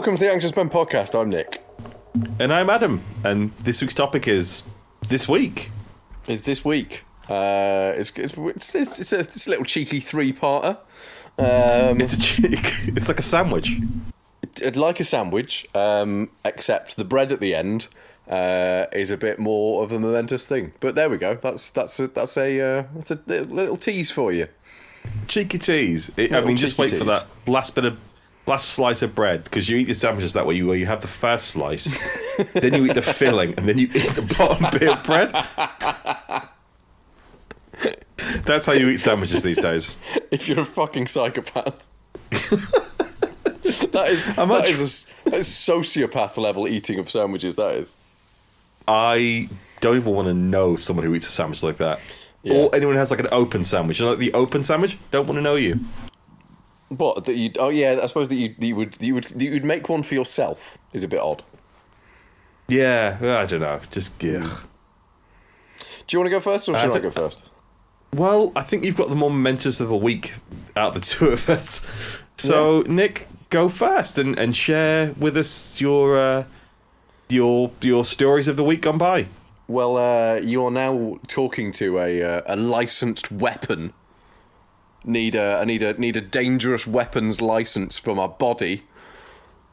welcome 0.00 0.16
to 0.16 0.24
the 0.24 0.32
Anxious 0.32 0.56
Men 0.56 0.70
podcast. 0.70 1.14
I'm 1.14 1.28
Nick. 1.28 1.62
And 2.38 2.54
I'm 2.54 2.70
Adam, 2.70 3.02
and 3.22 3.54
this 3.56 3.82
week's 3.82 3.94
topic 3.94 4.26
is 4.26 4.62
this 5.08 5.28
week. 5.28 5.70
Is 6.26 6.44
this 6.44 6.64
week? 6.64 7.04
Uh, 7.28 7.92
it's, 7.94 8.10
it's, 8.16 8.34
it's, 8.34 8.74
it's, 8.74 9.12
a, 9.12 9.18
it's 9.18 9.46
a 9.46 9.50
little 9.50 9.66
cheeky 9.66 10.00
three-parter. 10.00 10.78
Um, 11.36 12.00
It's 12.00 12.14
a 12.14 12.18
cheek. 12.18 12.72
It's 12.96 13.08
like 13.08 13.18
a 13.18 13.22
sandwich. 13.22 13.76
I'd 14.64 14.74
like 14.74 15.00
a 15.00 15.04
sandwich, 15.04 15.68
um, 15.74 16.30
except 16.46 16.96
the 16.96 17.04
bread 17.04 17.30
at 17.30 17.40
the 17.40 17.54
end 17.54 17.88
uh, 18.26 18.86
is 18.94 19.10
a 19.10 19.18
bit 19.18 19.38
more 19.38 19.84
of 19.84 19.92
a 19.92 19.98
momentous 19.98 20.46
thing. 20.46 20.72
But 20.80 20.94
there 20.94 21.10
we 21.10 21.18
go. 21.18 21.34
That's 21.34 21.68
that's 21.68 22.00
a, 22.00 22.08
that's 22.08 22.38
a 22.38 22.58
uh, 22.58 22.84
that's 22.94 23.10
a 23.10 23.16
little, 23.26 23.76
tease 23.76 24.10
for 24.10 24.32
you. 24.32 24.48
Cheeky 25.28 25.58
tease. 25.58 26.10
It, 26.16 26.32
I 26.32 26.40
mean, 26.40 26.56
just 26.56 26.78
wait 26.78 26.88
for 26.88 27.04
that 27.04 27.26
last 27.46 27.74
bit 27.74 27.84
of 27.84 27.98
last 28.46 28.70
slice 28.70 29.02
of 29.02 29.14
bread 29.14 29.44
because 29.44 29.68
you 29.68 29.76
eat 29.76 29.86
your 29.88 29.94
sandwiches 29.94 30.32
that 30.32 30.46
way. 30.46 30.54
You 30.54 30.66
where 30.66 30.76
you 30.76 30.86
have 30.86 31.02
the 31.02 31.08
first 31.08 31.46
slice, 31.48 31.96
then 32.54 32.74
you 32.74 32.86
eat 32.86 32.94
the 32.94 33.02
filling, 33.02 33.54
and 33.56 33.68
then 33.68 33.78
you 33.78 33.88
eat 33.94 34.10
the 34.14 34.22
bottom 34.22 34.66
bit 34.78 34.88
of 34.88 35.04
bread. 35.04 35.32
That's 38.44 38.66
how 38.66 38.72
you 38.72 38.88
eat 38.88 38.98
sandwiches 39.00 39.42
these 39.42 39.58
days. 39.58 39.96
If 40.30 40.48
you're 40.48 40.60
a 40.60 40.64
fucking 40.64 41.06
psychopath. 41.06 41.86
that 42.30 44.06
is 44.08 44.26
How 44.26 44.44
much- 44.46 44.64
that 44.64 44.70
is 44.70 45.08
a 45.24 45.30
that 45.30 45.38
is 45.40 45.48
sociopath 45.48 46.36
level 46.36 46.68
eating 46.68 46.98
of 46.98 47.10
sandwiches. 47.10 47.56
That 47.56 47.74
is. 47.76 47.94
I 48.86 49.48
don't 49.80 49.96
even 49.96 50.12
want 50.12 50.28
to 50.28 50.34
know 50.34 50.76
someone 50.76 51.06
who 51.06 51.14
eats 51.14 51.26
a 51.26 51.30
sandwich 51.30 51.62
like 51.62 51.78
that. 51.78 52.00
Yeah. 52.42 52.54
Or 52.54 52.74
anyone 52.74 52.94
who 52.94 52.98
has 52.98 53.10
like 53.10 53.20
an 53.20 53.28
open 53.32 53.64
sandwich. 53.64 53.98
You 54.00 54.06
know, 54.06 54.10
like 54.12 54.20
the 54.20 54.32
open 54.32 54.62
sandwich? 54.62 54.98
Don't 55.10 55.26
want 55.26 55.38
to 55.38 55.42
know 55.42 55.56
you. 55.56 55.80
What 56.90 57.24
that 57.24 57.36
you? 57.36 57.52
Oh 57.58 57.70
yeah, 57.70 58.00
I 58.02 58.06
suppose 58.06 58.28
that 58.28 58.34
you, 58.34 58.54
you 58.58 58.76
would 58.76 59.00
you 59.00 59.14
would 59.14 59.40
you 59.40 59.52
would 59.52 59.64
make 59.64 59.88
one 59.88 60.02
for 60.02 60.14
yourself 60.14 60.76
is 60.92 61.02
a 61.02 61.08
bit 61.08 61.20
odd. 61.20 61.42
Yeah, 62.68 63.18
I 63.20 63.46
don't 63.46 63.60
know. 63.60 63.80
Just 63.90 64.12
ugh. 64.22 64.64
Do 66.06 66.16
you 66.16 66.18
want 66.18 66.26
to 66.26 66.30
go 66.30 66.40
first, 66.40 66.68
or 66.68 66.76
should 66.76 66.90
I, 66.90 66.96
I 66.96 66.98
go 66.98 67.10
first? 67.10 67.42
Well, 68.12 68.52
I 68.56 68.62
think 68.62 68.84
you've 68.84 68.96
got 68.96 69.08
the 69.08 69.14
more 69.14 69.30
momentous 69.30 69.78
of 69.78 69.90
a 69.90 69.96
week 69.96 70.34
out 70.76 70.96
of 70.96 71.02
the 71.02 71.06
two 71.06 71.28
of 71.28 71.48
us. 71.48 71.86
So, 72.36 72.82
Nick, 72.82 73.28
go 73.50 73.68
first 73.68 74.18
and, 74.18 74.38
and 74.38 74.56
share 74.56 75.12
with 75.12 75.36
us 75.36 75.80
your 75.80 76.18
uh, 76.18 76.44
your 77.28 77.70
your 77.80 78.04
stories 78.04 78.48
of 78.48 78.56
the 78.56 78.64
week 78.64 78.82
gone 78.82 78.98
by. 78.98 79.26
Well, 79.68 79.96
uh, 79.96 80.40
you 80.42 80.64
are 80.64 80.70
now 80.70 81.20
talking 81.28 81.70
to 81.72 81.98
a 81.98 82.22
uh, 82.22 82.42
a 82.46 82.56
licensed 82.56 83.30
weapon. 83.30 83.92
Need 85.04 85.34
a 85.34 85.58
I 85.60 85.64
need 85.64 85.82
a 85.82 85.94
need 85.94 86.16
a 86.16 86.20
dangerous 86.20 86.86
weapons 86.86 87.40
license 87.40 87.98
for 87.98 88.14
my 88.14 88.26
body. 88.26 88.84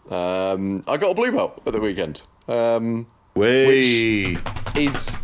Um, 0.10 0.84
I 0.88 0.96
got 0.98 1.12
a 1.12 1.14
blue 1.14 1.32
belt 1.32 1.62
at 1.66 1.74
the 1.74 1.82
weekend. 1.82 2.22
Um, 2.48 3.08
Way. 3.36 4.38
is 4.76 5.18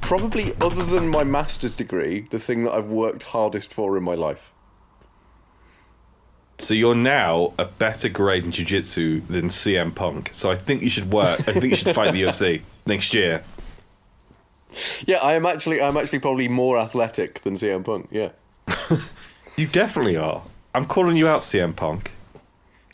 probably 0.00 0.54
other 0.60 0.84
than 0.84 1.08
my 1.08 1.22
master's 1.22 1.76
degree 1.76 2.26
the 2.30 2.38
thing 2.38 2.64
that 2.64 2.72
I've 2.72 2.88
worked 2.88 3.24
hardest 3.24 3.72
for 3.72 3.96
in 3.96 4.02
my 4.04 4.14
life. 4.14 4.52
So 6.58 6.72
you're 6.72 6.94
now 6.94 7.52
a 7.58 7.64
better 7.66 8.08
grade 8.08 8.44
in 8.44 8.52
jiu-jitsu 8.52 9.22
than 9.22 9.48
CM 9.48 9.94
Punk. 9.94 10.30
So 10.32 10.50
I 10.50 10.56
think 10.56 10.82
you 10.82 10.88
should 10.88 11.12
work. 11.12 11.40
I 11.48 11.52
think 11.52 11.64
you 11.64 11.76
should 11.76 11.94
fight 11.94 12.12
the 12.12 12.22
UFC 12.24 12.62
next 12.86 13.12
year. 13.12 13.44
Yeah, 15.06 15.18
I 15.18 15.34
am 15.34 15.46
actually 15.46 15.82
I'm 15.82 15.96
actually 15.96 16.20
probably 16.20 16.48
more 16.48 16.78
athletic 16.78 17.42
than 17.42 17.54
CM 17.54 17.84
Punk. 17.84 18.08
Yeah. 18.10 18.30
You 19.56 19.68
definitely 19.68 20.16
are. 20.16 20.42
I'm 20.74 20.84
calling 20.84 21.16
you 21.16 21.28
out, 21.28 21.42
CM 21.42 21.76
Punk, 21.76 22.10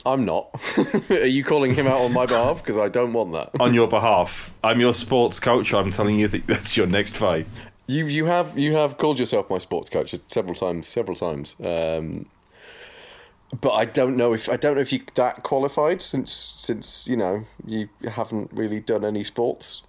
I'm 0.04 0.24
not. 0.24 0.50
Are 1.10 1.26
you 1.26 1.44
calling 1.44 1.74
him 1.74 1.86
out 1.86 2.00
on 2.00 2.12
my 2.12 2.26
behalf? 2.26 2.58
Because 2.58 2.78
I 2.78 2.88
don't 2.88 3.12
want 3.12 3.32
that. 3.32 3.60
on 3.60 3.74
your 3.74 3.88
behalf. 3.88 4.54
I'm 4.62 4.80
your 4.80 4.94
sports 4.94 5.40
coach. 5.40 5.74
I'm 5.74 5.90
telling 5.90 6.18
you 6.18 6.28
that 6.28 6.46
that's 6.46 6.76
your 6.76 6.86
next 6.86 7.16
fight. 7.16 7.46
You 7.86 8.06
you 8.06 8.26
have 8.26 8.58
you 8.58 8.74
have 8.74 8.98
called 8.98 9.18
yourself 9.18 9.50
my 9.50 9.58
sports 9.58 9.90
coach 9.90 10.14
several 10.28 10.54
times, 10.54 10.86
several 10.86 11.16
times. 11.16 11.56
Um, 11.62 12.26
but 13.60 13.72
I 13.72 13.84
don't 13.84 14.16
know 14.16 14.32
if 14.32 14.48
I 14.48 14.56
don't 14.56 14.76
know 14.76 14.80
if 14.80 14.92
you 14.92 15.00
that 15.16 15.42
qualified 15.42 16.00
since 16.00 16.32
since 16.32 17.08
you 17.08 17.16
know 17.16 17.46
you 17.66 17.88
haven't 18.08 18.52
really 18.52 18.80
done 18.80 19.04
any 19.04 19.24
sports. 19.24 19.82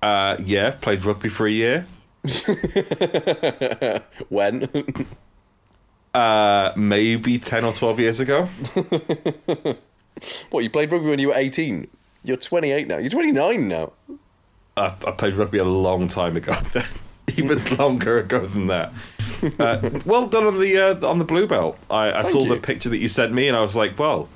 Uh, 0.00 0.36
yeah, 0.44 0.70
played 0.70 1.04
rugby 1.04 1.28
for 1.28 1.46
a 1.46 1.50
year. 1.50 1.86
When? 4.28 4.68
Uh, 6.14 6.72
maybe 6.76 7.38
10 7.38 7.64
or 7.64 7.72
12 7.72 8.00
years 8.00 8.20
ago. 8.20 8.48
what 10.50 10.64
you 10.64 10.70
played 10.70 10.90
rugby 10.90 11.08
when 11.08 11.18
you 11.18 11.28
were 11.28 11.34
eighteen? 11.34 11.88
You're 12.24 12.36
28 12.36 12.88
now. 12.88 12.98
You're 12.98 13.10
29 13.10 13.68
now. 13.68 13.92
I, 14.76 14.86
I 14.86 15.12
played 15.12 15.34
rugby 15.36 15.58
a 15.58 15.64
long 15.64 16.08
time 16.08 16.36
ago, 16.36 16.52
then. 16.72 16.84
even 17.36 17.62
longer 17.76 18.18
ago 18.18 18.46
than 18.46 18.66
that. 18.66 18.92
Uh, 19.58 20.00
well 20.04 20.26
done 20.26 20.44
on 20.46 20.58
the 20.58 20.78
uh, 20.78 21.06
on 21.06 21.18
the 21.18 21.24
blue 21.24 21.46
belt. 21.46 21.78
I, 21.90 22.10
I 22.12 22.22
saw 22.22 22.42
you. 22.42 22.48
the 22.48 22.56
picture 22.60 22.88
that 22.88 22.98
you 22.98 23.08
sent 23.08 23.32
me, 23.32 23.46
and 23.48 23.56
I 23.56 23.60
was 23.60 23.76
like, 23.76 23.98
well, 23.98 24.28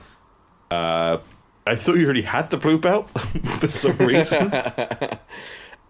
uh, 0.71 1.19
I 1.67 1.75
thought 1.75 1.95
you 1.95 2.05
already 2.05 2.23
had 2.23 2.51
the 2.51 2.57
blue 2.57 2.79
belt 2.79 3.11
for 3.59 3.69
some 3.69 3.97
reason. 3.99 4.53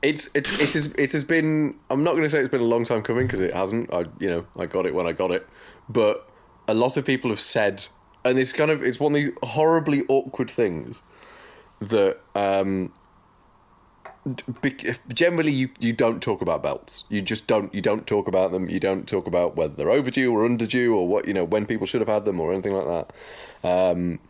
It's 0.03 0.29
it, 0.35 0.51
it 0.61 0.75
is 0.75 0.87
it 0.99 1.13
has 1.13 1.25
been. 1.25 1.77
I'm 1.89 2.03
not 2.03 2.13
going 2.13 2.25
to 2.25 2.31
say 2.31 2.41
it's 2.41 2.49
been 2.49 2.61
a 2.61 2.65
long 2.65 2.85
time 2.85 3.03
coming 3.03 3.27
because 3.27 3.41
it 3.41 3.55
hasn't. 3.55 3.93
I 3.93 4.05
you 4.19 4.29
know 4.29 4.47
I 4.59 4.67
got 4.67 4.87
it 4.87 4.95
when 4.95 5.07
I 5.07 5.13
got 5.13 5.31
it, 5.31 5.47
but 5.89 6.29
a 6.67 6.75
lot 6.75 6.97
of 6.97 7.05
people 7.05 7.31
have 7.31 7.41
said, 7.41 7.87
and 8.25 8.39
it's 8.39 8.53
kind 8.53 8.71
of 8.71 8.83
it's 8.83 8.99
one 8.99 9.15
of 9.15 9.23
these 9.23 9.33
horribly 9.43 10.03
awkward 10.09 10.51
things 10.51 11.03
that 11.81 12.21
um, 12.35 12.93
generally 15.13 15.53
you 15.53 15.71
you 15.81 15.93
don't 15.93 16.23
talk 16.23 16.43
about 16.43 16.63
belts. 16.63 17.05
You 17.09 17.23
just 17.23 17.47
don't 17.47 17.75
you 17.75 17.81
don't 17.81 18.07
talk 18.07 18.29
about 18.29 18.53
them. 18.53 18.69
You 18.69 18.81
don't 18.81 19.09
talk 19.09 19.27
about 19.27 19.57
whether 19.57 19.75
they're 19.75 19.91
overdue 19.91 20.33
or 20.33 20.45
underdue 20.45 20.95
or 20.95 21.09
what 21.09 21.27
you 21.27 21.35
know 21.35 21.45
when 21.45 21.67
people 21.67 21.87
should 21.87 22.01
have 22.01 22.09
had 22.09 22.25
them 22.25 22.41
or 22.41 22.53
anything 22.53 22.73
like 22.73 22.87
that. 22.87 23.13
Um, 23.69 24.21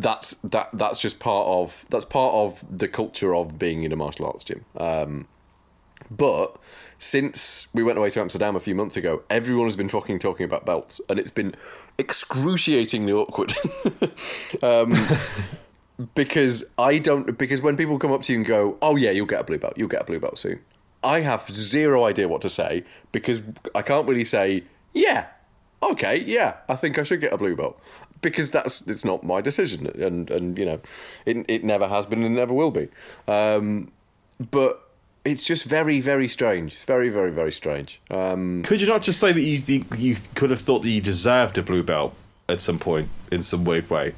that's 0.00 0.34
that 0.36 0.70
that's 0.72 0.98
just 0.98 1.18
part 1.18 1.46
of 1.46 1.84
that's 1.90 2.04
part 2.04 2.34
of 2.34 2.64
the 2.70 2.88
culture 2.88 3.34
of 3.34 3.58
being 3.58 3.82
in 3.82 3.92
a 3.92 3.96
martial 3.96 4.26
arts 4.26 4.44
gym. 4.44 4.64
Um, 4.76 5.28
but 6.10 6.56
since 6.98 7.68
we 7.74 7.82
went 7.82 7.98
away 7.98 8.10
to 8.10 8.20
Amsterdam 8.20 8.56
a 8.56 8.60
few 8.60 8.74
months 8.74 8.96
ago, 8.96 9.22
everyone 9.28 9.66
has 9.66 9.76
been 9.76 9.88
fucking 9.88 10.18
talking 10.18 10.44
about 10.44 10.64
belts, 10.64 11.00
and 11.08 11.18
it's 11.18 11.30
been 11.30 11.54
excruciatingly 11.98 13.12
awkward. 13.12 13.54
um, 14.62 15.06
because 16.14 16.64
I 16.78 16.98
don't 16.98 17.36
because 17.36 17.60
when 17.60 17.76
people 17.76 17.98
come 17.98 18.12
up 18.12 18.22
to 18.22 18.32
you 18.32 18.38
and 18.38 18.46
go, 18.46 18.78
"Oh 18.80 18.96
yeah, 18.96 19.10
you'll 19.10 19.26
get 19.26 19.40
a 19.40 19.44
blue 19.44 19.58
belt. 19.58 19.74
You'll 19.76 19.88
get 19.88 20.02
a 20.02 20.04
blue 20.04 20.20
belt 20.20 20.38
soon." 20.38 20.60
I 21.02 21.20
have 21.20 21.48
zero 21.50 22.04
idea 22.04 22.28
what 22.28 22.42
to 22.42 22.50
say 22.50 22.84
because 23.12 23.42
I 23.74 23.82
can't 23.82 24.08
really 24.08 24.24
say, 24.24 24.64
"Yeah, 24.94 25.26
okay, 25.82 26.20
yeah, 26.20 26.56
I 26.68 26.76
think 26.76 26.98
I 26.98 27.02
should 27.02 27.20
get 27.20 27.32
a 27.32 27.38
blue 27.38 27.54
belt." 27.54 27.78
Because 28.22 28.50
that's 28.50 28.86
it's 28.86 29.04
not 29.04 29.24
my 29.24 29.40
decision, 29.40 29.86
and 29.86 30.30
and 30.30 30.58
you 30.58 30.66
know, 30.66 30.80
it 31.24 31.44
it 31.48 31.64
never 31.64 31.88
has 31.88 32.04
been 32.06 32.22
and 32.24 32.34
never 32.34 32.52
will 32.52 32.70
be. 32.70 32.88
Um, 33.26 33.92
but 34.50 34.88
it's 35.24 35.44
just 35.44 35.64
very 35.64 36.00
very 36.00 36.28
strange. 36.28 36.72
It's 36.74 36.84
very 36.84 37.08
very 37.08 37.30
very 37.30 37.52
strange. 37.52 38.00
Um, 38.10 38.62
could 38.64 38.80
you 38.80 38.86
not 38.86 39.02
just 39.02 39.20
say 39.20 39.32
that 39.32 39.40
you 39.40 39.60
think 39.60 39.86
you 39.98 40.16
could 40.34 40.50
have 40.50 40.60
thought 40.60 40.82
that 40.82 40.90
you 40.90 41.00
deserved 41.00 41.56
a 41.58 41.62
blue 41.62 41.82
belt 41.82 42.14
at 42.48 42.60
some 42.60 42.78
point 42.78 43.08
in 43.32 43.40
some 43.42 43.64
weird 43.64 43.88
way? 43.88 44.14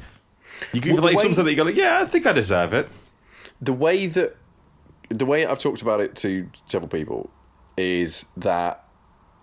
You 0.72 0.80
could 0.80 0.92
Well, 0.94 1.02
like 1.02 1.16
way- 1.16 1.22
something 1.22 1.44
that 1.44 1.50
you 1.50 1.56
go 1.56 1.62
like, 1.64 1.76
yeah, 1.76 2.00
I 2.00 2.06
think 2.06 2.26
I 2.26 2.32
deserve 2.32 2.72
it. 2.74 2.88
the 3.60 3.72
way 3.72 4.06
that 4.08 4.36
the 5.10 5.26
way 5.26 5.46
I've 5.46 5.58
talked 5.58 5.82
about 5.82 6.00
it 6.00 6.16
to 6.16 6.48
several 6.66 6.88
people 6.88 7.30
is 7.76 8.24
that, 8.36 8.84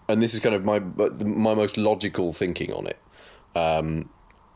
and 0.10 0.22
this 0.22 0.34
is 0.34 0.40
kind 0.42 0.56
of 0.56 0.66
my 0.66 0.80
my 0.80 1.54
most 1.54 1.78
logical 1.78 2.34
thinking 2.34 2.74
on 2.74 2.88
it. 2.88 2.98
Um, 3.56 4.10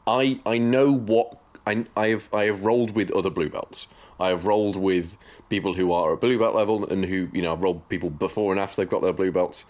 I 0.08 0.40
I 0.46 0.58
know 0.58 0.92
what 0.92 1.38
I 1.66 1.86
I 1.96 2.08
have 2.10 2.30
I 2.34 2.46
have 2.46 2.64
rolled 2.64 2.92
with 2.96 3.12
other 3.12 3.30
blue 3.30 3.50
belts. 3.50 3.88
I 4.20 4.30
have 4.30 4.46
rolled 4.46 4.76
with 4.76 5.18
people 5.50 5.74
who 5.74 5.92
are 5.92 6.14
at 6.14 6.22
blue 6.22 6.40
belt 6.40 6.56
level 6.56 6.86
and 6.86 7.06
who 7.06 7.30
you 7.34 7.42
know 7.42 7.54
I've 7.54 7.64
rolled 7.64 7.88
people 7.90 8.10
before 8.10 8.52
and 8.52 8.60
after 8.60 8.82
they've 8.82 8.90
got 8.90 9.02
their 9.02 9.14
blue 9.14 9.32
belts, 9.32 9.64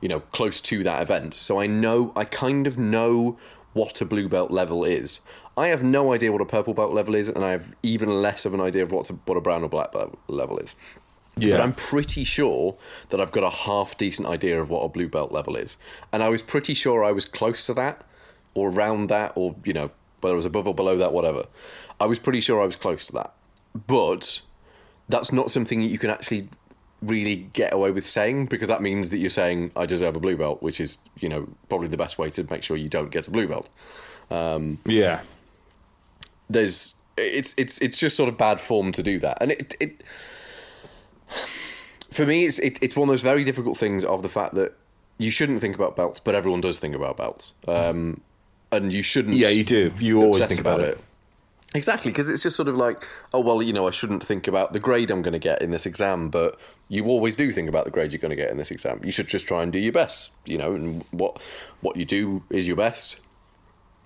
you 0.00 0.08
know, 0.08 0.20
close 0.20 0.60
to 0.62 0.82
that 0.84 1.02
event. 1.02 1.34
So 1.36 1.60
I 1.60 1.66
know 1.66 2.12
I 2.16 2.24
kind 2.24 2.66
of 2.66 2.78
know 2.78 3.38
what 3.72 4.00
a 4.00 4.04
blue 4.04 4.28
belt 4.28 4.50
level 4.50 4.84
is. 4.84 5.20
I 5.56 5.68
have 5.68 5.82
no 5.82 6.12
idea 6.12 6.32
what 6.32 6.42
a 6.42 6.46
purple 6.46 6.74
belt 6.74 6.92
level 6.92 7.14
is, 7.14 7.28
and 7.28 7.44
I 7.44 7.50
have 7.50 7.74
even 7.82 8.10
less 8.20 8.44
of 8.44 8.52
an 8.52 8.60
idea 8.60 8.82
of 8.82 8.92
what 8.92 9.08
a, 9.08 9.14
what 9.24 9.36
a 9.36 9.40
brown 9.40 9.62
or 9.62 9.68
black 9.68 9.92
belt 9.92 10.18
level 10.28 10.58
is. 10.58 10.74
Yeah. 11.38 11.56
But 11.56 11.62
I'm 11.62 11.74
pretty 11.74 12.24
sure 12.24 12.76
that 13.10 13.20
I've 13.20 13.32
got 13.32 13.44
a 13.44 13.50
half 13.50 13.96
decent 13.96 14.26
idea 14.26 14.60
of 14.60 14.70
what 14.70 14.80
a 14.80 14.88
blue 14.88 15.08
belt 15.08 15.32
level 15.32 15.56
is. 15.56 15.76
And 16.12 16.22
I 16.22 16.30
was 16.30 16.40
pretty 16.42 16.72
sure 16.74 17.04
I 17.04 17.12
was 17.12 17.26
close 17.26 17.66
to 17.66 17.74
that, 17.74 18.04
or 18.56 18.70
around 18.70 19.08
that, 19.08 19.32
or, 19.34 19.54
you 19.64 19.72
know, 19.72 19.90
whether 20.20 20.34
it 20.34 20.36
was 20.36 20.46
above 20.46 20.66
or 20.66 20.74
below 20.74 20.96
that, 20.96 21.12
whatever. 21.12 21.46
I 22.00 22.06
was 22.06 22.18
pretty 22.18 22.40
sure 22.40 22.60
I 22.60 22.66
was 22.66 22.76
close 22.76 23.06
to 23.06 23.12
that. 23.12 23.34
But 23.86 24.40
that's 25.08 25.32
not 25.32 25.50
something 25.50 25.80
that 25.80 25.86
you 25.86 25.98
can 25.98 26.10
actually 26.10 26.48
really 27.02 27.36
get 27.52 27.72
away 27.72 27.90
with 27.90 28.06
saying 28.06 28.46
because 28.46 28.68
that 28.68 28.80
means 28.80 29.10
that 29.10 29.18
you're 29.18 29.30
saying 29.30 29.70
I 29.76 29.86
deserve 29.86 30.16
a 30.16 30.20
blue 30.20 30.36
belt, 30.36 30.62
which 30.62 30.80
is, 30.80 30.98
you 31.18 31.28
know, 31.28 31.48
probably 31.68 31.88
the 31.88 31.96
best 31.96 32.18
way 32.18 32.30
to 32.30 32.44
make 32.50 32.62
sure 32.62 32.76
you 32.76 32.88
don't 32.88 33.10
get 33.10 33.28
a 33.28 33.30
blue 33.30 33.46
belt. 33.46 33.68
yeah. 34.86 35.20
there's 36.48 36.96
it's 37.16 37.54
it's 37.56 37.80
it's 37.80 37.98
just 37.98 38.16
sort 38.16 38.28
of 38.28 38.36
bad 38.36 38.60
form 38.60 38.92
to 38.92 39.02
do 39.02 39.18
that, 39.18 39.38
and 39.40 39.52
it 39.52 39.76
it 39.80 40.02
for 42.10 42.26
me 42.26 42.44
it's 42.44 42.58
it, 42.58 42.78
it's 42.82 42.94
one 42.94 43.08
of 43.08 43.12
those 43.12 43.22
very 43.22 43.44
difficult 43.44 43.76
things 43.76 44.04
of 44.04 44.22
the 44.22 44.28
fact 44.28 44.54
that 44.54 44.74
you 45.18 45.30
shouldn't 45.30 45.60
think 45.60 45.74
about 45.74 45.96
belts, 45.96 46.20
but 46.20 46.34
everyone 46.34 46.60
does 46.60 46.78
think 46.78 46.94
about 46.94 47.16
belts, 47.16 47.54
um, 47.66 48.20
and 48.82 48.92
you 48.92 49.02
shouldn't. 49.02 49.36
Yeah, 49.36 49.48
you 49.48 49.64
do. 49.64 49.92
You 49.98 50.22
always 50.22 50.46
think 50.46 50.60
about 50.60 50.80
it. 50.80 50.98
Exactly, 51.74 52.10
because 52.10 52.28
it's 52.28 52.42
just 52.42 52.56
sort 52.56 52.68
of 52.68 52.76
like, 52.76 53.06
oh 53.34 53.40
well, 53.40 53.60
you 53.60 53.72
know, 53.72 53.86
I 53.86 53.90
shouldn't 53.90 54.24
think 54.24 54.48
about 54.48 54.72
the 54.72 54.80
grade 54.80 55.10
I'm 55.10 55.20
going 55.20 55.32
to 55.32 55.38
get 55.38 55.60
in 55.60 55.72
this 55.72 55.84
exam, 55.84 56.30
but 56.30 56.58
you 56.88 57.06
always 57.06 57.36
do 57.36 57.50
think 57.52 57.68
about 57.68 57.84
the 57.84 57.90
grade 57.90 58.12
you're 58.12 58.20
going 58.20 58.30
to 58.30 58.36
get 58.36 58.50
in 58.50 58.56
this 58.56 58.70
exam. 58.70 59.00
You 59.04 59.12
should 59.12 59.26
just 59.26 59.46
try 59.46 59.62
and 59.62 59.72
do 59.72 59.78
your 59.78 59.92
best, 59.92 60.30
you 60.46 60.56
know, 60.56 60.74
and 60.74 61.04
what 61.10 61.42
what 61.80 61.96
you 61.96 62.04
do 62.04 62.44
is 62.50 62.66
your 62.66 62.76
best. 62.76 63.20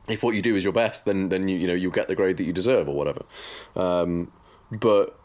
If 0.08 0.22
what 0.22 0.34
you 0.34 0.42
do 0.42 0.56
is 0.56 0.64
your 0.64 0.72
best, 0.72 1.04
then 1.04 1.28
then 1.28 1.48
you 1.48 1.56
you 1.56 1.66
know 1.66 1.74
you'll 1.74 1.92
get 1.92 2.08
the 2.08 2.16
grade 2.16 2.38
that 2.38 2.44
you 2.44 2.52
deserve 2.52 2.88
or 2.88 2.94
whatever. 2.94 3.24
Um, 3.76 4.32
but 4.72 5.18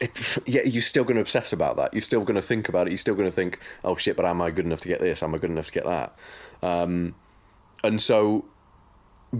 it, 0.00 0.38
yeah, 0.46 0.62
you're 0.62 0.82
still 0.82 1.04
going 1.04 1.16
to 1.16 1.22
obsess 1.22 1.52
about 1.52 1.76
that. 1.78 1.94
You're 1.94 2.02
still 2.02 2.22
going 2.22 2.36
to 2.36 2.42
think 2.42 2.68
about 2.68 2.86
it. 2.86 2.90
You're 2.90 2.98
still 2.98 3.14
going 3.14 3.28
to 3.28 3.34
think, 3.34 3.58
oh 3.82 3.96
shit, 3.96 4.16
but 4.16 4.26
am 4.26 4.40
I 4.40 4.50
good 4.50 4.66
enough 4.66 4.80
to 4.82 4.88
get 4.88 5.00
this? 5.00 5.22
Am 5.22 5.34
I 5.34 5.38
good 5.38 5.50
enough 5.50 5.66
to 5.66 5.72
get 5.72 5.84
that? 5.84 6.16
Um, 6.62 7.14
and 7.82 8.00
so 8.00 8.44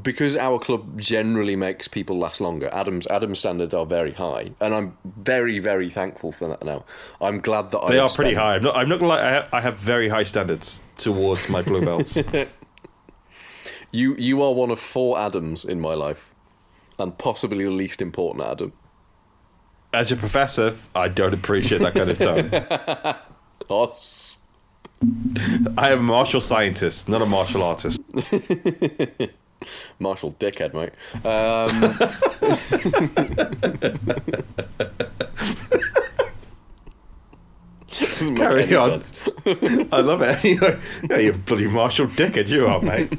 because 0.00 0.37
our 0.37 0.59
club 0.59 0.99
generally 0.99 1.55
makes 1.55 1.87
people 1.87 2.19
last 2.19 2.41
longer, 2.41 2.71
Adam's 2.73 3.06
Adam's 3.09 3.41
standards 3.41 3.75
are 3.75 3.85
very 3.85 4.12
high, 4.12 4.53
and 4.61 4.75
I'm 4.75 4.97
very 5.05 5.59
very 5.59 5.91
thankful 5.91 6.33
for 6.33 6.49
that. 6.49 6.65
Now, 6.65 6.85
I'm 7.21 7.41
glad 7.41 7.71
that 7.73 7.81
I 7.81 7.91
They 7.91 7.99
I 7.99 8.05
are 8.05 8.11
pretty 8.11 8.35
high. 8.35 8.55
I'm 8.55 8.62
not. 8.62 8.77
I'm 8.77 8.89
not 8.89 9.00
gonna 9.00 9.09
lie. 9.09 9.21
I 9.21 9.33
have, 9.33 9.49
I 9.53 9.61
have 9.61 9.79
very 9.79 10.09
high 10.09 10.25
standards 10.25 10.81
towards 10.97 11.49
my 11.49 11.62
blue 11.62 11.85
belts. 11.85 12.19
You 13.94 14.17
you 14.17 14.41
are 14.43 14.55
one 14.55 14.71
of 14.71 14.81
four 14.81 15.19
Adams 15.19 15.67
in 15.67 15.79
my 15.79 15.93
life, 15.93 16.33
and 16.99 17.17
possibly 17.19 17.65
the 17.65 17.71
least 17.71 18.00
important 18.00 18.43
Adam. 18.43 18.73
As 19.93 20.11
a 20.11 20.17
professor, 20.17 20.79
I 20.94 21.09
don't 21.09 21.35
appreciate 21.35 21.83
that 21.83 21.93
kind 21.93 22.09
of 22.09 22.19
tone. 22.19 23.17
Us. 23.71 24.39
I 25.77 25.93
am 25.93 25.99
a 25.99 26.03
martial 26.03 26.41
scientist, 26.41 27.06
not 27.06 27.21
a 27.21 27.27
martial 27.27 27.62
artist. 27.62 28.00
Marshall 29.99 30.32
dickhead, 30.32 30.75
mate. 30.75 30.93
Um, 31.25 31.97
Carry 38.37 38.75
on. 38.76 39.03
I 39.93 40.00
love 40.00 40.23
it. 40.23 40.32
Anyway, 40.44 40.81
yeah, 41.11 41.19
you 41.19 41.32
bloody 41.32 41.67
Marshall 41.67 42.06
dickhead, 42.06 42.49
you 42.49 42.67
are, 42.67 42.81
mate. 42.81 43.12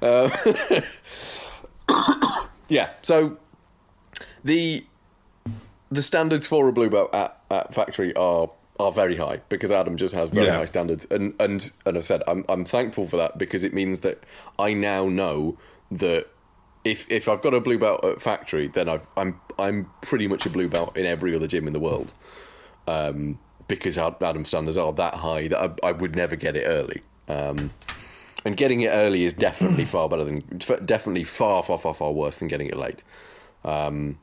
Yeah. 2.68 2.90
So 3.02 3.38
the 4.44 4.84
the 5.90 6.02
standards 6.02 6.46
for 6.46 6.68
a 6.68 6.72
blue 6.72 6.90
belt 6.90 7.14
at, 7.14 7.40
at 7.50 7.74
factory 7.74 8.14
are 8.14 8.50
are 8.80 8.92
very 8.92 9.16
high 9.16 9.40
because 9.48 9.72
Adam 9.72 9.96
just 9.96 10.14
has 10.14 10.30
very 10.30 10.46
Yeah. 10.46 10.56
high 10.56 10.64
standards, 10.66 11.06
and 11.10 11.34
and 11.40 11.70
and 11.84 11.96
I've 11.96 12.04
said 12.04 12.22
I'm 12.28 12.44
I'm 12.48 12.64
thankful 12.64 13.06
for 13.06 13.16
that 13.16 13.38
because 13.38 13.64
it 13.64 13.74
means 13.74 14.00
that 14.00 14.22
I 14.58 14.72
now 14.72 15.08
know 15.08 15.58
that 15.90 16.26
if 16.84 17.10
if 17.10 17.28
I've 17.28 17.42
got 17.42 17.54
a 17.54 17.60
blue 17.60 17.78
belt 17.78 18.04
at 18.04 18.22
factory, 18.22 18.68
then 18.68 18.88
I've 18.88 19.06
I'm 19.16 19.40
I'm 19.58 19.90
pretty 20.02 20.28
much 20.28 20.46
a 20.46 20.50
blue 20.50 20.68
belt 20.68 20.96
in 20.96 21.06
every 21.06 21.34
other 21.34 21.46
gym 21.48 21.66
in 21.66 21.72
the 21.72 21.80
world, 21.80 22.14
um, 22.86 23.38
because 23.66 23.98
Ad- 23.98 24.22
Adam's 24.22 24.48
standards 24.48 24.76
are 24.76 24.92
that 24.92 25.14
high 25.14 25.48
that 25.48 25.58
I, 25.82 25.88
I 25.88 25.92
would 25.92 26.14
never 26.14 26.36
get 26.36 26.56
it 26.56 26.64
early. 26.64 27.02
Um, 27.28 27.70
and 28.44 28.56
getting 28.56 28.80
it 28.82 28.88
early 28.88 29.24
is 29.24 29.34
definitely 29.34 29.84
far 29.84 30.08
better 30.08 30.24
than 30.24 30.40
definitely 30.84 31.24
far 31.24 31.62
far 31.64 31.76
far 31.78 31.92
far 31.94 32.12
worse 32.12 32.38
than 32.38 32.48
getting 32.48 32.68
it 32.68 32.76
late. 32.76 33.02
Um, 33.64 34.18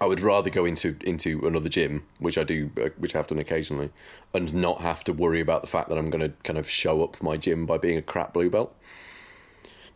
I 0.00 0.06
would 0.06 0.20
rather 0.20 0.48
go 0.50 0.64
into 0.64 0.96
into 1.02 1.44
another 1.46 1.68
gym, 1.68 2.04
which 2.20 2.38
I 2.38 2.44
do, 2.44 2.70
uh, 2.80 2.90
which 2.98 3.14
I 3.14 3.18
have 3.18 3.26
done 3.26 3.38
occasionally, 3.38 3.90
and 4.32 4.54
not 4.54 4.80
have 4.80 5.02
to 5.04 5.12
worry 5.12 5.40
about 5.40 5.62
the 5.62 5.68
fact 5.68 5.88
that 5.88 5.98
I'm 5.98 6.08
going 6.10 6.20
to 6.22 6.32
kind 6.44 6.58
of 6.58 6.70
show 6.70 7.02
up 7.02 7.20
my 7.22 7.36
gym 7.36 7.66
by 7.66 7.78
being 7.78 7.98
a 7.98 8.02
crap 8.02 8.32
blue 8.32 8.48
belt. 8.50 8.74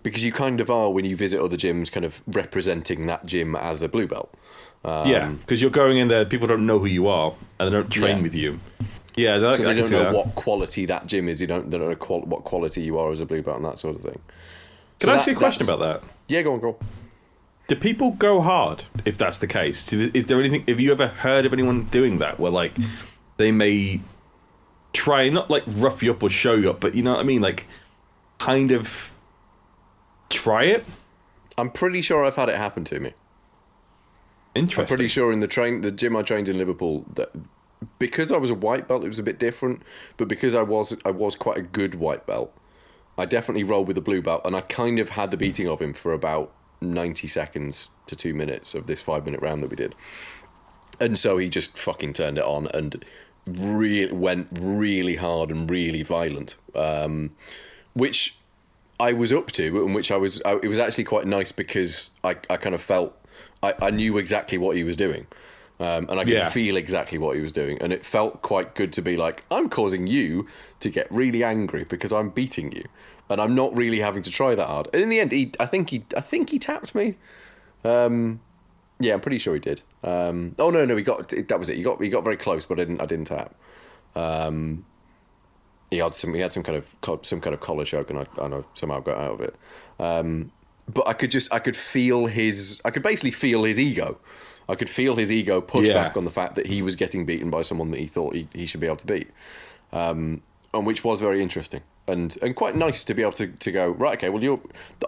Because 0.03 0.25
you 0.25 0.33
kind 0.33 0.61
of 0.61 0.69
are 0.69 0.91
when 0.91 1.05
you 1.05 1.15
visit 1.15 1.41
other 1.41 1.57
gyms, 1.57 1.91
kind 1.93 2.05
of 2.05 2.21
representing 2.27 3.07
that 3.07 3.25
gym 3.25 3.55
as 3.55 3.83
a 3.83 3.89
blue 3.89 4.09
belt. 4.09 4.35
Um, 4.85 5.07
yeah, 5.09 5.29
because 5.29 5.63
you're 5.63 5.71
going 5.71 5.99
in 5.99 6.09
there, 6.09 6.25
people 6.25 6.49
don't 6.49 6.67
know 6.67 6.81
who 6.81 6.87
you 6.87 7.07
are, 7.07 7.35
and 7.61 7.69
they 7.69 7.73
don't 7.73 7.89
train 7.89 8.17
Yeah. 8.17 8.23
with 8.23 8.35
you. 8.35 8.59
Yeah, 9.15 9.39
that, 9.39 9.57
So 9.57 9.63
they 9.63 9.75
don't 9.75 9.91
know 9.93 10.05
that. 10.05 10.15
what 10.15 10.35
quality 10.35 10.87
that 10.87 11.07
gym 11.07 11.29
is. 11.29 11.41
You 11.41 11.47
don't, 11.47 11.71
they 11.71 11.79
don't 11.79 11.89
know 11.91 11.95
qual- 11.95 12.23
what 12.23 12.43
quality 12.43 12.81
you 12.81 12.99
are 12.99 13.13
as 13.13 13.21
a 13.21 13.27
blue 13.27 13.43
belt 13.43 13.59
and 13.59 13.67
that 13.67 13.79
sort 13.79 13.95
of 13.95 14.03
thing. 14.03 14.19
Can 14.99 15.07
So 15.07 15.13
I 15.13 15.15
ask 15.17 15.27
you 15.29 15.35
a 15.35 15.37
question 15.37 15.63
about 15.63 15.79
that? 15.81 16.03
Yeah, 16.27 16.43
go 16.43 16.55
on, 16.55 16.61
go 16.61 16.69
on. 16.71 16.75
Do 17.73 17.81
people 17.81 18.11
go 18.11 18.43
hard 18.43 18.85
if 19.07 19.17
that's 19.17 19.39
the 19.39 19.47
case? 19.47 19.91
Is 19.95 20.27
there 20.27 20.39
anything? 20.39 20.63
Have 20.69 20.79
you 20.79 20.93
ever 20.93 21.09
heard 21.09 21.47
of 21.47 21.55
anyone 21.55 21.85
doing 21.85 22.19
that 22.19 22.39
where 22.39 22.53
like 22.53 22.77
they 23.39 23.51
may 23.51 24.03
try 24.93 25.31
not 25.31 25.49
like 25.49 25.63
rough 25.67 26.03
you 26.03 26.11
up 26.11 26.23
or 26.23 26.29
show 26.29 26.53
you 26.53 26.69
up, 26.69 26.81
but 26.81 26.95
you 26.95 27.03
know 27.03 27.13
what 27.13 27.21
I 27.21 27.23
mean, 27.23 27.41
like 27.41 27.67
kind 28.37 28.73
of 28.73 29.11
try 30.29 30.65
it? 30.65 30.85
I'm 31.57 31.71
pretty 31.71 32.03
sure 32.03 32.23
I've 32.23 32.37
had 32.37 32.51
it 32.51 32.57
happen 32.57 32.85
to 32.85 33.01
me. 33.01 33.15
I'm 34.55 34.65
Interesting. 34.65 34.95
pretty 34.95 35.09
sure 35.09 35.33
in 35.33 35.41
the 35.41 35.49
train, 35.49 35.81
the 35.81 35.91
gym 35.91 36.15
I 36.15 36.21
trained 36.21 36.51
in 36.51 36.59
Liverpool, 36.59 37.07
that 37.15 37.31
because 37.99 38.31
I 38.31 38.37
was 38.37 38.51
a 38.51 38.55
white 38.55 38.87
belt, 38.87 39.03
it 39.03 39.09
was 39.09 39.19
a 39.19 39.23
bit 39.23 39.39
different. 39.39 39.83
But 40.19 40.29
because 40.29 40.55
I 40.55 40.61
was, 40.61 40.95
I 41.07 41.11
was 41.11 41.37
quite 41.37 41.57
a 41.57 41.63
good 41.63 41.95
white 41.95 42.27
belt. 42.27 42.53
I 43.17 43.25
definitely 43.25 43.65
rolled 43.65 43.89
with 43.89 43.97
a 43.97 44.03
blue 44.03 44.21
belt, 44.21 44.43
and 44.45 44.55
I 44.55 44.61
kind 44.61 44.99
of 44.99 45.09
had 45.09 45.31
the 45.31 45.39
beating 45.39 45.69
of 45.69 45.81
him 45.81 45.95
for 45.95 46.13
about 46.13 46.53
ninety 46.83 47.29
seconds 47.29 47.89
to 48.07 48.17
two 48.17 48.35
minutes 48.35 48.75
of 48.75 48.87
this 48.87 49.01
five 49.01 49.25
minute 49.25 49.41
round 49.41 49.63
that 49.63 49.71
we 49.71 49.77
did. 49.77 49.95
And 51.01 51.19
so 51.19 51.39
he 51.39 51.49
just 51.49 51.77
fucking 51.79 52.13
turned 52.13 52.39
it 52.39 52.45
on 52.45 52.67
and 52.69 53.05
really 53.47 54.13
went 54.13 54.49
really 54.53 55.17
hard 55.17 55.51
and 55.51 55.69
really 55.69 56.03
violent, 56.03 56.55
um, 56.75 57.31
which 57.95 58.37
I 59.01 59.13
was 59.13 59.33
up 59.33 59.51
to, 59.53 59.85
and 59.85 59.95
which 59.95 60.13
I 60.13 60.17
was. 60.17 60.41
I, 60.45 60.55
it 60.63 60.69
was 60.69 60.79
actually 60.79 61.05
quite 61.05 61.27
nice 61.27 61.51
because 61.51 62.11
I, 62.23 62.37
I 62.49 62.57
kind 62.57 62.75
of 62.75 62.83
felt 62.83 63.17
I, 63.63 63.75
I 63.83 63.91
knew 63.91 64.17
exactly 64.19 64.59
what 64.59 64.77
he 64.77 64.85
was 64.85 64.97
doing, 64.97 65.27
um, 65.81 66.07
and 66.09 66.21
I 66.21 66.25
could 66.25 66.35
Yeah. 66.35 66.51
feel 66.51 66.77
exactly 66.77 67.19
what 67.19 67.35
he 67.35 67.43
was 67.43 67.51
doing, 67.53 67.79
and 67.83 67.93
it 67.93 68.05
felt 68.05 68.43
quite 68.43 68.75
good 68.77 68.93
to 68.93 69.03
be 69.03 69.17
like, 69.17 69.45
I'm 69.51 69.69
causing 69.69 70.07
you 70.07 70.47
to 70.81 70.91
get 70.91 71.11
really 71.11 71.43
angry 71.43 71.83
because 71.85 72.13
I'm 72.13 72.31
beating 72.31 72.71
you, 72.71 72.85
and 73.33 73.41
I'm 73.41 73.55
not 73.55 73.75
really 73.75 74.01
having 74.01 74.23
to 74.25 74.31
try 74.31 74.55
that 74.55 74.67
hard. 74.67 74.89
And 74.93 75.03
in 75.03 75.09
the 75.09 75.19
end, 75.21 75.33
he, 75.33 75.53
I 75.59 75.67
think 75.67 75.91
he, 75.91 76.05
I 76.17 76.21
think 76.21 76.51
he 76.51 76.59
tapped 76.59 76.95
me. 76.95 77.17
Um, 77.83 78.41
yeah, 79.01 79.15
I'm 79.15 79.21
pretty 79.21 79.39
sure 79.39 79.55
he 79.55 79.61
did. 79.61 79.83
Um, 80.05 80.55
oh 80.59 80.71
no, 80.71 80.85
no, 80.85 80.97
he 80.97 81.03
got 81.03 81.29
that 81.31 81.59
was 81.59 81.69
it. 81.69 81.77
He 81.77 81.83
got 81.83 82.01
he 82.01 82.09
got 82.09 82.23
very 82.25 82.37
close, 82.37 82.67
but 82.67 82.79
I 82.79 82.85
didn't. 82.85 83.01
I 83.01 83.07
didn't 83.07 83.27
tap. 83.27 83.55
Um, 84.15 84.85
he 85.91 85.99
had 85.99 86.15
some. 86.15 86.35
He 86.35 86.41
had 86.41 86.53
some 86.53 86.63
kind 86.63 86.79
of 86.79 87.21
some 87.27 87.41
kind 87.41 87.55
of 87.55 87.61
collar 87.61 87.85
choke, 87.85 88.11
and 88.11 88.21
I, 88.21 88.27
and 88.41 88.55
I 88.55 88.63
somehow 88.75 89.01
got 89.01 89.19
out 89.19 89.33
of 89.33 89.41
it. 89.41 89.57
Um, 89.99 90.53
but 90.93 91.09
I 91.09 91.15
could 91.15 91.31
just 91.31 91.53
I 91.53 91.59
could 91.59 91.77
feel 91.77 92.27
his. 92.27 92.81
I 92.85 92.91
could 92.91 93.03
basically 93.03 93.33
feel 93.33 93.65
his 93.65 93.81
ego. 93.81 94.19
I 94.69 94.77
could 94.77 94.91
feel 94.91 95.17
his 95.17 95.33
ego 95.33 95.61
push 95.61 95.89
Yeah. 95.89 95.95
back 95.95 96.17
on 96.17 96.25
the 96.25 96.31
fact 96.31 96.55
that 96.55 96.67
he 96.67 96.83
was 96.83 96.95
getting 96.95 97.27
beaten 97.27 97.51
by 97.51 97.63
someone 97.63 97.91
that 97.91 97.99
he 97.99 98.07
thought 98.07 98.35
he, 98.35 98.49
he 98.55 98.67
should 98.67 98.81
be 98.81 98.87
able 98.87 98.97
to 98.99 99.07
beat, 99.07 99.29
um, 99.93 100.43
and 100.73 100.87
which 100.87 101.03
was 101.03 101.21
very 101.21 101.43
interesting 101.43 101.83
and 102.09 102.37
and 102.43 102.55
quite 102.57 102.75
nice 102.77 103.05
to 103.05 103.15
be 103.15 103.23
able 103.23 103.33
to, 103.33 103.47
to 103.49 103.73
go 103.73 103.91
right. 103.91 104.17
Okay, 104.19 104.29
well 104.29 104.43
you're 104.43 104.61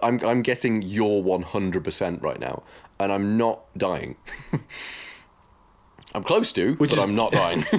I'm 0.03 0.19
I'm 0.25 0.41
getting 0.41 0.81
your 0.81 1.21
one 1.23 1.41
hundred 1.43 1.83
percent 1.83 2.21
right 2.21 2.39
now, 2.39 2.63
and 2.99 3.11
I'm 3.11 3.37
not 3.37 3.61
dying. 3.77 4.15
I'm 6.13 6.23
close 6.23 6.51
to, 6.53 6.75
Which 6.75 6.91
but 6.91 6.97
is- 6.99 7.03
I'm 7.03 7.15
not 7.15 7.31
dying. 7.33 7.65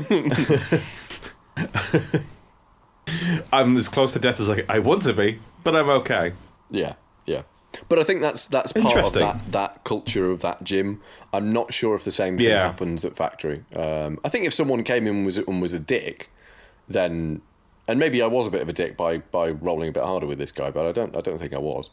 I'm 3.52 3.76
as 3.76 3.88
close 3.88 4.12
to 4.14 4.18
death 4.18 4.40
as 4.40 4.50
I, 4.50 4.64
I 4.68 4.78
want 4.80 5.02
to 5.02 5.12
be, 5.12 5.38
but 5.62 5.76
I'm 5.76 5.88
okay. 5.88 6.32
Yeah, 6.70 6.94
yeah. 7.24 7.42
But 7.88 7.98
I 7.98 8.04
think 8.04 8.20
that's 8.20 8.46
that's 8.46 8.72
part 8.72 8.96
of 8.96 9.12
that 9.12 9.52
that 9.52 9.84
culture 9.84 10.30
of 10.30 10.40
that 10.42 10.64
gym. 10.64 11.00
I'm 11.32 11.52
not 11.52 11.72
sure 11.72 11.94
if 11.94 12.04
the 12.04 12.12
same 12.12 12.36
thing 12.36 12.48
Yeah. 12.48 12.66
happens 12.66 13.04
at 13.04 13.16
factory. 13.16 13.64
Um, 13.74 14.18
I 14.24 14.28
think 14.28 14.44
if 14.44 14.54
someone 14.54 14.82
came 14.82 15.06
in 15.06 15.16
and 15.16 15.26
was 15.26 15.38
and 15.38 15.62
was 15.62 15.72
a 15.72 15.78
dick, 15.78 16.30
then 16.88 17.42
and 17.88 17.98
maybe 17.98 18.22
I 18.22 18.26
was 18.26 18.46
a 18.46 18.50
bit 18.50 18.62
of 18.62 18.68
a 18.68 18.72
dick 18.72 18.96
by 18.96 19.18
by 19.18 19.50
rolling 19.50 19.88
a 19.88 19.92
bit 19.92 20.02
harder 20.04 20.26
with 20.26 20.38
this 20.38 20.52
guy, 20.52 20.70
but 20.70 20.86
I 20.86 20.92
don't 20.92 21.16
I 21.16 21.20
don't 21.20 21.38
think 21.38 21.52
I 21.52 21.58
was. 21.58 21.90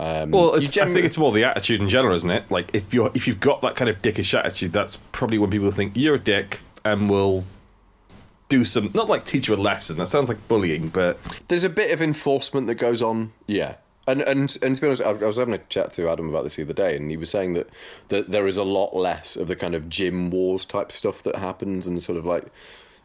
Um, 0.00 0.30
Well, 0.30 0.54
I 0.54 0.64
think 0.64 1.04
it's 1.04 1.18
more 1.18 1.32
the 1.32 1.42
attitude 1.42 1.80
in 1.80 1.88
general, 1.88 2.14
isn't 2.14 2.30
it? 2.30 2.50
Like 2.50 2.70
if 2.72 2.94
you're 2.94 3.10
if 3.14 3.26
you've 3.26 3.40
got 3.40 3.60
that 3.62 3.74
kind 3.76 3.90
of 3.90 4.00
dickish 4.00 4.32
attitude, 4.38 4.72
that's 4.72 4.96
probably 5.12 5.38
when 5.38 5.50
people 5.50 5.70
think 5.70 5.92
you're 5.96 6.14
a 6.14 6.20
dick 6.20 6.60
and 6.84 7.10
will 7.10 7.44
do 8.48 8.64
some 8.64 8.90
not 8.94 9.08
like 9.08 9.24
teach 9.24 9.48
you 9.48 9.54
a 9.54 9.56
lesson. 9.56 9.96
That 9.98 10.06
sounds 10.06 10.28
like 10.28 10.46
bullying, 10.48 10.88
but 10.88 11.18
there's 11.48 11.64
a 11.64 11.68
bit 11.68 11.90
of 11.90 12.00
enforcement 12.00 12.66
that 12.68 12.76
goes 12.76 13.02
on. 13.02 13.32
Yeah. 13.46 13.76
And, 14.06 14.22
and 14.22 14.56
and 14.62 14.74
to 14.74 14.80
be 14.80 14.86
honest, 14.86 15.02
I 15.02 15.10
I 15.10 15.26
was 15.26 15.36
having 15.36 15.52
a 15.52 15.58
chat 15.58 15.90
to 15.92 16.08
Adam 16.08 16.30
about 16.30 16.44
this 16.44 16.56
the 16.56 16.62
other 16.62 16.72
day, 16.72 16.96
and 16.96 17.10
he 17.10 17.18
was 17.18 17.28
saying 17.28 17.52
that, 17.54 17.68
that 18.08 18.30
there 18.30 18.46
is 18.46 18.56
a 18.56 18.62
lot 18.64 18.96
less 18.96 19.36
of 19.36 19.48
the 19.48 19.56
kind 19.56 19.74
of 19.74 19.90
gym 19.90 20.30
wars 20.30 20.64
type 20.64 20.92
stuff 20.92 21.22
that 21.24 21.36
happens, 21.36 21.86
and 21.86 22.02
sort 22.02 22.16
of 22.16 22.24
like 22.24 22.46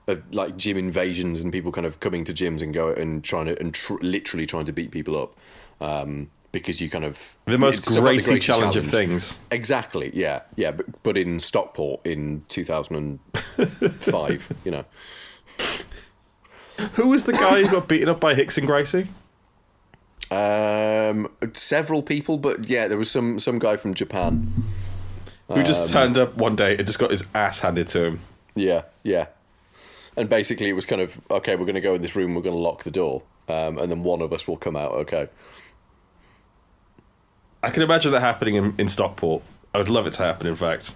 uh, 0.07 0.15
like 0.31 0.57
gym 0.57 0.77
invasions 0.77 1.41
and 1.41 1.51
people 1.51 1.71
kind 1.71 1.87
of 1.87 1.99
coming 1.99 2.23
to 2.25 2.33
gyms 2.33 2.61
and 2.61 2.73
go 2.73 2.89
and 2.89 3.23
trying 3.23 3.45
to 3.45 3.59
and 3.59 3.73
tr- 3.73 4.01
literally 4.01 4.45
trying 4.45 4.65
to 4.65 4.73
beat 4.73 4.91
people 4.91 5.21
up. 5.21 5.35
Um, 5.81 6.29
because 6.51 6.79
you 6.79 6.89
kind 6.89 7.03
of 7.03 7.35
The 7.45 7.57
most 7.57 7.87
of 7.87 7.95
like 7.95 7.95
the 7.95 8.01
Gracie 8.01 8.39
challenge, 8.39 8.75
of 8.75 8.85
things. 8.85 9.39
Exactly. 9.51 10.11
Yeah. 10.13 10.41
Yeah. 10.55 10.71
But 10.71 11.03
but 11.03 11.17
in 11.17 11.39
Stockport 11.39 12.05
in 12.05 12.45
2005, 12.47 14.53
you 14.63 14.71
know. 14.71 14.85
Who 16.93 17.09
was 17.09 17.25
the 17.25 17.33
guy 17.33 17.63
who 17.63 17.69
got 17.69 17.87
beaten 17.87 18.09
up 18.09 18.19
by 18.19 18.33
Rickson 18.33 18.65
Gracie? 18.65 19.07
Um, 20.31 21.31
several 21.53 22.01
people, 22.01 22.37
but 22.37 22.67
yeah, 22.67 22.87
there 22.87 22.97
was 22.97 23.11
some 23.11 23.39
some 23.39 23.59
guy 23.59 23.77
from 23.77 23.93
Japan. 23.93 24.51
Who 25.47 25.63
just 25.63 25.91
turned 25.91 26.17
up 26.17 26.35
one 26.35 26.55
day 26.55 26.77
and 26.77 26.87
just 26.87 26.97
got 26.97 27.11
his 27.11 27.25
ass 27.35 27.59
handed 27.59 27.87
to 27.89 28.05
him. 28.05 28.19
Yeah, 28.55 28.83
yeah. 29.03 29.27
And 30.15 30.29
basically, 30.29 30.69
it 30.69 30.73
was 30.73 30.85
kind 30.85 31.01
of 31.01 31.19
okay. 31.31 31.55
We're 31.55 31.65
going 31.65 31.75
to 31.75 31.81
go 31.81 31.95
in 31.95 32.01
this 32.01 32.15
room. 32.15 32.35
We're 32.35 32.41
going 32.41 32.55
to 32.55 32.61
lock 32.61 32.83
the 32.83 32.91
door, 32.91 33.23
um, 33.47 33.77
and 33.77 33.91
then 33.91 34.03
one 34.03 34.21
of 34.21 34.31
us 34.31 34.47
will 34.47 34.57
come 34.57 34.75
out. 34.75 34.91
Okay. 34.91 35.27
I 37.63 37.69
can 37.69 37.81
imagine 37.81 38.11
that 38.11 38.19
happening 38.19 38.55
in, 38.55 38.75
in 38.77 38.89
Stockport. 38.89 39.41
I 39.73 39.77
would 39.77 39.89
love 39.89 40.05
it 40.05 40.13
to 40.13 40.23
happen, 40.23 40.47
in 40.47 40.55
fact. 40.55 40.93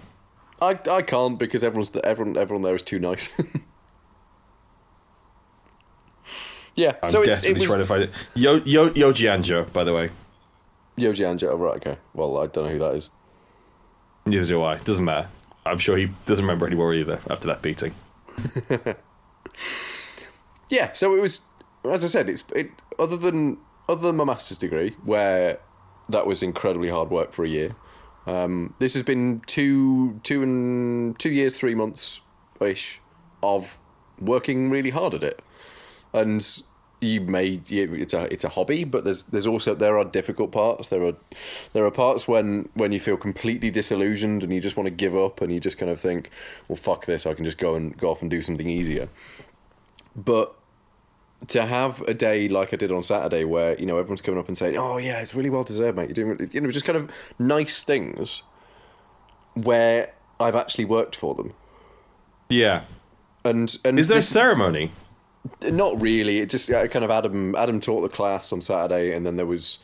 I 0.60 0.78
I 0.90 1.02
can't 1.02 1.38
because 1.38 1.64
everyone's 1.64 1.90
everyone 2.04 2.36
everyone 2.36 2.62
there 2.62 2.74
is 2.74 2.82
too 2.82 2.98
nice. 2.98 3.28
yeah. 6.74 6.94
I'm 7.02 7.10
so 7.10 7.22
it's, 7.22 7.28
it 7.28 7.54
desperately 7.54 7.60
was 7.60 7.68
trying 7.68 7.80
to 7.80 7.86
find 7.86 8.02
it. 8.04 8.10
Yo, 8.34 8.56
Yo, 8.64 8.90
Yoji 8.90 9.28
Anjo, 9.28 9.72
by 9.72 9.84
the 9.84 9.94
way. 9.94 10.10
Yoji 10.96 11.24
Anjo. 11.24 11.50
Oh, 11.52 11.56
right. 11.56 11.76
Okay. 11.76 11.96
Well, 12.12 12.38
I 12.38 12.46
don't 12.46 12.64
know 12.64 12.70
who 12.70 12.78
that 12.78 12.94
is. 12.96 13.10
Neither 14.26 14.46
do 14.46 14.62
I. 14.62 14.78
Doesn't 14.78 15.04
matter. 15.04 15.28
I'm 15.64 15.78
sure 15.78 15.96
he 15.96 16.10
doesn't 16.26 16.44
remember 16.44 16.66
anymore 16.66 16.94
either 16.94 17.20
after 17.30 17.46
that 17.48 17.62
beating. 17.62 17.94
Yeah, 20.70 20.92
so 20.92 21.14
it 21.16 21.20
was, 21.22 21.42
as 21.84 22.04
I 22.04 22.08
said, 22.08 22.28
it's 22.28 22.44
it. 22.54 22.70
Other 22.98 23.16
than 23.16 23.56
other 23.88 24.08
than 24.08 24.16
my 24.16 24.24
master's 24.24 24.58
degree, 24.58 24.96
where 25.02 25.60
that 26.08 26.26
was 26.26 26.42
incredibly 26.42 26.90
hard 26.90 27.10
work 27.10 27.32
for 27.32 27.44
a 27.44 27.48
year. 27.48 27.74
Um, 28.26 28.74
this 28.78 28.92
has 28.92 29.02
been 29.02 29.40
two 29.46 30.20
two 30.22 30.42
and 30.42 31.18
two 31.18 31.30
years, 31.30 31.56
three 31.56 31.74
months 31.74 32.20
ish 32.60 33.00
of 33.42 33.78
working 34.20 34.68
really 34.68 34.90
hard 34.90 35.14
at 35.14 35.22
it, 35.22 35.42
and 36.12 36.62
you 37.00 37.20
yeah, 37.30 37.86
it's 37.92 38.12
a 38.12 38.32
it's 38.32 38.44
a 38.44 38.48
hobby, 38.50 38.84
but 38.84 39.04
there's 39.04 39.24
there's 39.24 39.46
also 39.46 39.74
there 39.74 39.98
are 39.98 40.04
difficult 40.04 40.50
parts. 40.50 40.88
There 40.88 41.04
are 41.04 41.14
there 41.72 41.84
are 41.84 41.90
parts 41.90 42.26
when 42.26 42.68
when 42.74 42.92
you 42.92 43.00
feel 43.00 43.16
completely 43.16 43.70
disillusioned 43.70 44.42
and 44.42 44.52
you 44.52 44.60
just 44.60 44.76
want 44.76 44.86
to 44.88 44.90
give 44.90 45.16
up 45.16 45.40
and 45.40 45.52
you 45.52 45.60
just 45.60 45.78
kind 45.78 45.90
of 45.90 46.00
think, 46.00 46.30
well, 46.66 46.76
fuck 46.76 47.06
this, 47.06 47.24
I 47.24 47.34
can 47.34 47.44
just 47.44 47.58
go 47.58 47.74
and 47.74 47.96
go 47.96 48.10
off 48.10 48.20
and 48.20 48.30
do 48.30 48.42
something 48.42 48.68
easier. 48.68 49.08
But 50.24 50.54
to 51.46 51.64
have 51.64 52.02
a 52.02 52.14
day 52.14 52.48
like 52.48 52.72
I 52.72 52.76
did 52.76 52.90
on 52.90 53.02
Saturday, 53.02 53.44
where 53.44 53.78
you 53.78 53.86
know 53.86 53.98
everyone's 53.98 54.20
coming 54.20 54.40
up 54.40 54.48
and 54.48 54.58
saying, 54.58 54.76
"Oh 54.76 54.98
yeah, 54.98 55.20
it's 55.20 55.34
really 55.34 55.50
well 55.50 55.64
deserved, 55.64 55.96
mate. 55.96 56.08
You're 56.08 56.14
doing," 56.14 56.28
really, 56.36 56.50
you 56.52 56.60
know, 56.60 56.70
just 56.70 56.84
kind 56.84 56.96
of 56.96 57.10
nice 57.38 57.84
things 57.84 58.42
where 59.54 60.12
I've 60.40 60.56
actually 60.56 60.84
worked 60.84 61.16
for 61.16 61.34
them. 61.34 61.54
Yeah. 62.48 62.84
And 63.44 63.76
and 63.84 63.98
Is 63.98 64.08
there 64.08 64.18
a 64.18 64.22
ceremony? 64.22 64.92
not 65.70 66.00
really. 66.00 66.38
It 66.38 66.50
just 66.50 66.68
yeah, 66.68 66.86
kind 66.86 67.04
of 67.04 67.10
Adam 67.10 67.54
Adam 67.54 67.80
taught 67.80 68.00
the 68.02 68.08
class 68.08 68.52
on 68.52 68.60
Saturday, 68.60 69.14
and 69.14 69.24
then 69.24 69.36
there 69.36 69.46
was 69.46 69.78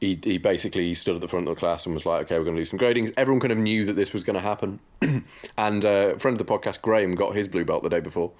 he 0.00 0.18
he 0.22 0.38
basically 0.38 0.94
stood 0.94 1.14
at 1.14 1.20
the 1.20 1.28
front 1.28 1.48
of 1.48 1.54
the 1.54 1.58
class 1.58 1.86
and 1.86 1.94
was 1.94 2.06
like, 2.06 2.26
"Okay, 2.26 2.38
we're 2.38 2.44
going 2.44 2.56
to 2.56 2.62
do 2.62 2.66
some 2.66 2.78
gradings." 2.78 3.12
Everyone 3.16 3.40
kind 3.40 3.52
of 3.52 3.58
knew 3.58 3.84
that 3.84 3.94
this 3.94 4.12
was 4.12 4.24
going 4.24 4.34
to 4.34 4.40
happen, 4.40 4.80
and 5.56 5.84
uh, 5.84 6.12
a 6.14 6.18
friend 6.18 6.38
of 6.38 6.44
the 6.46 6.52
podcast, 6.52 6.82
Graham, 6.82 7.14
got 7.14 7.34
his 7.34 7.48
blue 7.48 7.64
belt 7.64 7.82
the 7.82 7.88
day 7.88 8.00
before. 8.00 8.32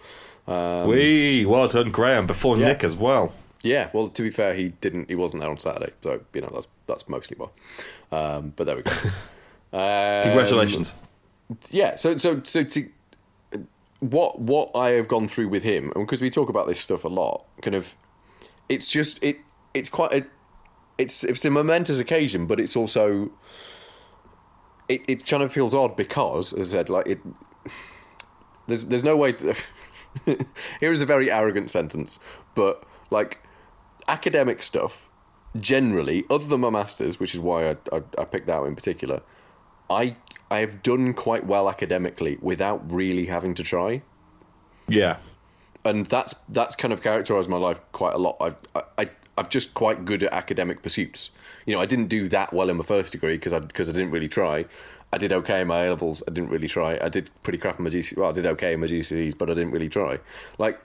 Um, 0.49 0.89
Wee, 0.89 1.45
well 1.45 1.69
done, 1.69 1.91
Graham, 1.91 2.27
before 2.27 2.57
Yeah. 2.57 2.69
Nick 2.69 2.83
as 2.85 2.97
well. 2.97 3.33
Yeah, 3.63 3.91
well, 3.93 4.09
to 4.09 4.23
be 4.23 4.31
fair, 4.31 4.55
he 4.55 4.69
didn't. 4.81 5.09
He 5.09 5.15
wasn't 5.17 5.43
there 5.43 5.51
on 5.51 5.59
Saturday, 5.59 5.93
so 6.03 6.21
you 6.33 6.41
know 6.41 6.51
that's 6.53 6.69
that's 6.87 7.09
mostly 7.09 7.37
why. 7.37 7.49
Um, 8.17 8.53
but 8.57 8.65
there 8.65 8.77
we 8.77 8.83
go. 8.83 8.93
Um, 9.71 10.23
Congratulations. 10.23 10.95
yeah. 11.71 11.97
So 11.97 12.17
so 12.17 12.41
so 12.43 12.65
to 12.65 12.89
what 14.01 14.41
what 14.41 14.71
I 14.75 14.91
have 14.93 15.09
gone 15.09 15.29
through 15.29 15.49
with 15.49 15.63
him, 15.63 15.93
and 15.95 16.07
because 16.07 16.23
we 16.23 16.31
talk 16.31 16.49
about 16.49 16.67
this 16.67 16.81
stuff 16.81 17.05
a 17.05 17.09
lot, 17.09 17.45
kind 17.61 17.75
of, 17.75 17.95
it's 18.71 18.87
just 18.87 19.23
it 19.23 19.37
it's 19.75 19.91
quite 19.91 20.13
a 20.15 20.27
it's 20.97 21.23
it's 21.23 21.45
a 21.45 21.51
momentous 21.51 21.99
occasion, 21.99 22.47
but 22.47 22.59
it's 22.59 22.77
also 22.77 23.31
it 24.89 25.03
it 25.07 25.27
kind 25.27 25.43
of 25.43 25.53
feels 25.53 25.75
odd 25.75 25.97
because, 25.97 26.55
as 26.55 26.75
I 26.75 26.79
said, 26.79 26.89
like 26.89 27.07
it. 27.07 27.19
There's 28.69 28.87
there's 28.87 29.05
no 29.05 29.17
way. 29.19 29.33
To, 29.33 29.55
here 30.25 30.93
is 30.93 31.03
a 31.03 31.07
very 31.07 31.31
arrogant 31.31 31.71
sentence, 31.71 32.19
but 32.55 32.85
like 33.11 33.39
academic 34.07 34.63
stuff, 34.63 35.09
generally, 35.59 36.25
other 36.31 36.47
than 36.47 36.61
my 36.61 36.71
masters, 36.71 37.19
which 37.21 37.35
is 37.35 37.41
why 37.41 37.71
I 37.71 37.77
I, 37.93 38.03
I 38.19 38.25
picked 38.25 38.47
that 38.47 38.55
out 38.55 38.67
in 38.67 38.75
particular, 38.75 39.23
I 39.91 40.17
I 40.51 40.61
have 40.61 40.83
done 40.83 41.15
quite 41.15 41.47
well 41.47 41.69
academically 41.69 42.39
without 42.41 42.91
really 42.93 43.27
having 43.27 43.55
to 43.55 43.63
try 43.63 44.03
Yeah. 44.89 45.17
and 45.85 46.07
that's 46.07 46.35
that's 46.49 46.75
kind 46.77 46.93
of 46.93 47.03
characterized 47.03 47.49
my 47.49 47.59
life 47.59 47.81
quite 47.93 48.15
a 48.15 48.19
lot. 48.19 48.37
I've 48.41 48.57
I, 48.99 49.11
I'm 49.39 49.49
just 49.49 49.75
quite 49.75 50.05
good 50.05 50.23
at 50.23 50.33
academic 50.33 50.83
pursuits. 50.83 51.31
You 51.67 51.75
know, 51.75 51.81
I 51.81 51.87
didn't 51.87 52.09
do 52.09 52.29
that 52.29 52.53
well 52.53 52.71
in 52.71 52.77
my 52.77 52.85
first 52.85 53.13
degree 53.13 53.37
because 53.37 53.53
I 53.53 53.61
because 53.61 53.89
I 53.89 53.93
didn't 53.93 54.11
really 54.11 54.29
try. 54.29 54.67
I 55.13 55.19
did 55.19 55.33
okay 55.33 55.63
in 55.63 55.69
my 55.69 55.85
A 55.85 55.91
levels. 55.91 56.23
I 56.29 56.33
didn't 56.33 56.51
really 56.51 56.69
try. 56.69 56.99
I 57.01 57.09
did 57.09 57.31
pretty 57.43 57.59
crap 57.59 57.79
in 57.79 57.85
my 57.85 57.91
GC. 57.91 58.17
Well, 58.17 58.31
I 58.31 58.33
did 58.33 58.47
okay 58.47 58.75
in 58.75 58.81
my 58.81 58.87
GCSEs, 58.87 59.39
but 59.39 59.51
I 59.51 59.55
didn't 59.55 59.71
really 59.71 59.89
try. 59.89 60.19
Like, 60.59 60.81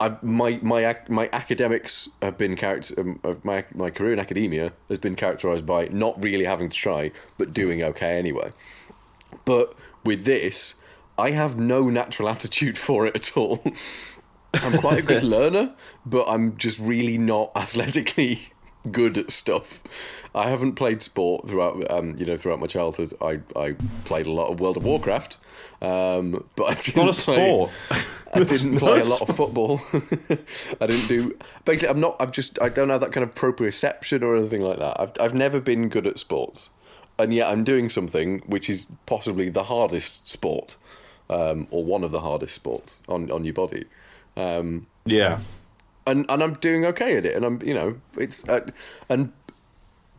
I 0.00 0.16
my 0.22 0.58
my 0.62 0.96
my 1.08 1.28
academics 1.32 2.08
have 2.22 2.38
been 2.38 2.56
character. 2.56 2.98
Um, 2.98 3.20
my 3.42 3.64
my 3.74 3.90
career 3.90 4.12
in 4.12 4.18
academia 4.18 4.72
has 4.88 4.98
been 4.98 5.16
characterized 5.16 5.66
by 5.66 5.88
not 5.88 6.22
really 6.22 6.44
having 6.44 6.68
to 6.70 6.76
try, 6.76 7.10
but 7.36 7.52
doing 7.52 7.82
okay 7.82 8.18
anyway. 8.18 8.50
But 9.44 9.74
with 10.04 10.24
this, 10.24 10.76
I 11.18 11.30
have 11.30 11.58
no 11.58 11.88
natural 11.90 12.28
aptitude 12.34 12.78
for 12.78 13.06
it 13.06 13.16
at 13.16 13.36
all. 13.36 13.62
I'm 14.62 14.78
quite 14.78 14.98
a 14.98 15.02
good 15.02 15.22
learner, 15.36 15.74
but 16.04 16.26
I'm 16.28 16.56
just 16.56 16.78
really 16.78 17.18
not 17.18 17.52
athletically 17.56 18.40
good 18.90 19.18
at 19.18 19.30
stuff. 19.30 19.82
I 20.34 20.48
haven't 20.50 20.74
played 20.74 21.02
sport 21.02 21.48
throughout, 21.48 21.90
um, 21.90 22.14
you 22.18 22.26
know, 22.26 22.36
throughout 22.36 22.60
my 22.60 22.66
childhood. 22.66 23.12
I, 23.20 23.40
I 23.56 23.74
played 24.04 24.26
a 24.26 24.30
lot 24.32 24.48
of 24.48 24.60
World 24.60 24.76
of 24.76 24.84
Warcraft, 24.84 25.38
um, 25.82 26.44
but 26.56 26.64
I 26.64 26.74
didn't 26.74 26.78
It's 26.78 26.96
not 26.96 27.08
a 27.08 27.22
play- 27.22 27.36
sport. 27.46 27.70
I 28.34 28.44
didn't 28.44 28.76
play 28.78 28.98
a 29.00 29.02
a 29.02 29.04
lot 29.04 29.22
of 29.28 29.36
football. 29.36 29.80
I 30.80 30.86
didn't 30.86 31.08
do. 31.08 31.38
Basically, 31.64 31.88
I'm 31.88 32.00
not. 32.00 32.16
I'm 32.20 32.30
just. 32.32 32.60
I 32.60 32.68
don't 32.68 32.90
have 32.90 33.00
that 33.00 33.12
kind 33.12 33.24
of 33.24 33.34
proprioception 33.34 34.22
or 34.22 34.36
anything 34.36 34.60
like 34.62 34.78
that. 34.78 35.00
I've 35.00 35.12
I've 35.20 35.34
never 35.34 35.58
been 35.60 35.88
good 35.88 36.06
at 36.06 36.18
sports, 36.18 36.68
and 37.18 37.32
yet 37.32 37.48
I'm 37.48 37.64
doing 37.64 37.88
something 37.88 38.40
which 38.46 38.68
is 38.68 38.88
possibly 39.06 39.48
the 39.48 39.64
hardest 39.64 40.28
sport, 40.28 40.76
um, 41.30 41.66
or 41.70 41.84
one 41.84 42.04
of 42.04 42.10
the 42.10 42.20
hardest 42.20 42.54
sports 42.54 42.98
on 43.08 43.30
on 43.30 43.44
your 43.44 43.54
body. 43.54 43.84
Um, 44.36 44.86
Yeah. 45.04 45.38
and 46.06 46.26
and 46.28 46.42
I'm 46.42 46.54
doing 46.54 46.84
okay 46.86 47.16
at 47.16 47.24
it, 47.24 47.34
and 47.36 47.44
I'm 47.44 47.60
you 47.64 47.74
know 47.74 47.96
it's 48.16 48.46
uh, 48.48 48.66
and 49.08 49.32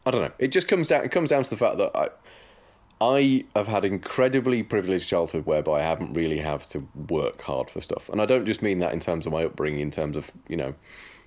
I 0.06 0.12
don't 0.12 0.22
know. 0.22 0.32
It 0.40 0.52
just 0.52 0.68
comes 0.68 0.88
down. 0.88 1.04
It 1.04 1.12
comes 1.12 1.30
down 1.30 1.44
to 1.44 1.50
the 1.50 1.58
fact 1.58 1.78
that 1.78 1.92
I 1.96 2.10
I 3.00 3.46
have 3.56 3.68
had 3.68 3.86
incredibly 3.86 4.64
privileged 4.64 5.08
childhood 5.08 5.46
whereby 5.46 5.80
I 5.80 5.84
haven't 5.84 6.14
really 6.14 6.40
have 6.40 6.66
to 6.68 6.88
work 7.10 7.42
hard 7.42 7.70
for 7.70 7.80
stuff, 7.82 8.10
and 8.10 8.22
I 8.22 8.26
don't 8.26 8.46
just 8.46 8.62
mean 8.62 8.80
that 8.80 8.92
in 8.94 9.00
terms 9.00 9.26
of 9.26 9.32
my 9.34 9.44
upbringing, 9.46 9.82
in 9.82 9.92
terms 9.92 10.16
of 10.18 10.32
you 10.50 10.58
know 10.58 10.74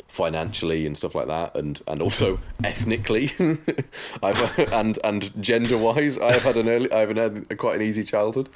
financially 0.08 0.86
and 0.86 0.96
stuff 0.96 1.14
like 1.14 1.28
that, 1.28 1.54
and 1.56 1.80
and 1.86 2.02
also 2.02 2.40
ethnically, 2.64 3.30
I've 4.22 4.58
and 4.72 4.98
and 5.04 5.30
gender 5.42 5.78
wise, 5.78 6.18
I 6.18 6.32
have 6.32 6.42
had 6.42 6.56
an 6.56 6.68
early, 6.68 6.90
I 6.92 7.00
have 7.00 7.16
had 7.16 7.46
a, 7.50 7.54
quite 7.56 7.76
an 7.76 7.82
easy 7.82 8.02
childhood. 8.02 8.48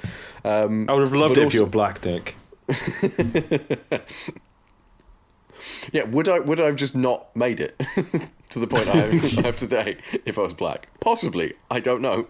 Um, 0.43 0.87
I 0.89 0.93
would 0.93 1.03
have 1.03 1.13
loved 1.13 1.37
it 1.37 1.43
if 1.43 1.53
you 1.53 1.61
also- 1.61 1.65
were 1.65 1.69
black, 1.71 2.03
Nick. 2.05 2.35
Yeah, 5.91 6.03
would 6.03 6.27
I 6.27 6.39
would 6.39 6.59
I 6.59 6.65
have 6.65 6.75
just 6.75 6.95
not 6.95 7.35
made 7.35 7.59
it 7.59 7.79
to 8.49 8.59
the 8.59 8.67
point 8.67 8.87
I 8.87 8.97
have, 8.97 9.37
I 9.37 9.41
have 9.41 9.57
today 9.57 9.97
if 10.25 10.37
I 10.37 10.41
was 10.41 10.53
black? 10.53 10.89
Possibly, 10.99 11.53
I 11.71 11.79
don't 11.79 12.01
know. 12.01 12.27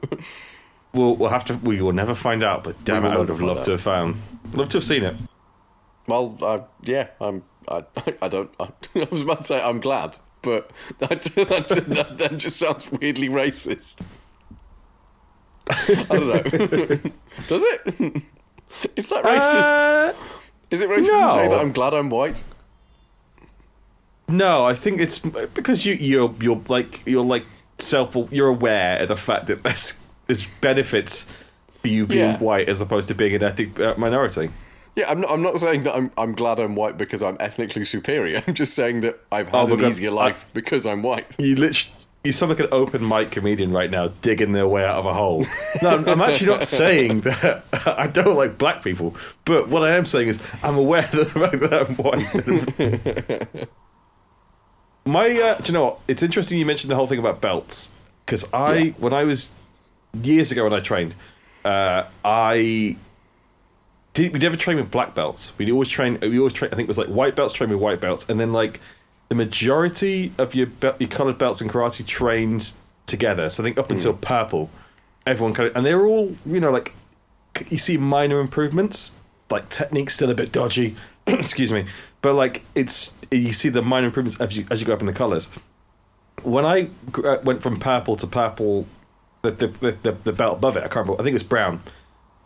We'll, 0.94 1.16
we'll 1.16 1.30
have 1.30 1.46
to. 1.46 1.56
We 1.56 1.82
will 1.82 1.94
never 1.94 2.16
find 2.16 2.44
out. 2.44 2.64
But 2.64 2.84
damn 2.86 3.04
it, 3.06 3.10
I 3.10 3.18
would 3.18 3.30
have 3.30 3.42
loved 3.42 3.62
out. 3.62 3.66
to 3.66 3.72
have 3.72 3.82
found. 3.82 4.22
Loved 4.54 4.72
to 4.72 4.78
have 4.78 4.84
seen 4.84 5.04
it. 5.04 5.16
Well, 6.08 6.38
uh, 6.42 6.62
yeah, 6.84 7.08
I'm. 7.20 7.44
I, 7.68 7.84
I 8.22 8.28
don't. 8.28 8.52
I, 8.60 8.70
I 8.96 9.08
was 9.12 9.22
about 9.24 9.38
to 9.40 9.44
say 9.44 9.62
I'm 9.62 9.80
glad, 9.80 10.18
but 10.42 10.72
that, 11.00 11.24
that, 11.24 12.16
that 12.18 12.38
just 12.38 12.58
sounds 12.58 12.90
weirdly 12.92 13.28
racist. 13.28 14.02
I 15.68 16.06
don't 16.08 16.28
know. 16.28 17.12
Does 17.48 17.64
it? 17.66 18.24
Is 18.96 19.08
that 19.08 19.24
racist? 19.24 20.10
Uh, 20.10 20.14
Is 20.72 20.82
it 20.82 20.90
racist 20.90 21.06
to 21.28 21.34
say 21.34 21.48
that 21.48 21.60
I'm 21.60 21.72
glad 21.72 21.94
I'm 21.94 22.10
white? 22.10 22.44
no, 24.28 24.66
I 24.66 24.74
think 24.74 25.00
it's 25.00 25.20
because 25.20 25.86
you 25.86 25.94
you're 25.94 26.34
you're 26.42 26.62
like 26.68 27.02
you're 27.06 27.24
like 27.26 27.46
self 27.78 28.16
you're 28.32 28.48
aware 28.48 28.98
of 29.02 29.10
the 29.10 29.16
fact 29.16 29.48
that 29.48 29.64
there's 29.64 30.00
there's 30.28 30.46
benefits 30.62 31.32
for 31.82 31.88
you 31.90 32.08
being 32.08 32.20
Yeah. 32.32 32.38
white 32.40 32.68
as 32.68 32.82
opposed 32.82 33.08
to 33.10 33.14
being 33.16 33.36
an 33.36 33.44
ethnic 33.44 33.80
uh, 33.80 33.94
minority. 33.98 34.50
Yeah, 34.96 35.12
I'm 35.12 35.20
not. 35.22 35.32
I'm 35.32 35.42
not 35.42 35.60
saying 35.60 35.84
that 35.84 35.94
I'm. 35.96 36.10
I'm 36.18 36.34
glad 36.34 36.58
I'm 36.60 36.74
white 36.76 36.98
because 36.98 37.22
I'm 37.22 37.36
ethnically 37.40 37.84
superior. 37.86 38.42
I'm 38.48 38.54
just 38.54 38.74
saying 38.74 39.02
that 39.02 39.20
I've 39.32 39.54
Oh 39.54 39.68
had 39.68 39.78
my 39.78 39.84
an 39.86 39.90
easier 39.92 40.10
I- 40.12 40.14
life 40.14 40.48
because 40.54 40.86
I'm 40.88 41.04
white. 41.04 41.36
You 41.38 41.56
literally 41.56 41.94
you 42.26 42.32
sound 42.32 42.50
like 42.50 42.60
an 42.60 42.68
open 42.72 43.08
mic 43.08 43.32
comedian 43.32 43.72
right 43.72 43.90
now, 43.90 44.10
digging 44.22 44.52
their 44.54 44.68
way 44.68 44.84
out 44.84 44.96
of 44.98 45.06
a 45.06 45.14
hole. 45.14 45.46
No, 45.82 45.90
I'm, 45.92 46.08
I'm 46.10 46.22
actually 46.22 46.48
not 46.48 46.64
saying 46.64 47.22
that 47.22 47.64
I 47.86 48.08
don't 48.08 48.36
like 48.36 48.58
black 48.58 48.84
people, 48.84 49.16
but 49.46 49.70
what 49.70 49.84
I 49.84 49.96
am 49.96 50.06
saying 50.06 50.28
is 50.30 50.42
I'm 50.64 50.76
aware 50.78 51.04
that 51.04 51.86
I'm 51.88 51.96
white. 53.56 53.68
My, 55.06 55.30
uh, 55.40 55.58
do 55.60 55.64
you 55.68 55.74
know 55.74 55.86
what? 55.86 56.00
It's 56.08 56.24
interesting 56.24 56.58
you 56.58 56.66
mentioned 56.66 56.90
the 56.90 56.96
whole 56.96 57.06
thing 57.08 57.20
about 57.20 57.40
belts 57.40 57.94
because 58.26 58.52
I, 58.52 58.74
Yeah. 58.76 58.92
when 58.98 59.14
I 59.14 59.24
was 59.24 59.52
years 60.22 60.52
ago 60.52 60.64
when 60.64 60.74
I 60.74 60.80
trained, 60.80 61.14
uh, 61.64 62.06
I 62.24 62.96
did. 64.14 64.34
We 64.34 64.40
never 64.40 64.56
trained 64.58 64.80
with 64.80 64.90
black 64.90 65.14
belts. 65.14 65.54
We 65.60 65.72
always 65.72 65.90
train. 65.90 66.18
We 66.22 66.40
always 66.40 66.54
train. 66.54 66.72
I 66.72 66.76
think 66.76 66.86
it 66.86 66.88
was 66.88 66.98
like 66.98 67.08
white 67.08 67.36
belts 67.36 67.54
trained 67.54 67.72
with 67.72 67.82
white 67.82 68.02
belts, 68.02 68.28
and 68.30 68.40
then 68.40 68.52
like 68.52 68.80
the 69.30 69.36
majority 69.36 70.32
of 70.38 70.54
your 70.54 70.68
be- 70.68 70.92
your 71.00 71.10
colored 71.10 71.38
belts 71.38 71.62
in 71.62 71.68
karate 71.68 72.06
trained 72.06 72.74
together. 73.06 73.50
So 73.50 73.64
I 73.64 73.66
think 73.66 73.78
up 73.78 73.92
until 73.92 74.14
purple, 74.14 74.70
everyone 75.26 75.54
kind 75.54 75.70
of, 75.70 75.76
and 75.76 75.86
they're 75.86 76.06
all 76.06 76.36
you 76.46 76.60
know 76.60 76.72
like 76.72 76.94
you 77.70 77.78
see 77.78 77.98
minor 77.98 78.40
improvements, 78.40 79.12
like 79.50 79.70
technique 79.70 80.10
still 80.10 80.30
a 80.30 80.36
bit 80.36 80.52
dodgy. 80.52 80.96
excuse 81.28 81.72
me, 81.72 81.86
but 82.22 82.34
like 82.34 82.64
it's 82.76 83.16
you 83.32 83.54
see 83.54 83.70
the 83.70 83.82
minor 83.82 84.08
improvements 84.08 84.40
as 84.40 84.58
you 84.58 84.66
as 84.70 84.82
you 84.82 84.88
go 84.88 84.94
up 84.94 85.00
in 85.00 85.08
the 85.08 85.14
colors. 85.14 85.50
When 86.44 86.66
I 86.66 86.90
uh, 87.24 87.38
went 87.44 87.64
from 87.64 87.80
purple 87.80 88.16
to 88.18 88.28
purple, 88.28 88.88
the 89.42 89.52
the, 89.52 89.98
the, 90.04 90.12
the, 90.12 90.34
belt 90.34 90.58
above 90.58 90.76
it, 90.78 90.80
I 90.80 90.88
can't 90.88 91.08
remember. 91.08 91.22
I 91.22 91.24
think 91.24 91.30
it 91.30 91.34
was 91.34 91.44
brown. 91.44 91.82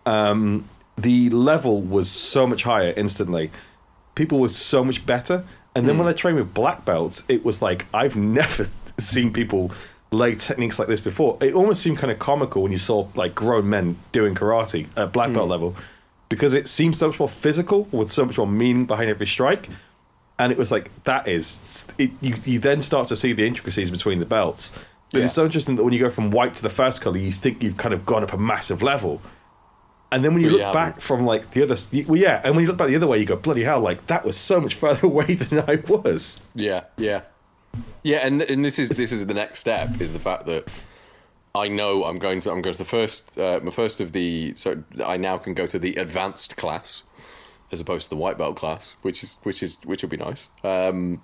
Um, 0.05 0.65
the 0.97 1.29
level 1.29 1.81
was 1.81 2.09
so 2.09 2.45
much 2.45 2.63
higher 2.63 2.93
instantly. 2.95 3.51
People 4.15 4.39
were 4.39 4.49
so 4.49 4.83
much 4.83 5.05
better. 5.05 5.45
And 5.75 5.87
then 5.87 5.97
when 5.97 6.05
hmm. 6.05 6.09
I 6.09 6.13
trained 6.13 6.37
with 6.37 6.53
black 6.53 6.85
belts, 6.85 7.23
it 7.27 7.45
was 7.45 7.61
like 7.61 7.85
I've 7.93 8.15
never 8.15 8.67
seen 8.97 9.31
people 9.31 9.71
lay 10.11 10.35
techniques 10.35 10.79
like 10.79 10.87
this 10.87 10.99
before. 10.99 11.37
It 11.41 11.53
almost 11.53 11.81
seemed 11.81 11.97
kind 11.97 12.11
of 12.11 12.19
comical 12.19 12.63
when 12.63 12.71
you 12.71 12.77
saw 12.77 13.07
like 13.15 13.35
grown 13.35 13.69
men 13.69 13.97
doing 14.11 14.35
karate 14.35 14.87
at 14.97 15.13
black 15.13 15.33
belt 15.33 15.45
hmm. 15.45 15.51
level 15.51 15.75
because 16.29 16.53
it 16.53 16.67
seemed 16.67 16.95
so 16.95 17.07
much 17.07 17.19
more 17.19 17.29
physical 17.29 17.87
with 17.91 18.11
so 18.11 18.25
much 18.25 18.37
more 18.37 18.47
meaning 18.47 18.85
behind 18.85 19.09
every 19.09 19.27
strike. 19.27 19.69
And 20.37 20.51
it 20.51 20.57
was 20.57 20.71
like 20.71 20.91
that 21.03 21.27
is 21.27 21.87
it, 21.97 22.11
you. 22.21 22.35
You 22.45 22.59
then 22.59 22.81
start 22.81 23.09
to 23.09 23.15
see 23.15 23.33
the 23.33 23.45
intricacies 23.45 23.91
between 23.91 24.19
the 24.19 24.25
belts. 24.25 24.71
But 25.11 25.23
it's 25.23 25.33
so 25.33 25.45
interesting 25.45 25.75
that 25.75 25.83
when 25.83 25.91
you 25.91 25.99
go 25.99 26.11
from 26.11 26.29
white 26.29 26.53
to 26.53 26.61
the 26.61 26.69
first 26.69 27.01
color, 27.01 27.17
you 27.17 27.31
think 27.31 27.63
you've 27.63 27.77
kind 27.77 27.95
of 27.95 28.05
gone 28.05 28.23
up 28.23 28.31
a 28.31 28.37
massive 28.37 28.83
level. 28.83 29.21
And 30.11 30.25
then 30.25 30.33
when 30.33 30.41
you 30.41 30.49
look 30.49 30.73
back 30.73 31.01
from 31.01 31.25
like 31.25 31.51
the 31.51 31.63
other, 31.63 31.75
well, 32.07 32.19
yeah, 32.19 32.41
and 32.43 32.55
when 32.55 32.63
you 32.63 32.67
look 32.67 32.77
back 32.77 32.87
the 32.87 32.95
other 32.95 33.07
way, 33.07 33.19
you 33.19 33.25
go, 33.25 33.35
bloody 33.35 33.63
hell, 33.63 33.79
like 33.79 34.07
that 34.07 34.25
was 34.25 34.35
so 34.35 34.59
much 34.59 34.73
further 34.83 35.05
away 35.05 35.35
than 35.35 35.63
I 35.67 35.75
was. 35.87 36.39
Yeah, 36.55 36.85
yeah, 36.97 37.21
yeah. 38.01 38.25
And 38.25 38.41
and 38.41 38.65
this 38.65 38.79
is 38.79 38.89
this 38.89 39.11
is 39.11 39.25
the 39.25 39.33
next 39.33 39.59
step 39.59 40.01
is 40.01 40.13
the 40.13 40.19
fact 40.19 40.45
that 40.47 40.67
I 41.53 41.67
know 41.67 42.05
I'm 42.05 42.17
going 42.17 42.39
to 42.41 42.51
I'm 42.51 42.61
going 42.61 42.73
to 42.73 42.77
the 42.77 42.85
first 42.85 43.37
uh, 43.37 43.59
my 43.61 43.71
first 43.71 44.01
of 44.01 44.11
the 44.13 44.53
so 44.55 44.83
I 45.03 45.17
now 45.17 45.37
can 45.37 45.53
go 45.53 45.67
to 45.67 45.77
the 45.77 45.95
advanced 45.95 46.57
class 46.57 47.03
as 47.71 47.79
opposed 47.79 48.05
to 48.05 48.09
the 48.09 48.15
white 48.15 48.37
belt 48.37 48.55
class, 48.55 48.95
which 49.01 49.23
is 49.23 49.37
which 49.43 49.61
is 49.61 49.77
which 49.83 50.01
will 50.01 50.09
be 50.09 50.17
nice. 50.17 50.49
Um, 50.63 51.21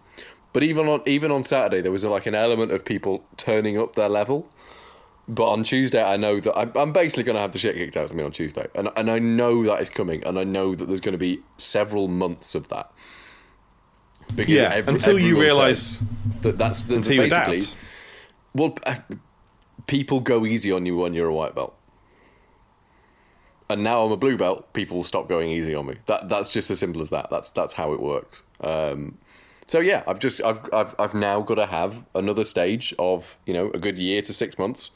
but 0.54 0.64
even 0.64 0.88
on 0.88 1.02
even 1.06 1.32
on 1.32 1.44
Saturday, 1.44 1.82
there 1.82 1.92
was 1.92 2.06
like 2.06 2.26
an 2.26 2.36
element 2.36 2.72
of 2.72 2.86
people 2.86 3.26
turning 3.38 3.78
up 3.80 3.96
their 3.96 4.10
level. 4.10 4.48
But 5.28 5.50
on 5.50 5.64
Tuesday, 5.64 6.04
I 6.04 6.18
know 6.18 6.40
that 6.40 6.56
I'm, 6.56 6.72
I'm 6.76 6.94
basically 6.94 7.24
going 7.24 7.36
to 7.36 7.42
have 7.42 7.52
the 7.52 7.58
shit 7.58 7.76
kicked 7.76 7.98
out 7.98 8.06
of 8.06 8.14
me 8.14 8.24
on 8.24 8.32
Tuesday, 8.32 8.68
and 8.76 8.90
and 8.96 9.10
I 9.10 9.18
know 9.20 9.64
that 9.64 9.82
is 9.82 9.90
coming, 9.90 10.24
and 10.24 10.38
I 10.38 10.44
know 10.44 10.76
that 10.76 10.86
there's 10.88 11.02
going 11.02 11.14
to 11.14 11.18
be 11.18 11.40
several 11.58 12.08
months 12.08 12.54
of 12.54 12.68
that. 12.70 12.92
Because 14.36 14.54
Yeah, 14.54 14.74
until 14.88 15.18
you 15.20 15.40
realise- 15.40 16.00
that 16.42 16.58
that's 16.60 16.82
that 16.82 16.96
Until 16.98 17.14
you 17.14 17.22
basically. 17.30 17.58
adapt. 17.60 17.76
Well, 18.54 18.78
uh, 18.86 18.96
people 19.88 20.20
go 20.20 20.46
easy 20.46 20.72
on 20.72 20.86
you 20.86 20.96
when 20.98 21.14
you're 21.16 21.28
a 21.30 21.34
white 21.34 21.56
belt, 21.56 21.76
and 23.70 23.84
now 23.84 24.06
I'm 24.06 24.12
a 24.12 24.18
blue 24.18 24.38
belt. 24.38 24.74
People 24.74 24.98
will 24.98 25.04
stop 25.04 25.28
going 25.28 25.50
easy 25.50 25.74
on 25.74 25.88
me. 25.88 25.96
That 26.06 26.30
that's 26.30 26.52
just 26.52 26.70
as 26.70 26.80
simple 26.80 27.02
as 27.02 27.10
that. 27.10 27.30
That's 27.32 27.50
that's 27.50 27.74
how 27.74 27.94
it 27.94 28.00
works. 28.00 28.44
Um, 28.62 29.18
so 29.68 29.80
yeah, 29.80 30.04
I've 30.08 30.20
just 30.20 30.42
I've 30.44 30.62
I've 30.74 30.96
I've 31.00 31.14
now 31.14 31.42
got 31.42 31.56
to 31.56 31.66
have 31.66 32.06
another 32.14 32.44
stage 32.44 32.94
of 33.00 33.38
you 33.46 33.54
know 33.54 33.72
a 33.74 33.80
good 33.80 33.98
year 33.98 34.22
to 34.22 34.34
six 34.34 34.58
months, 34.60 34.92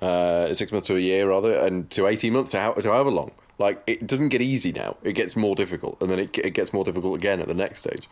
uh, 0.00 0.52
six 0.54 0.72
months 0.72 0.88
to 0.88 0.96
a 0.96 1.00
year 1.00 1.28
rather, 1.28 1.54
and 1.54 1.90
to 1.90 2.06
eighteen 2.06 2.32
months 2.32 2.50
to, 2.52 2.60
how, 2.60 2.72
to 2.72 2.90
however 2.90 3.10
long. 3.10 3.30
Like 3.58 3.82
it 3.86 4.06
doesn't 4.06 4.30
get 4.30 4.42
easy 4.42 4.72
now; 4.72 4.96
it 5.02 5.12
gets 5.12 5.36
more 5.36 5.54
difficult, 5.54 6.00
and 6.00 6.10
then 6.10 6.18
it 6.18 6.36
it 6.38 6.50
gets 6.50 6.72
more 6.72 6.84
difficult 6.84 7.16
again 7.16 7.40
at 7.40 7.48
the 7.48 7.54
next 7.54 7.80
stage. 7.80 8.08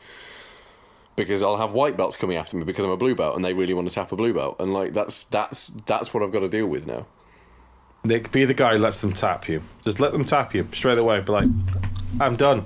Because 1.16 1.42
I'll 1.42 1.56
have 1.56 1.72
white 1.72 1.96
belts 1.96 2.16
coming 2.16 2.36
after 2.36 2.56
me 2.56 2.64
because 2.64 2.84
I'm 2.84 2.90
a 2.92 2.96
blue 2.96 3.16
belt, 3.16 3.34
and 3.34 3.44
they 3.44 3.52
really 3.52 3.74
want 3.74 3.88
to 3.88 3.94
tap 3.94 4.12
a 4.12 4.16
blue 4.16 4.32
belt, 4.32 4.56
and 4.60 4.72
like 4.72 4.92
that's 4.92 5.24
that's 5.24 5.68
that's 5.86 6.14
what 6.14 6.22
I've 6.22 6.32
got 6.32 6.40
to 6.40 6.48
deal 6.48 6.66
with 6.66 6.86
now. 6.86 7.06
Nick, 8.04 8.30
be 8.30 8.44
the 8.44 8.54
guy 8.54 8.76
who 8.76 8.78
lets 8.78 8.98
them 8.98 9.12
tap 9.12 9.48
you. 9.48 9.62
Just 9.84 10.00
let 10.00 10.12
them 10.12 10.24
tap 10.24 10.54
you 10.54 10.66
straight 10.72 10.96
away. 10.96 11.20
Be 11.20 11.32
like, 11.32 11.48
I'm 12.18 12.36
done. 12.36 12.64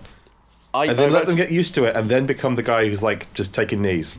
I, 0.74 0.86
And 0.86 0.98
then 0.98 1.12
let 1.12 1.26
them 1.26 1.36
get 1.36 1.52
used 1.52 1.74
to 1.76 1.84
it, 1.84 1.96
and 1.96 2.10
then 2.10 2.26
become 2.26 2.56
the 2.56 2.62
guy 2.62 2.86
who's 2.86 3.02
like 3.02 3.32
just 3.32 3.54
taking 3.54 3.80
knees. 3.80 4.18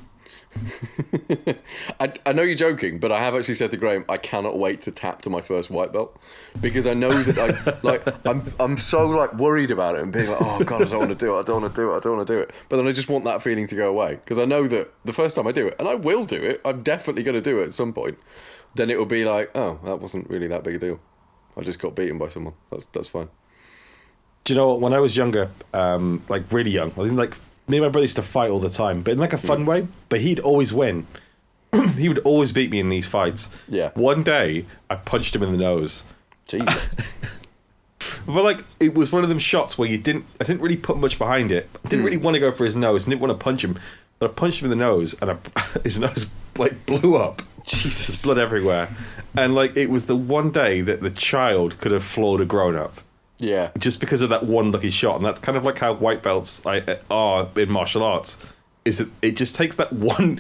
I, 1.99 2.13
I 2.25 2.31
know 2.31 2.41
you're 2.41 2.55
joking, 2.55 2.97
but 2.99 3.11
I 3.11 3.19
have 3.19 3.35
actually 3.35 3.55
said 3.55 3.71
to 3.71 3.77
Graham, 3.77 4.05
I 4.07 4.15
cannot 4.15 4.57
wait 4.57 4.81
to 4.83 4.91
tap 4.91 5.21
to 5.23 5.29
my 5.29 5.41
first 5.41 5.69
white 5.69 5.91
belt 5.91 6.17
because 6.61 6.87
I 6.87 6.93
know 6.93 7.11
that 7.11 7.37
I 7.37 7.79
like 7.83 8.25
I'm 8.25 8.53
I'm 8.59 8.77
so 8.77 9.07
like 9.07 9.33
worried 9.33 9.69
about 9.69 9.95
it 9.95 10.01
and 10.01 10.13
being 10.13 10.29
like, 10.29 10.41
oh 10.41 10.63
god, 10.63 10.83
I 10.83 10.85
don't 10.85 10.99
want 10.99 11.11
to 11.11 11.25
do 11.25 11.35
it, 11.35 11.39
I 11.39 11.43
don't 11.43 11.61
want 11.61 11.75
to 11.75 11.81
do 11.81 11.91
it, 11.91 11.97
I 11.97 11.99
don't 11.99 12.15
want 12.15 12.27
to 12.27 12.33
do 12.33 12.39
it. 12.39 12.51
But 12.69 12.77
then 12.77 12.87
I 12.87 12.93
just 12.93 13.09
want 13.09 13.25
that 13.25 13.41
feeling 13.41 13.67
to 13.67 13.75
go 13.75 13.89
away 13.89 14.15
because 14.15 14.39
I 14.39 14.45
know 14.45 14.67
that 14.67 14.93
the 15.03 15.13
first 15.13 15.35
time 15.35 15.47
I 15.47 15.51
do 15.51 15.67
it, 15.67 15.75
and 15.77 15.87
I 15.89 15.95
will 15.95 16.23
do 16.23 16.41
it, 16.41 16.61
I'm 16.63 16.83
definitely 16.83 17.23
going 17.23 17.35
to 17.35 17.41
do 17.41 17.59
it 17.59 17.65
at 17.65 17.73
some 17.73 17.91
point. 17.91 18.17
Then 18.75 18.89
it 18.89 18.97
will 18.97 19.05
be 19.05 19.25
like, 19.25 19.51
oh, 19.55 19.79
that 19.83 19.99
wasn't 19.99 20.29
really 20.29 20.47
that 20.47 20.63
big 20.63 20.75
a 20.75 20.79
deal. 20.79 20.99
I 21.57 21.61
just 21.61 21.79
got 21.79 21.95
beaten 21.95 22.17
by 22.17 22.29
someone. 22.29 22.53
That's 22.71 22.85
that's 22.87 23.07
fine. 23.09 23.29
Do 24.45 24.53
you 24.53 24.57
know 24.57 24.67
what? 24.69 24.79
When 24.79 24.93
I 24.93 24.99
was 24.99 25.17
younger, 25.17 25.49
um, 25.73 26.23
like 26.29 26.51
really 26.51 26.71
young, 26.71 26.91
I 26.91 26.95
think 27.03 27.13
like 27.13 27.35
me 27.67 27.77
and 27.77 27.85
my 27.85 27.89
brother 27.89 28.03
used 28.03 28.15
to 28.15 28.21
fight 28.21 28.49
all 28.51 28.59
the 28.59 28.69
time, 28.69 29.01
but 29.01 29.11
in 29.13 29.17
like 29.17 29.33
a 29.33 29.37
fun 29.37 29.65
way. 29.65 29.87
But 30.07 30.21
he'd 30.21 30.39
always 30.39 30.71
win. 30.71 31.07
he 31.97 32.07
would 32.07 32.19
always 32.19 32.51
beat 32.51 32.69
me 32.69 32.79
in 32.79 32.89
these 32.89 33.07
fights. 33.07 33.49
Yeah. 33.67 33.89
One 33.95 34.23
day, 34.23 34.65
I 34.89 34.95
punched 34.95 35.35
him 35.35 35.43
in 35.43 35.51
the 35.51 35.57
nose. 35.57 36.03
Jesus. 36.47 37.17
But 38.27 38.43
like, 38.43 38.63
it 38.79 38.95
was 38.95 39.11
one 39.11 39.23
of 39.23 39.29
them 39.29 39.39
shots 39.39 39.77
where 39.77 39.87
you 39.87 39.97
didn't. 39.97 40.25
I 40.39 40.43
didn't 40.45 40.61
really 40.61 40.77
put 40.77 40.97
much 40.97 41.19
behind 41.19 41.51
it. 41.51 41.69
I 41.83 41.89
didn't 41.89 42.05
really 42.05 42.17
want 42.17 42.35
to 42.35 42.39
go 42.39 42.51
for 42.51 42.65
his 42.65 42.75
nose. 42.75 43.05
and 43.05 43.11
didn't 43.11 43.21
want 43.21 43.39
to 43.39 43.43
punch 43.43 43.63
him. 43.63 43.79
But 44.19 44.31
I 44.31 44.33
punched 44.33 44.61
him 44.61 44.71
in 44.71 44.77
the 44.77 44.83
nose, 44.83 45.15
and 45.21 45.31
I, 45.31 45.37
his 45.83 45.99
nose 45.99 46.29
like 46.57 46.85
blew 46.85 47.15
up. 47.15 47.41
Jesus. 47.65 48.23
blood 48.23 48.37
everywhere. 48.37 48.95
And 49.35 49.53
like 49.53 49.75
it 49.75 49.89
was 49.89 50.05
the 50.05 50.15
one 50.15 50.51
day 50.51 50.81
that 50.81 51.01
the 51.01 51.09
child 51.09 51.77
could 51.79 51.91
have 51.91 52.03
floored 52.03 52.41
a 52.41 52.45
grown 52.45 52.75
up 52.75 53.01
Yeah. 53.37 53.71
just 53.77 53.99
because 53.99 54.21
of 54.21 54.29
that 54.29 54.43
one 54.45 54.71
lucky 54.71 54.89
shot. 54.89 55.17
And 55.17 55.25
that's 55.25 55.39
kind 55.39 55.57
of 55.57 55.63
like 55.63 55.79
how 55.79 55.93
white 55.93 56.23
belts 56.23 56.63
like, 56.65 56.87
are 57.11 57.49
in 57.55 57.69
martial 57.69 58.01
arts. 58.03 58.37
Is 58.85 58.99
that 58.99 59.09
it 59.21 59.35
just 59.35 59.55
takes 59.55 59.75
that 59.77 59.91
one 60.15 60.39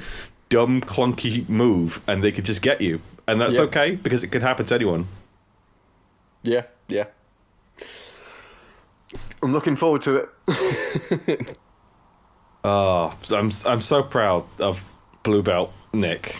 dumb 0.49 0.79
clunky 0.81 1.47
move 1.49 1.99
and 2.07 2.23
they 2.23 2.31
could 2.31 2.45
just 2.45 2.61
get 2.61 2.79
you, 2.81 3.01
and 3.27 3.41
that's 3.41 3.55
Yeah. 3.57 3.63
okay 3.63 3.95
because 3.95 4.23
it 4.23 4.27
could 4.27 4.43
happen 4.43 4.65
to 4.67 4.75
anyone. 4.75 5.07
Yeah. 6.43 6.63
Yeah. 6.87 7.05
I'm 9.41 9.51
looking 9.51 9.75
forward 9.75 10.01
to 10.03 10.27
it. 11.27 11.57
Oh, 12.63 13.13
I'm 13.31 13.51
I'm 13.65 13.81
so 13.81 14.03
proud 14.03 14.45
of 14.59 14.87
blue 15.23 15.41
belt 15.43 15.71
Nick. 15.93 16.37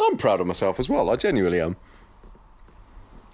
I'm 0.00 0.16
proud 0.16 0.40
of 0.40 0.46
myself 0.46 0.78
as 0.78 0.88
well. 0.88 1.08
I 1.10 1.16
genuinely 1.16 1.60
am. 1.60 1.76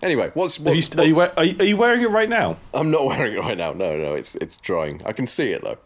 Anyway, 0.02 0.30
what's, 0.34 0.58
Are 0.58 0.70
you, 0.70 0.76
what's, 0.82 0.96
are, 0.98 1.04
you, 1.04 1.16
what's- 1.16 1.34
are 1.36 1.44
you 1.44 1.56
are 1.60 1.64
you 1.64 1.76
wearing 1.76 2.02
it 2.02 2.10
right 2.10 2.28
now? 2.28 2.56
I'm 2.74 2.90
not 2.90 3.04
wearing 3.06 3.34
it 3.36 3.40
right 3.40 3.56
now. 3.56 3.72
No, 3.72 3.96
no, 3.96 4.14
it's 4.14 4.34
it's 4.36 4.56
drying. 4.58 5.00
I 5.06 5.12
can 5.12 5.26
see 5.26 5.50
it 5.50 5.62
though. 5.62 5.78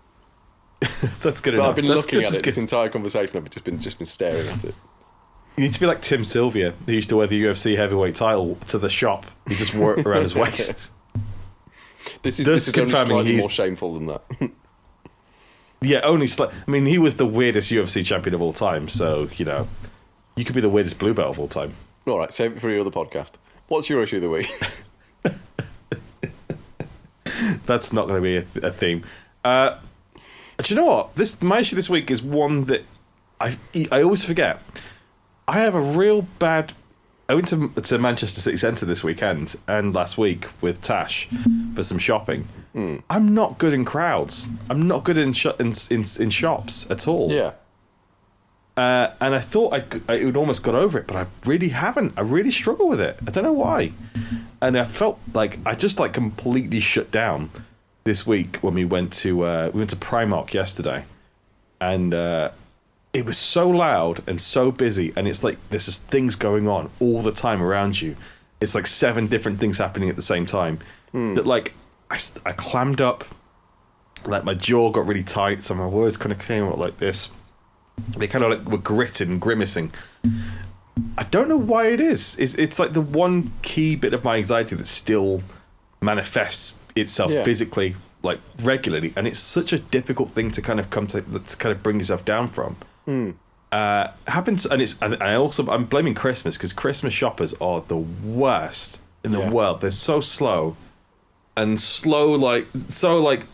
That's 0.81 1.41
good 1.41 1.53
But 1.53 1.55
enough. 1.55 1.69
I've 1.71 1.77
been 1.77 1.87
That's- 1.87 2.05
looking 2.07 2.23
at 2.23 2.33
it 2.35 2.43
this 2.43 2.59
entire 2.59 2.89
conversation. 2.89 3.39
I've 3.39 3.51
just 3.51 3.65
been 3.65 3.81
just 3.81 3.99
been 3.99 4.07
staring 4.07 4.49
at 4.49 4.65
it. 4.65 4.75
You 5.57 5.65
need 5.65 5.73
to 5.75 5.81
be 5.81 5.87
like 5.87 6.03
Tim 6.03 6.23
Sylvia, 6.25 6.75
who 6.85 6.93
used 6.93 7.09
to 7.09 7.17
wear 7.17 7.27
the 7.27 7.43
UFC 7.43 7.77
heavyweight 7.77 8.15
title 8.15 8.57
to 8.69 8.79
the 8.79 8.91
shop. 8.91 9.25
He 9.49 9.55
just 9.55 9.75
wore 9.75 9.99
it 9.99 10.07
around 10.07 10.23
his 10.23 10.35
waist. 10.35 10.93
This 12.23 12.39
is 12.41 12.47
Thus 12.47 12.67
this 12.67 12.69
is 12.69 12.79
only 12.79 12.91
confirming 12.93 13.09
slightly 13.17 13.31
he's- 13.33 13.41
more 13.43 13.51
shameful 13.51 13.95
than 13.95 14.07
that. 14.07 14.23
Yeah, 15.83 16.01
only 16.01 16.27
sli- 16.27 16.53
I 16.67 16.71
mean, 16.71 16.87
he 16.87 16.99
was 16.99 17.17
the 17.17 17.27
weirdest 17.27 17.71
UFC 17.71 18.05
champion 18.05 18.35
of 18.35 18.41
all 18.43 18.53
time. 18.53 18.89
So 18.89 19.29
you 19.37 19.45
know, 19.45 19.69
you 20.35 20.45
could 20.45 20.55
be 20.55 20.61
the 20.61 20.69
weirdest 20.71 20.99
blue 20.99 21.15
belt 21.15 21.31
of 21.31 21.39
all 21.39 21.49
time. 21.49 21.75
All 22.07 22.19
right, 22.19 22.33
save 22.33 22.53
it 22.53 22.61
for 22.61 22.71
your 22.71 22.81
other 22.81 22.91
podcast. 22.91 23.33
What's 23.69 23.91
your 23.91 24.03
issue 24.03 24.17
of 24.17 24.23
the 24.23 24.31
week? 24.31 24.51
That's 27.67 27.93
not 27.93 28.07
going 28.07 28.23
to 28.23 28.23
be 28.23 28.37
a, 28.61 28.69
a 28.69 28.71
theme. 28.71 29.05
Uh, 29.45 29.79
do 30.59 30.75
you 30.75 30.81
know 30.81 30.87
what? 30.87 31.15
This 31.17 31.41
my 31.43 31.61
issue 31.61 31.77
this 31.77 31.91
week 31.91 32.11
is 32.11 32.23
one 32.23 32.65
that 32.65 32.85
I 33.41 33.59
I 33.91 34.03
always 34.03 34.25
forget. 34.25 34.63
I 35.49 35.59
have 35.61 35.75
a 35.75 35.81
real 35.81 36.23
bad. 36.39 36.73
I 37.29 37.35
went 37.35 37.49
to 37.49 37.69
to 37.69 37.99
Manchester 37.99 38.41
City 38.41 38.57
Centre 38.57 38.87
this 38.87 39.03
weekend 39.05 39.57
and 39.67 39.93
last 39.93 40.17
week 40.17 40.47
with 40.61 40.81
Tash 40.81 41.29
for 41.75 41.83
some 41.83 41.99
shopping. 41.99 42.49
I'm 43.11 43.35
not 43.35 43.59
good 43.59 43.73
in 43.73 43.85
crowds. 43.85 44.49
I'm 44.71 44.87
not 44.87 45.03
good 45.05 45.19
in, 45.19 45.33
sho- 45.33 45.57
in 45.59 45.73
in 45.91 46.05
in 46.21 46.31
shops 46.31 46.87
at 46.91 47.09
all. 47.09 47.31
yeah, 47.33 47.53
Uh, 48.77 49.15
and 49.23 49.35
I 49.35 49.41
thought 49.41 49.73
I, 49.73 49.85
I 50.13 50.25
would 50.25 50.37
almost 50.37 50.63
got 50.63 50.75
over 50.75 50.99
it, 50.99 51.07
but 51.07 51.17
I 51.17 51.27
really 51.47 51.71
haven't. 51.71 52.13
I 52.17 52.21
really 52.21 52.51
struggle 52.51 52.89
with 52.89 53.01
it. 53.01 53.19
I 53.27 53.31
don't 53.31 53.45
know 53.45 53.53
why. 53.53 53.93
And 54.61 54.79
I 54.79 54.85
felt 54.85 55.19
like 55.33 55.59
I 55.65 55.75
just 55.75 55.99
like 55.99 56.13
completely 56.13 56.81
shut 56.81 57.11
down 57.11 57.51
this 58.05 58.27
week 58.27 58.59
when 58.59 58.75
we 58.75 58.85
went 58.85 59.13
to 59.15 59.45
uh, 59.45 59.71
we 59.73 59.79
went 59.79 59.91
to 59.91 59.97
Primark 59.97 60.53
yesterday, 60.53 61.05
and 61.81 62.13
uh, 62.13 62.51
it 63.15 63.25
was 63.25 63.39
so 63.39 63.69
loud 63.69 64.23
and 64.27 64.41
so 64.41 64.71
busy, 64.71 65.13
and 65.17 65.27
it's 65.27 65.43
like 65.43 65.57
there's 65.71 65.87
just 65.87 66.03
things 66.09 66.37
going 66.37 66.69
on 66.69 66.91
all 67.01 67.23
the 67.23 67.33
time 67.33 67.63
around 67.63 68.03
you. 68.03 68.15
It's 68.61 68.75
like 68.75 68.87
seven 68.87 69.27
different 69.27 69.59
things 69.59 69.79
happening 69.79 70.11
at 70.11 70.17
the 70.17 70.23
same 70.23 70.45
time. 70.45 70.81
That 71.35 71.47
like 71.47 71.73
I, 72.11 72.19
I 72.45 72.53
clammed 72.53 73.01
up, 73.01 73.25
like 74.27 74.45
my 74.45 74.53
jaw 74.55 74.91
got 74.91 75.07
really 75.07 75.25
tight, 75.25 75.65
so 75.65 75.75
my 75.75 75.87
words 75.87 76.19
kind 76.19 76.31
of 76.33 76.39
came 76.39 76.65
out 76.65 76.79
like 76.79 76.99
this. 76.99 77.31
They 78.17 78.27
kind 78.27 78.45
of 78.45 78.51
like 78.51 78.69
were 78.69 78.79
gritting, 78.79 79.31
and 79.31 79.41
grimacing. 79.41 79.93
I 81.19 81.25
don't 81.25 81.49
know 81.49 81.57
why 81.59 81.89
it 81.89 82.01
is. 82.01 82.37
It's 82.39 82.55
it's 82.55 82.79
like 82.79 82.93
the 82.93 83.01
one 83.01 83.53
key 83.63 83.97
bit 83.97 84.15
of 84.15 84.25
my 84.25 84.37
anxiety 84.37 84.77
that 84.77 84.87
still 84.87 85.43
manifests 86.01 86.79
itself 86.95 87.31
Yeah. 87.33 87.45
physically, 87.45 87.97
like 88.23 88.41
regularly, 88.63 89.13
and 89.17 89.27
it's 89.27 89.41
such 89.41 89.73
a 89.73 89.79
difficult 89.79 90.31
thing 90.31 90.51
to 90.53 90.63
kind 90.63 90.79
of 90.81 90.91
come 90.91 91.07
to, 91.09 91.21
to 91.23 91.57
kind 91.57 91.73
of 91.75 91.83
bring 91.83 91.99
yourself 91.99 92.25
down 92.25 92.49
from. 92.49 92.77
Uh, 93.73 94.09
happens, 94.29 94.65
and 94.67 94.81
it's 94.83 94.97
and 95.03 95.23
I 95.23 95.35
also 95.35 95.67
I'm 95.69 95.85
blaming 95.85 96.15
Christmas 96.15 96.57
because 96.57 96.73
Christmas 96.73 97.13
shoppers 97.15 97.55
are 97.61 97.83
the 97.87 97.97
worst 97.97 99.01
in 99.25 99.33
the 99.33 99.41
Yeah. 99.41 99.51
world. 99.51 99.81
They're 99.81 99.91
so 99.91 100.21
slow, 100.21 100.77
and 101.57 101.79
slow 101.81 102.33
like 102.33 102.69
so 102.89 103.19
like 103.19 103.47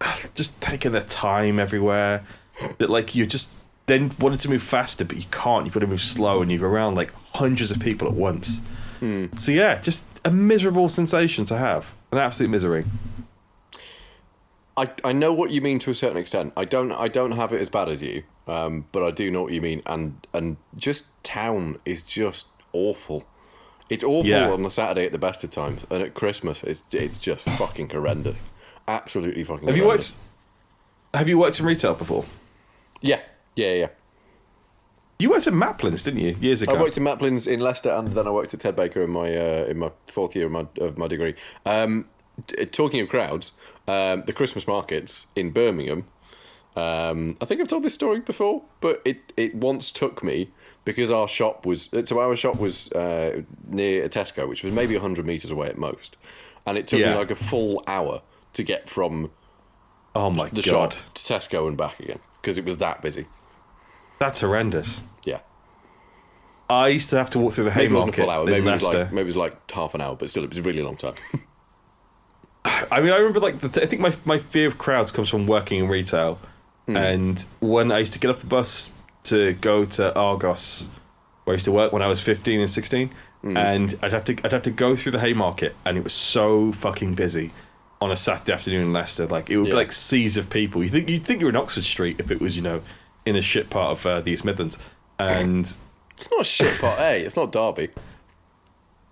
just 0.34 0.60
taking 0.60 0.92
their 0.92 1.04
time 1.04 1.58
everywhere. 1.58 2.24
That 2.78 2.88
like 2.90 3.14
you 3.14 3.26
just 3.26 3.50
then 3.86 4.12
wanted 4.18 4.40
to 4.40 4.50
move 4.50 4.62
faster, 4.62 5.04
but 5.04 5.16
you 5.16 5.24
can't. 5.30 5.64
You've 5.66 5.74
got 5.74 5.80
to 5.80 5.86
move 5.86 6.00
slow, 6.00 6.42
and 6.42 6.50
you're 6.50 6.68
around 6.68 6.94
like 6.94 7.12
hundreds 7.34 7.70
of 7.70 7.78
people 7.80 8.08
at 8.08 8.14
once. 8.14 8.60
So 9.36 9.52
yeah, 9.52 9.78
just 9.80 10.04
a 10.24 10.30
miserable 10.30 10.88
sensation 10.88 11.44
to 11.46 11.56
have, 11.58 11.94
an 12.10 12.18
absolute 12.18 12.48
misery. 12.48 12.84
I, 14.76 14.90
I 15.04 15.12
know 15.12 15.32
what 15.32 15.50
you 15.50 15.60
mean 15.60 15.78
to 15.80 15.90
a 15.90 15.94
certain 15.94 16.16
extent. 16.18 16.52
I 16.56 16.64
don't 16.64 16.92
I 16.92 17.08
don't 17.08 17.32
have 17.32 17.52
it 17.52 17.60
as 17.60 17.68
bad 17.68 17.88
as 17.88 18.02
you, 18.02 18.24
um, 18.46 18.86
but 18.92 19.02
I 19.02 19.10
do 19.10 19.30
know 19.30 19.42
what 19.42 19.52
you 19.52 19.60
mean. 19.60 19.82
And 19.86 20.26
and 20.34 20.56
just 20.76 21.06
town 21.22 21.76
is 21.84 22.02
just 22.02 22.46
awful. 22.72 23.24
It's 23.88 24.02
awful 24.02 24.26
Yeah. 24.28 24.50
on 24.50 24.62
the 24.62 24.70
Saturday 24.70 25.06
at 25.06 25.12
the 25.12 25.18
best 25.18 25.44
of 25.44 25.50
times, 25.50 25.86
and 25.90 26.02
at 26.02 26.14
Christmas 26.14 26.62
it's 26.62 26.82
it's 26.92 27.18
just 27.18 27.44
fucking 27.44 27.90
horrendous. 27.90 28.38
Absolutely 28.88 29.44
fucking. 29.44 29.68
Have 29.68 29.76
you 29.76 29.86
worked? 29.86 30.14
Have 31.14 31.28
you 31.28 31.38
worked 31.38 31.58
in 31.60 31.66
retail 31.66 31.94
before? 31.94 32.24
Yeah, 33.00 33.20
yeah, 33.54 33.72
yeah. 33.72 33.88
You 35.18 35.30
worked 35.30 35.46
at 35.46 35.54
Maplins, 35.54 36.04
didn't 36.04 36.20
you, 36.20 36.36
years 36.40 36.60
ago? 36.60 36.74
I 36.74 36.80
worked 36.80 36.96
in 36.98 37.02
Maplins 37.04 37.46
in 37.46 37.60
Leicester, 37.60 37.90
and 37.90 38.08
then 38.08 38.26
I 38.26 38.30
worked 38.30 38.52
at 38.52 38.60
Ted 38.60 38.76
Baker 38.76 39.02
in 39.02 39.10
my 39.10 39.34
uh, 39.34 39.64
in 39.68 39.78
my 39.78 39.90
fourth 40.08 40.36
year 40.36 40.46
of 40.46 40.52
my 40.52 40.66
of 40.78 40.98
my 40.98 41.08
degree. 41.08 41.34
Um, 41.64 42.08
t- 42.46 42.64
talking 42.66 43.00
of 43.00 43.08
crowds, 43.08 43.52
um, 43.88 44.22
the 44.26 44.32
Christmas 44.34 44.66
markets 44.66 45.26
in 45.34 45.52
Birmingham. 45.52 46.04
Um, 46.76 47.38
I 47.40 47.46
think 47.46 47.62
I've 47.62 47.68
told 47.68 47.82
this 47.84 47.94
story 47.94 48.20
before, 48.20 48.62
but 48.82 49.00
it, 49.06 49.32
it 49.38 49.54
once 49.54 49.90
took 49.90 50.22
me 50.22 50.50
because 50.84 51.10
our 51.10 51.26
shop 51.26 51.64
was 51.64 51.88
so 52.04 52.20
our 52.20 52.36
shop 52.36 52.58
was 52.58 52.92
uh, 52.92 53.40
near 53.66 54.04
a 54.04 54.10
Tesco, 54.10 54.46
which 54.46 54.62
was 54.62 54.72
maybe 54.74 54.94
hundred 54.98 55.24
meters 55.24 55.50
away 55.50 55.68
at 55.68 55.78
most, 55.78 56.18
and 56.66 56.76
it 56.76 56.86
took 56.86 57.00
Yeah. 57.00 57.12
me 57.12 57.16
like 57.16 57.30
a 57.30 57.36
full 57.36 57.82
hour 57.86 58.20
to 58.52 58.62
get 58.62 58.90
from 58.90 59.30
oh 60.14 60.28
my 60.28 60.50
the 60.50 60.56
god, 60.56 60.92
shop 60.92 61.14
to 61.14 61.22
Tesco 61.22 61.66
and 61.66 61.78
back 61.78 61.98
again 62.00 62.18
because 62.46 62.58
it 62.58 62.64
was 62.64 62.76
that 62.76 63.02
busy. 63.02 63.26
that's 64.20 64.40
horrendous. 64.40 65.00
Yeah, 65.24 65.40
I 66.70 66.86
used 66.88 67.10
to 67.10 67.16
have 67.16 67.28
to 67.30 67.40
walk 67.40 67.54
through 67.54 67.64
the 67.64 67.70
maybe 67.74 67.92
it 67.92 67.96
wasn't 67.96 68.14
a 68.16 68.22
Haymarket 68.22 68.24
full 68.24 68.30
hour. 68.30 68.44
Maybe 68.46 68.68
it 68.68 68.72
was 68.72 68.82
like 68.84 69.10
maybe 69.12 69.22
it 69.22 69.24
was 69.26 69.36
like 69.36 69.70
half 69.72 69.94
an 69.96 70.00
hour, 70.00 70.14
but 70.14 70.30
still, 70.30 70.44
it 70.44 70.50
was 70.50 70.58
a 70.58 70.62
really 70.62 70.82
long 70.82 70.96
time. 70.96 71.14
I 72.64 73.00
mean, 73.00 73.10
I 73.10 73.16
remember 73.16 73.40
like 73.40 73.60
the 73.60 73.68
th- 73.68 73.84
I 73.84 73.88
think 73.88 74.00
my 74.00 74.14
my 74.24 74.38
fear 74.38 74.68
of 74.68 74.78
crowds 74.78 75.10
comes 75.12 75.28
from 75.28 75.46
working 75.48 75.80
in 75.80 75.88
retail, 75.88 76.38
Hmm. 76.86 76.96
and 76.96 77.44
when 77.60 77.90
I 77.90 77.98
used 77.98 78.12
to 78.12 78.20
get 78.20 78.30
off 78.30 78.40
the 78.40 78.46
bus 78.46 78.92
to 79.24 79.54
go 79.54 79.84
to 79.84 80.14
Argos, 80.16 80.88
where 81.44 81.54
I 81.54 81.56
used 81.56 81.64
to 81.64 81.72
work 81.72 81.92
when 81.92 82.02
I 82.02 82.06
was 82.06 82.20
fifteen 82.20 82.60
and 82.60 82.70
sixteen, 82.70 83.10
Hmm. 83.42 83.56
and 83.56 83.98
I'd 84.02 84.12
have 84.12 84.24
to 84.26 84.36
I'd 84.44 84.52
have 84.52 84.62
to 84.62 84.70
go 84.70 84.94
through 84.94 85.12
the 85.12 85.20
Haymarket, 85.20 85.74
and 85.84 85.98
it 85.98 86.04
was 86.04 86.12
so 86.12 86.70
fucking 86.72 87.14
busy 87.14 87.50
on 88.00 88.10
a 88.10 88.16
Saturday 88.16 88.52
afternoon 88.52 88.82
in 88.82 88.92
Leicester. 88.92 89.26
Like 89.26 89.48
it 89.50 89.56
would 89.58 89.66
Yeah. 89.68 89.72
be 89.72 89.76
like 89.76 89.92
seas 89.92 90.36
of 90.36 90.50
people. 90.50 90.82
You 90.82 90.88
think 90.88 91.08
you'd 91.08 91.24
think 91.24 91.40
you're 91.40 91.50
in 91.50 91.56
Oxford 91.56 91.84
Street 91.84 92.20
if 92.20 92.30
it 92.30 92.40
was 92.40 92.56
you 92.56 92.62
know 92.62 92.82
in 93.24 93.36
a 93.36 93.42
shit 93.42 93.70
part 93.70 93.92
of 93.98 94.06
uh, 94.06 94.20
the 94.20 94.30
East 94.32 94.44
Midlands, 94.44 94.78
and 95.18 95.64
It's 96.16 96.30
not 96.30 96.40
a 96.40 96.44
shit 96.44 96.80
part. 96.80 96.98
A. 97.00 97.20
It's 97.24 97.36
not 97.36 97.52
Derby. 97.52 97.90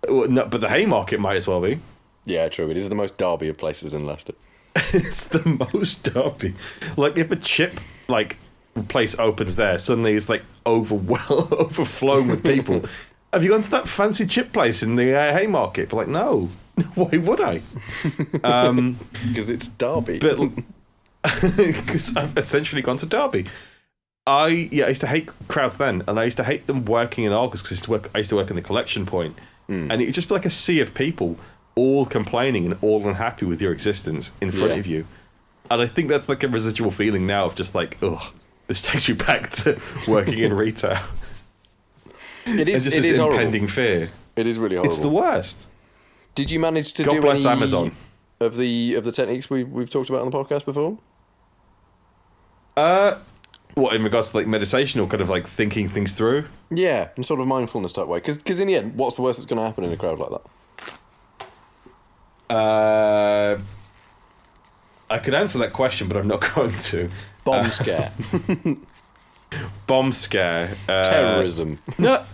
well, 0.09 0.29
no, 0.29 0.47
but 0.47 0.61
the 0.61 0.69
Haymarket 0.69 1.21
might 1.21 1.37
as 1.37 1.47
well 1.47 1.61
be. 1.61 1.81
Yeah, 2.25 2.49
true. 2.49 2.71
It 2.71 2.77
is 2.79 2.89
the 2.89 2.95
most 2.95 3.19
Derby 3.19 3.49
of 3.49 3.59
places 3.59 3.93
in 3.93 4.07
Leicester. 4.07 4.35
it's 4.93 5.25
the 5.29 5.67
most 5.73 6.03
derby. 6.03 6.55
Like 6.97 7.17
if 7.17 7.31
a 7.31 7.37
chip 7.37 7.79
like 8.09 8.39
place 8.89 9.17
opens 9.19 9.55
there, 9.57 9.79
suddenly 9.79 10.15
it's 10.15 10.29
like 10.29 10.43
overwhelmed, 10.67 11.53
overflown 11.53 12.29
with 12.29 12.43
people. 12.43 12.83
Have 13.33 13.45
you 13.45 13.51
gone 13.51 13.63
to 13.63 13.71
that 13.71 13.89
fancy 13.89 14.27
chip 14.27 14.53
place 14.53 14.83
in 14.83 14.97
the 14.97 15.15
uh, 15.17 15.33
Haymarket? 15.33 15.91
But 15.91 15.97
like, 15.97 16.09
no. 16.09 16.49
Why 16.95 17.17
would 17.19 17.41
I? 17.41 17.61
Um, 18.43 18.99
Because 19.29 19.49
it's 19.51 19.69
Derby. 19.69 20.19
but 20.19 20.39
because 21.57 22.17
I've 22.17 22.37
essentially 22.37 22.83
gone 22.83 22.97
to 22.99 23.07
Derby. 23.07 23.47
I 24.27 24.69
yeah, 24.73 24.87
I 24.87 24.89
used 24.89 25.01
to 25.03 25.07
hate 25.07 25.29
crowds 25.49 25.77
then, 25.77 26.03
and 26.09 26.19
I 26.19 26.25
used 26.25 26.37
to 26.39 26.45
hate 26.45 26.67
them 26.67 26.85
working 26.85 27.25
in 27.25 27.33
Argos 27.33 27.61
because 27.63 27.73
I 27.73 27.75
used 27.75 27.85
to 27.85 27.91
work. 27.91 28.11
I 28.15 28.19
used 28.19 28.31
to 28.31 28.37
work 28.37 28.51
in 28.51 28.57
the 28.57 28.63
collection 28.63 29.05
point, 29.07 29.37
and 29.69 29.93
it 29.93 30.07
would 30.07 30.15
just 30.15 30.29
be 30.29 30.35
like 30.35 30.47
a 30.47 30.51
sea 30.51 30.81
of 30.81 30.95
people, 30.95 31.37
all 31.75 32.07
complaining 32.07 32.65
and 32.67 32.77
all 32.83 33.07
unhappy 33.07 33.45
with 33.47 33.61
your 33.61 33.73
existence 33.73 34.33
in 34.41 34.51
front 34.51 34.71
Yeah. 34.73 34.79
of 34.79 34.87
you. 34.87 35.07
And 35.71 35.81
I 35.83 35.87
think 35.87 36.09
that's 36.09 36.29
like 36.29 36.43
a 36.43 36.49
residual 36.49 36.91
feeling 36.91 37.27
now 37.27 37.45
of 37.47 37.55
just 37.55 37.75
like, 37.75 37.97
ugh, 38.03 38.23
this 38.67 38.83
takes 38.83 39.09
me 39.09 39.15
back 39.15 39.51
to 39.51 39.79
working 40.09 40.39
in 40.39 40.53
retail. 40.55 40.99
it 42.47 42.69
is. 42.69 42.87
It 42.87 43.05
is 43.05 43.19
horrible. 43.19 43.69
fear. 43.69 44.11
It 44.37 44.47
is 44.47 44.59
really 44.59 44.77
horrible. 44.77 44.91
It's 44.93 44.99
the 45.03 45.09
worst. 45.09 45.61
Did 46.35 46.51
you 46.51 46.59
manage 46.59 46.93
to 46.95 47.05
God 47.05 47.13
do 47.13 47.21
bless 47.21 47.45
any 47.45 47.53
Amazon. 47.53 47.97
of 48.41 48.57
the 48.57 48.95
of 48.95 49.05
the 49.05 49.13
techniques 49.13 49.49
we 49.49 49.65
we've 49.65 49.91
talked 49.91 50.09
about 50.09 50.23
on 50.23 50.31
the 50.31 50.37
podcast 50.37 50.65
before? 50.65 50.99
Uh, 52.77 53.19
what 53.75 53.95
in 53.95 54.03
regards 54.03 54.31
to 54.31 54.39
like 54.39 54.47
meditation 54.47 55.01
or 55.01 55.07
kind 55.07 55.21
of 55.21 55.29
like 55.29 55.47
thinking 55.47 55.89
things 55.89 56.13
through? 56.15 56.47
Yeah, 56.71 57.09
in 57.17 57.23
sort 57.23 57.41
of 57.41 57.47
mindfulness 57.47 57.93
type 57.93 58.07
way. 58.09 58.19
Because 58.19 58.61
in 58.61 58.67
the 58.69 58.77
end, 58.77 58.97
what's 58.97 59.17
the 59.17 59.23
worst 59.23 59.39
that's 59.39 59.47
going 59.47 59.59
to 59.59 59.65
happen 59.65 59.85
in 59.85 59.93
a 59.93 59.97
crowd 59.97 60.19
like 60.19 60.31
that? 62.49 62.55
Uh, 62.55 63.59
I 65.11 65.19
could 65.19 65.35
answer 65.35 65.59
that 65.59 65.73
question, 65.73 66.09
but 66.09 66.17
I'm 66.17 66.27
not 66.29 66.41
going 66.55 66.77
to. 66.79 67.11
Bomb 67.45 67.71
scare, 67.73 68.11
Bomb 69.87 70.13
scare, 70.13 70.77
uh, 70.89 71.05
terrorism. 71.05 71.79
No, 71.99 72.25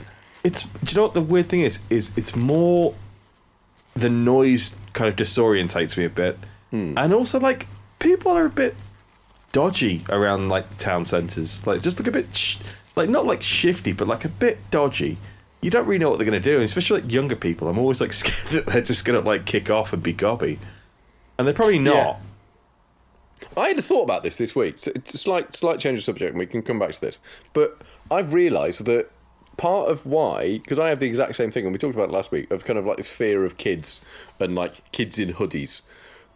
it's. 0.45 0.63
Do 0.63 0.79
you 0.89 0.97
know 0.97 1.03
what 1.03 1.15
the 1.15 1.21
weird 1.21 1.49
thing 1.49 1.61
is? 1.61 1.81
Is 1.91 2.13
it's 2.17 2.37
more 2.37 2.95
the 3.95 4.11
noise 4.11 4.77
kind 4.93 5.09
of 5.09 5.17
disorientates 5.17 5.97
me 5.97 6.05
a 6.05 6.11
bit, 6.11 6.39
hmm. 6.71 6.95
and 6.97 7.13
also 7.13 7.39
like 7.41 7.67
people 7.99 8.33
are 8.33 8.47
a 8.47 8.51
bit 8.51 8.75
dodgy 9.53 10.05
around 10.09 10.49
like 10.49 10.79
town 10.79 11.05
centres. 11.05 11.67
Like 11.67 11.83
just 11.83 11.99
look 11.99 12.07
a 12.07 12.13
bit 12.13 12.35
sh- 12.35 12.59
like 12.97 13.09
not 13.09 13.27
like 13.27 13.43
shifty, 13.43 13.93
but 13.93 14.09
like 14.09 14.25
a 14.25 14.29
bit 14.29 14.59
dodgy. 14.71 15.19
You 15.61 15.71
don't 15.71 15.87
really 15.87 15.99
know 15.99 16.11
what 16.11 16.19
they're 16.19 16.27
going 16.27 16.41
to 16.41 16.51
do, 16.51 16.57
and 16.57 16.65
especially 16.65 17.03
like 17.03 17.13
younger 17.13 17.37
people. 17.37 17.69
I'm 17.69 17.79
always 17.79 18.01
like 18.01 18.13
scared 18.15 18.53
that 18.53 18.73
they're 18.73 18.83
just 18.83 19.05
going 19.05 19.21
to 19.21 19.27
like 19.27 19.45
kick 19.45 19.71
off 19.71 19.93
and 19.93 20.03
be 20.03 20.13
gobby, 20.13 20.59
and 21.39 21.47
they're 21.47 21.55
probably 21.55 21.79
not. 21.79 21.95
Yeah. 21.95 22.17
I 23.57 23.69
had 23.69 23.79
a 23.79 23.83
thought 23.83 24.03
about 24.03 24.23
this 24.23 24.37
this 24.37 24.55
week. 24.55 24.79
So 24.79 24.93
it's 24.95 25.15
a 25.15 25.19
slight 25.19 25.55
slight 25.55 25.81
change 25.81 25.99
of 25.99 26.05
subject, 26.05 26.31
and 26.31 26.39
we 26.39 26.47
can 26.47 26.63
come 26.63 26.79
back 26.79 26.93
to 26.93 27.01
this. 27.01 27.19
But 27.53 27.79
I've 28.11 28.33
realised 28.33 28.85
that 28.87 29.11
part 29.61 29.89
of 29.91 30.07
why, 30.07 30.59
because 30.59 30.79
I 30.79 30.89
have 30.89 31.01
the 31.01 31.07
exact 31.07 31.37
same 31.37 31.51
thing, 31.51 31.65
and 31.65 31.73
we 31.73 31.79
talked 31.79 31.95
about 31.95 32.09
it 32.09 32.13
last 32.13 32.33
week, 32.33 32.51
of 32.51 32.65
kind 32.65 32.79
of 32.79 32.87
like 32.87 32.97
this 32.97 33.09
fear 33.09 33.45
of 33.45 33.57
kids 33.59 34.01
and 34.41 34.55
like 34.55 34.91
kids 34.93 35.19
in 35.19 35.35
hoodies. 35.35 35.83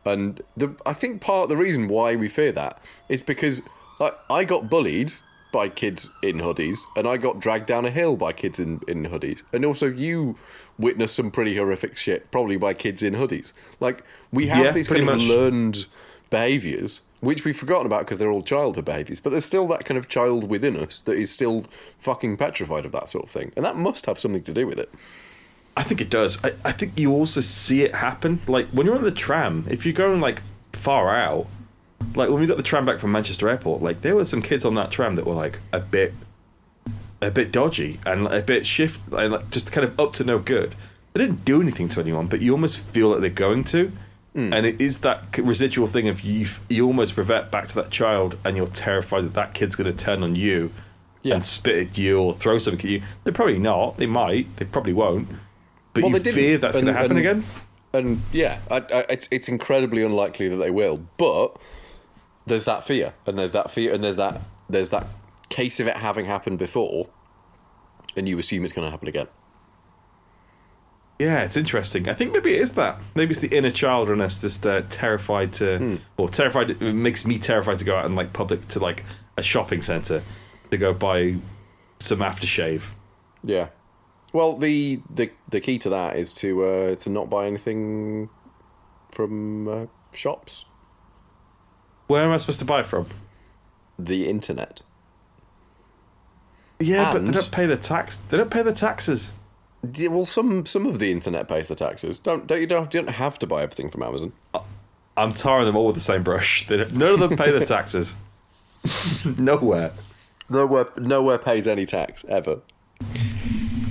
And 0.04 0.42
the 0.56 0.76
I 0.84 0.92
think 0.92 1.20
part 1.22 1.44
of 1.44 1.48
the 1.48 1.56
reason 1.56 1.88
why 1.88 2.14
we 2.16 2.28
fear 2.28 2.52
that 2.52 2.80
is 3.08 3.22
because 3.22 3.62
like 3.98 4.14
I 4.28 4.44
got 4.44 4.68
bullied 4.68 5.14
by 5.52 5.68
kids 5.68 6.10
in 6.22 6.38
hoodies, 6.38 6.78
and 6.96 7.06
I 7.06 7.16
got 7.16 7.40
dragged 7.40 7.66
down 7.66 7.84
a 7.86 7.90
hill 7.90 8.16
by 8.16 8.32
kids 8.32 8.58
in, 8.58 8.80
in 8.88 9.04
hoodies, 9.04 9.42
and 9.52 9.64
also 9.64 9.86
you 9.86 10.36
witnessed 10.78 11.14
some 11.14 11.30
pretty 11.30 11.56
horrific 11.56 11.96
shit, 11.96 12.30
probably 12.30 12.56
by 12.56 12.74
kids 12.74 13.02
in 13.02 13.14
hoodies. 13.14 13.52
Like 13.80 14.02
we 14.32 14.48
have 14.48 14.64
Yeah, 14.66 14.72
these 14.72 14.88
pretty 14.88 15.06
kind 15.06 15.20
of 15.20 15.26
much. 15.26 15.36
learned 15.36 15.86
behaviours, 16.28 17.00
which 17.24 17.44
we've 17.44 17.56
forgotten 17.56 17.86
about 17.86 18.00
because 18.00 18.18
they're 18.18 18.30
all 18.30 18.42
childhood 18.42 18.84
behaviours, 18.84 19.20
but 19.20 19.30
there's 19.30 19.44
still 19.44 19.66
that 19.68 19.84
kind 19.84 19.98
of 19.98 20.08
child 20.08 20.48
within 20.48 20.76
us 20.76 20.98
that 21.00 21.16
is 21.16 21.30
still 21.30 21.66
fucking 21.98 22.36
petrified 22.36 22.84
of 22.84 22.92
that 22.92 23.10
sort 23.10 23.24
of 23.24 23.30
thing, 23.30 23.52
and 23.56 23.64
that 23.64 23.76
must 23.76 24.06
have 24.06 24.18
something 24.18 24.42
to 24.42 24.52
do 24.52 24.66
with 24.66 24.78
it. 24.78 24.92
I 25.76 25.82
think 25.82 26.00
it 26.00 26.10
does. 26.10 26.42
I, 26.44 26.52
I 26.64 26.72
think 26.72 26.98
you 26.98 27.12
also 27.12 27.40
see 27.40 27.82
it 27.82 27.96
happen. 27.96 28.40
Like 28.46 28.68
when 28.68 28.86
you're 28.86 28.96
on 28.96 29.02
the 29.02 29.10
tram, 29.10 29.66
if 29.68 29.84
you're 29.84 29.92
going 29.92 30.20
like 30.20 30.42
far 30.72 31.14
out, 31.14 31.46
like 32.14 32.30
when 32.30 32.40
we 32.40 32.46
got 32.46 32.56
the 32.56 32.62
tram 32.62 32.84
back 32.84 33.00
from 33.00 33.12
Manchester 33.12 33.48
Airport, 33.48 33.82
like 33.82 34.02
there 34.02 34.14
were 34.14 34.24
some 34.24 34.42
kids 34.42 34.64
on 34.64 34.74
that 34.74 34.90
tram 34.90 35.16
that 35.16 35.26
were 35.26 35.34
like 35.34 35.58
a 35.72 35.80
bit, 35.80 36.14
a 37.20 37.30
bit 37.30 37.50
dodgy 37.50 37.98
and 38.06 38.26
a 38.26 38.42
bit 38.42 38.66
shift, 38.66 39.00
and 39.12 39.32
like 39.32 39.50
just 39.50 39.72
kind 39.72 39.86
of 39.86 39.98
up 39.98 40.12
to 40.14 40.24
no 40.24 40.38
good. 40.38 40.74
They 41.12 41.20
didn't 41.20 41.44
do 41.44 41.60
anything 41.60 41.88
to 41.90 42.00
anyone, 42.00 42.26
but 42.26 42.40
you 42.40 42.52
almost 42.52 42.78
feel 42.78 43.08
like 43.10 43.20
they're 43.20 43.30
going 43.30 43.64
to. 43.64 43.92
Mm. 44.34 44.52
And 44.52 44.66
it 44.66 44.80
is 44.80 44.98
that 45.00 45.38
residual 45.38 45.86
thing 45.86 46.08
of 46.08 46.22
you. 46.22 46.48
You 46.68 46.86
almost 46.86 47.16
revert 47.16 47.50
back 47.52 47.68
to 47.68 47.74
that 47.76 47.90
child, 47.90 48.36
and 48.44 48.56
you're 48.56 48.66
terrified 48.66 49.22
that 49.24 49.34
that 49.34 49.54
kid's 49.54 49.76
going 49.76 49.94
to 49.94 49.96
turn 49.96 50.22
on 50.24 50.34
you 50.34 50.72
Yeah. 51.22 51.34
and 51.34 51.44
spit 51.46 51.88
at 51.88 51.98
you 51.98 52.20
or 52.20 52.32
throw 52.34 52.58
something 52.58 52.84
at 52.84 52.90
you. 52.92 53.02
They're 53.22 53.32
probably 53.32 53.58
not. 53.60 53.96
They 53.96 54.06
might. 54.06 54.56
They 54.56 54.64
probably 54.64 54.92
won't. 54.92 55.28
But 55.92 56.02
Well, 56.02 56.12
you 56.12 56.20
fear 56.20 56.58
that's 56.58 56.76
going 56.76 56.86
to 56.86 56.92
happen 56.92 57.12
and- 57.12 57.20
again. 57.20 57.44
And 57.92 58.22
yeah, 58.32 58.58
I, 58.68 58.78
I, 58.78 59.00
it's 59.08 59.28
it's 59.30 59.48
incredibly 59.48 60.02
unlikely 60.02 60.48
that 60.48 60.56
they 60.56 60.70
will. 60.70 61.06
But 61.16 61.56
there's 62.44 62.64
that 62.64 62.84
fear, 62.84 63.14
and 63.24 63.38
there's 63.38 63.52
that 63.52 63.70
fear, 63.70 63.92
and 63.94 64.02
there's 64.02 64.16
that 64.16 64.40
there's 64.68 64.90
that 64.90 65.06
case 65.48 65.78
of 65.78 65.86
it 65.86 65.98
having 65.98 66.24
happened 66.24 66.58
before, 66.58 67.06
and 68.16 68.28
you 68.28 68.36
assume 68.36 68.64
it's 68.64 68.72
going 68.72 68.84
to 68.84 68.90
happen 68.90 69.06
again. 69.06 69.28
Yeah, 71.18 71.42
it's 71.44 71.56
interesting. 71.56 72.08
I 72.08 72.12
think 72.14 72.32
maybe 72.32 72.54
it 72.54 72.60
is 72.60 72.72
that. 72.72 72.98
Maybe 73.14 73.30
it's 73.30 73.40
the 73.40 73.56
inner 73.56 73.70
child 73.70 74.10
in 74.10 74.20
us 74.20 74.40
just 74.40 74.66
uh, 74.66 74.82
terrified 74.90 75.52
to, 75.54 75.78
Hmm. 75.78 75.96
or 76.16 76.28
terrified. 76.28 76.70
It 76.70 76.80
makes 76.80 77.24
me 77.24 77.38
terrified 77.38 77.78
to 77.78 77.84
go 77.84 77.96
out 77.96 78.04
in 78.06 78.14
like 78.16 78.32
public 78.32 78.66
to 78.68 78.80
like 78.80 79.04
a 79.36 79.42
shopping 79.42 79.80
centre 79.82 80.22
to 80.70 80.76
go 80.76 80.92
buy 80.92 81.36
some 82.00 82.18
aftershave. 82.18 82.90
Yeah. 83.44 83.68
Well, 84.32 84.56
the 84.56 85.00
the 85.08 85.30
the 85.48 85.60
key 85.60 85.78
to 85.78 85.88
that 85.90 86.16
is 86.16 86.34
to 86.34 86.64
uh, 86.64 86.94
to 86.96 87.08
not 87.10 87.30
buy 87.30 87.46
anything 87.46 88.28
from 89.12 89.68
uh, 89.68 89.86
shops, 90.12 90.64
Where 92.08 92.24
am 92.24 92.32
I 92.32 92.38
supposed 92.38 92.58
to 92.58 92.64
buy 92.64 92.82
from? 92.82 93.06
the 93.96 94.28
internet. 94.28 94.82
Yeah, 96.80 97.12
but 97.12 97.24
they 97.24 97.30
don't 97.30 97.50
pay 97.52 97.66
the 97.66 97.76
tax. 97.76 98.16
They 98.16 98.36
don't 98.36 98.50
pay 98.50 98.62
the 98.62 98.72
taxes. 98.72 99.30
Yeah, 99.94 100.08
well, 100.08 100.26
some 100.26 100.66
some 100.66 100.86
of 100.86 100.98
the 100.98 101.10
internet 101.10 101.48
pays 101.48 101.68
the 101.68 101.74
taxes. 101.74 102.18
Don't 102.18 102.46
don't 102.46 102.60
you 102.60 102.66
don't, 102.66 102.92
you 102.94 103.02
don't 103.02 103.14
have 103.14 103.38
to 103.40 103.46
buy 103.46 103.62
everything 103.62 103.90
from 103.90 104.02
Amazon. 104.02 104.32
I'm 105.16 105.32
tarring 105.32 105.66
them 105.66 105.76
all 105.76 105.86
with 105.86 105.94
the 105.94 106.00
same 106.00 106.22
brush. 106.22 106.66
They 106.66 106.76
none 106.76 107.14
of 107.14 107.20
them 107.20 107.36
pay 107.36 107.50
the 107.50 107.64
taxes. 107.66 108.14
Nowhere. 109.38 109.92
Nowhere 110.48 110.88
nowhere 110.96 111.38
pays 111.38 111.66
any 111.66 111.86
tax 111.86 112.24
ever. 112.28 112.60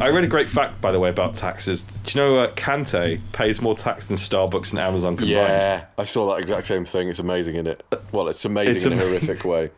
I 0.01 0.10
read 0.10 0.23
a 0.23 0.27
great 0.27 0.49
fact, 0.49 0.82
by 0.82 0.91
the 0.91 0.99
way, 0.99 1.10
about 1.10 1.36
taxes. 1.36 1.84
Do 1.84 2.19
you 2.19 2.25
know 2.25 2.39
uh, 2.39 2.53
Kante 2.56 3.21
pays 3.32 3.62
more 3.62 3.75
tax 3.75 4.08
than 4.08 4.17
Starbucks 4.17 4.71
and 4.71 4.79
Amazon 4.79 5.15
combined? 5.15 5.32
Yeah, 5.32 5.86
I 5.97 6.06
saw 6.06 6.34
that 6.34 6.41
exact 6.41 6.67
same 6.67 6.84
thing. 6.84 7.10
It's 7.10 7.19
amazing 7.19 7.56
in 7.56 7.67
it. 7.67 7.86
Well, 8.12 8.27
it's 8.27 8.43
amazing 8.43 8.75
It's 8.75 8.86
in 8.86 8.93
a 8.93 8.97
horrific 8.97 9.45
way. 9.45 9.69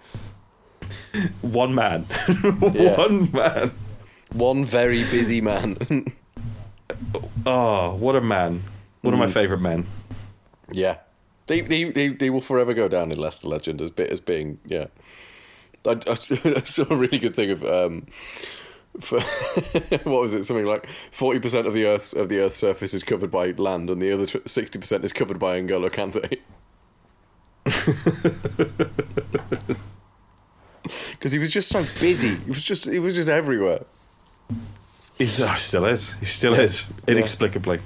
One 1.42 1.76
man. 1.76 2.04
One 2.42 3.32
man. 3.32 3.72
One 4.34 4.66
very 4.66 5.04
busy 5.04 5.42
man. 5.42 5.78
Oh, 7.46 7.96
what 8.00 8.16
a 8.16 8.22
man. 8.22 8.64
One 9.02 9.14
of 9.14 9.20
my 9.20 9.28
favourite 9.28 9.62
men. 9.62 9.86
yeah, 10.72 10.98
they, 11.48 11.62
they, 11.62 11.86
they, 11.86 12.08
they 12.08 12.30
will 12.32 12.42
forever 12.42 12.74
go 12.74 12.88
down 12.88 13.12
in 13.12 13.20
Leicester 13.20 13.48
legend 13.48 13.82
as 13.82 13.92
bit 13.92 14.10
as 14.10 14.20
being 14.20 14.60
yeah. 14.66 14.88
I, 15.86 16.00
I 16.08 16.14
saw 16.16 16.86
a 16.90 16.96
really 16.96 17.20
good 17.20 17.36
thing 17.36 17.52
of 17.52 17.64
um, 17.64 18.08
for 19.00 19.20
what 20.04 20.22
was 20.22 20.34
it? 20.34 20.46
Something 20.46 20.66
like 20.66 20.88
forty 21.12 21.40
percent 21.40 21.68
of 21.68 21.74
the 21.74 21.86
Earth's 21.86 22.14
of 22.14 22.30
the 22.30 22.40
Earth's 22.40 22.58
surface 22.58 22.94
is 22.94 23.04
covered 23.04 23.32
by 23.32 23.52
land, 23.52 23.90
and 23.90 24.02
the 24.02 24.12
other 24.12 24.26
sixty 24.46 24.80
percent 24.80 25.06
is 25.06 25.14
covered 25.14 25.40
by 25.40 25.60
N'Golo 25.62 25.90
Kante. 25.90 26.40
Because 31.12 31.32
he 31.32 31.40
was 31.40 31.52
just 31.52 31.70
so 31.70 31.84
busy. 32.00 32.36
He 32.36 32.50
was 32.52 32.64
just 32.64 32.86
he 32.86 33.00
was 33.00 33.16
just 33.16 33.30
everywhere. 33.30 33.86
He's, 35.18 35.40
oh, 35.40 35.54
still 35.56 35.86
is. 35.86 36.14
He 36.14 36.26
still 36.26 36.54
is. 36.56 36.86
Inexplicably. 37.08 37.80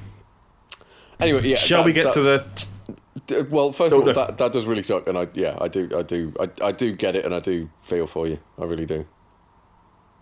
Anyway, 1.19 1.47
yeah. 1.47 1.57
Shall 1.57 1.79
that- 1.79 1.85
we 1.85 1.93
get 1.93 2.05
that- 2.05 2.13
to 2.13 2.21
the. 2.21 3.43
Well, 3.49 3.71
first 3.71 3.93
of 3.93 3.99
all, 3.99 4.05
no. 4.07 4.13
that, 4.13 4.37
that 4.39 4.53
does 4.53 4.65
really 4.65 4.81
suck, 4.81 5.07
and 5.07 5.15
I 5.17 5.27
yeah, 5.33 5.55
I 5.61 5.67
do, 5.67 5.87
I 5.95 6.01
do, 6.01 6.33
I, 6.39 6.49
I 6.63 6.71
do 6.71 6.95
get 6.95 7.15
it, 7.15 7.25
and 7.25 7.35
I 7.35 7.39
do 7.39 7.69
feel 7.79 8.07
for 8.07 8.25
you. 8.27 8.39
I 8.57 8.63
really 8.63 8.87
do. 8.87 9.05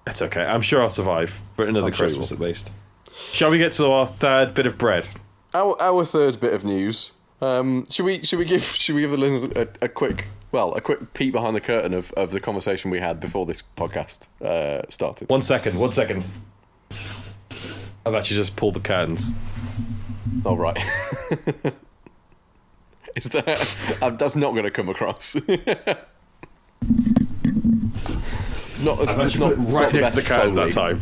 It's 0.06 0.22
okay. 0.22 0.42
I'm 0.44 0.62
sure 0.62 0.82
I'll 0.82 0.90
survive 0.90 1.42
for 1.56 1.66
another 1.66 1.88
I'm 1.88 1.94
Christmas 1.94 2.32
will. 2.32 2.38
at 2.38 2.42
least. 2.42 2.70
Shall 3.32 3.50
we 3.52 3.60
get 3.60 3.72
to 3.74 3.86
our 3.92 4.08
third 4.08 4.54
bit 4.54 4.66
of 4.66 4.78
bread? 4.78 5.08
Our 5.54 5.82
our 5.82 6.04
third 6.04 6.40
bit 6.40 6.54
of 6.54 6.66
news. 6.66 7.12
Um, 7.40 7.86
should 7.90 8.06
we 8.06 8.24
should 8.26 8.40
we 8.40 8.46
give 8.46 8.64
should 8.64 8.96
we 8.96 9.02
give 9.02 9.12
the 9.12 9.18
listeners 9.18 9.52
a, 9.56 9.86
a 9.86 9.88
quick 9.90 10.26
well 10.52 10.74
a 10.74 10.82
quick 10.82 11.14
peek 11.14 11.32
behind 11.32 11.56
the 11.56 11.62
curtain 11.62 11.94
of, 11.94 12.12
of 12.14 12.32
the 12.32 12.40
conversation 12.40 12.90
we 12.92 13.00
had 13.00 13.20
before 13.20 13.46
this 13.46 13.64
podcast 13.78 14.28
uh, 14.44 14.82
started? 14.90 15.30
One 15.30 15.42
second. 15.42 15.78
One 15.80 15.92
second. 15.94 16.26
I've 18.08 18.16
actually 18.16 18.38
just 18.38 18.56
pulled 18.56 18.76
the 18.76 18.80
curtains. 18.80 19.30
All 20.46 20.56
right. 20.58 20.78
Is 23.18 23.26
that 23.26 23.76
uh, 24.02 24.12
that's 24.12 24.38
not 24.38 24.52
going 24.52 24.64
to 24.64 24.72
come 24.72 24.88
across? 24.90 25.36
it's 25.48 25.48
not. 28.82 29.02
It's, 29.02 29.12
it's 29.16 29.36
not, 29.38 29.52
it's 29.54 29.74
right 29.74 29.82
not 29.82 29.92
the 29.92 30.00
next 30.00 30.12
to 30.12 30.16
the 30.18 30.22
curtain 30.22 30.56
that 30.56 30.72
time. 30.72 31.02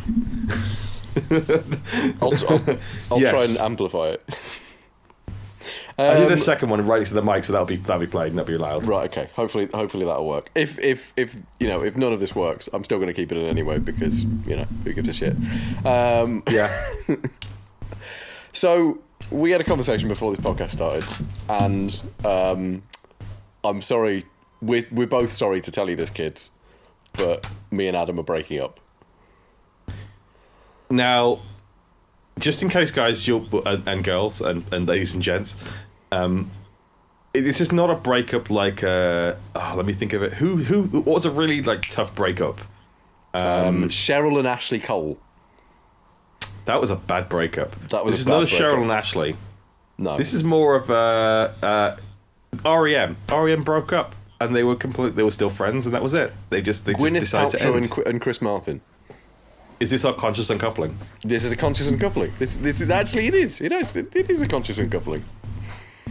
I'll, 2.22 2.34
I'll, 2.50 2.78
I'll 3.12 3.20
Yes. 3.22 3.30
try 3.32 3.44
and 3.44 3.58
amplify 3.58 4.10
it. 4.10 4.24
I 5.98 6.16
did 6.16 6.30
a 6.30 6.34
Um, 6.34 6.38
second 6.38 6.70
one 6.70 6.86
right 6.86 6.98
next 7.00 7.10
to 7.10 7.16
the 7.16 7.22
mic, 7.22 7.46
so 7.46 7.54
that'll 7.54 7.66
be 7.66 7.78
that'll 7.78 8.00
be 8.02 8.08
played 8.08 8.30
and 8.30 8.38
that'll 8.38 8.52
be 8.52 8.58
loud. 8.58 8.86
Right. 8.88 9.10
Okay. 9.10 9.30
Hopefully, 9.36 9.70
hopefully 9.74 10.06
that'll 10.06 10.28
work. 10.28 10.50
If 10.54 10.78
if 10.80 11.14
if 11.16 11.38
you 11.60 11.68
know 11.70 11.84
if 11.84 11.96
none 11.96 12.12
of 12.12 12.20
this 12.20 12.36
works, 12.36 12.68
I'm 12.74 12.84
still 12.84 12.98
going 12.98 13.08
to 13.08 13.14
keep 13.14 13.32
it 13.32 13.38
in 13.38 13.46
anyway 13.46 13.80
because 13.80 14.24
you 14.24 14.58
know 14.58 14.66
who 14.84 14.92
gives 14.94 15.08
a 15.08 15.14
shit. 15.14 15.36
Um, 15.86 16.44
Yeah. 16.50 16.70
so 18.54 19.00
we 19.32 19.52
had 19.52 19.62
a 19.62 19.64
conversation 19.64 20.10
before 20.10 20.36
this 20.36 20.44
podcast 20.46 20.72
started, 20.72 21.06
and 21.50 22.04
um, 22.26 22.84
I'm 23.64 23.82
sorry. 23.82 24.26
We're 24.62 24.86
we're 24.92 25.08
both 25.08 25.32
sorry 25.32 25.62
to 25.62 25.72
tell 25.72 25.90
you 25.90 25.96
this, 25.96 26.10
kids, 26.10 26.52
but 27.14 27.48
me 27.72 27.88
and 27.88 27.96
Adam 27.96 28.20
are 28.20 28.24
breaking 28.24 28.60
up. 28.60 28.80
Now, 30.90 31.40
just 32.40 32.62
in 32.64 32.70
case, 32.70 32.92
guys, 32.92 33.28
you 33.28 33.48
and, 33.66 33.88
and 33.88 34.04
girls 34.04 34.42
and, 34.42 34.66
and 34.74 34.88
ladies 34.88 35.14
and 35.14 35.24
gents, 35.24 35.56
um, 36.12 36.52
it- 37.34 37.46
it's 37.48 37.58
just 37.58 37.74
not 37.74 37.90
a 37.90 37.96
breakup 37.96 38.50
like. 38.50 38.84
Uh, 38.84 39.36
oh, 39.56 39.74
let 39.78 39.86
me 39.86 39.94
think 39.94 40.14
of 40.14 40.24
it. 40.24 40.34
Who 40.36 40.58
who 40.58 40.84
what 40.84 41.06
was 41.16 41.26
a 41.26 41.32
really 41.32 41.62
like 41.62 41.82
tough 41.90 42.14
breakup? 42.16 42.60
Um, 43.34 43.90
Cheryl 43.90 44.38
and 44.40 44.48
Ashley 44.48 44.80
Cole. 44.80 45.20
That 46.66 46.80
was 46.82 46.90
a 46.90 46.96
bad 46.96 47.30
breakup. 47.30 47.76
That 47.90 48.06
was 48.06 48.14
this 48.16 48.20
a 48.20 48.22
is 48.22 48.28
not 48.28 48.44
a 48.44 48.46
Cheryl 48.46 48.82
and 48.82 48.92
Ashley. 48.92 49.36
No. 49.98 50.18
This 50.18 50.34
is 50.34 50.44
more 50.44 50.76
of 50.76 50.90
a 50.90 51.98
uh, 52.64 52.80
REM. 52.82 53.18
REM 53.32 53.64
broke 53.64 53.94
up, 53.94 54.16
and 54.42 54.56
they 54.56 54.64
were 54.64 54.76
complete. 54.76 55.16
They 55.16 55.24
were 55.24 55.32
still 55.32 55.50
friends, 55.50 55.86
and 55.86 55.94
that 55.94 56.02
was 56.04 56.14
it. 56.14 56.34
They 56.50 56.62
just 56.62 56.86
they 56.86 56.94
just 56.94 57.04
Gwyneth 57.04 57.20
decided 57.22 57.60
to 57.60 57.66
end. 57.66 57.76
and, 57.98 58.08
and 58.08 58.22
Chris 58.22 58.42
Martin. 58.42 58.82
Is 59.80 59.92
this 59.92 60.06
our 60.06 60.14
conscious 60.14 60.50
uncoupling? 60.50 60.98
This 61.24 61.44
is 61.44 61.52
a 61.52 61.56
conscious 61.58 61.90
uncoupling. 61.90 62.34
This 62.40 62.56
this 62.58 62.82
is 62.82 62.90
actually 62.90 63.28
it 63.28 63.36
is. 63.36 63.62
It 63.62 63.72
is. 63.72 63.96
It, 63.96 64.16
is 64.16 64.42
a 64.42 64.48
conscious 64.48 64.78
uncoupling. 64.78 65.26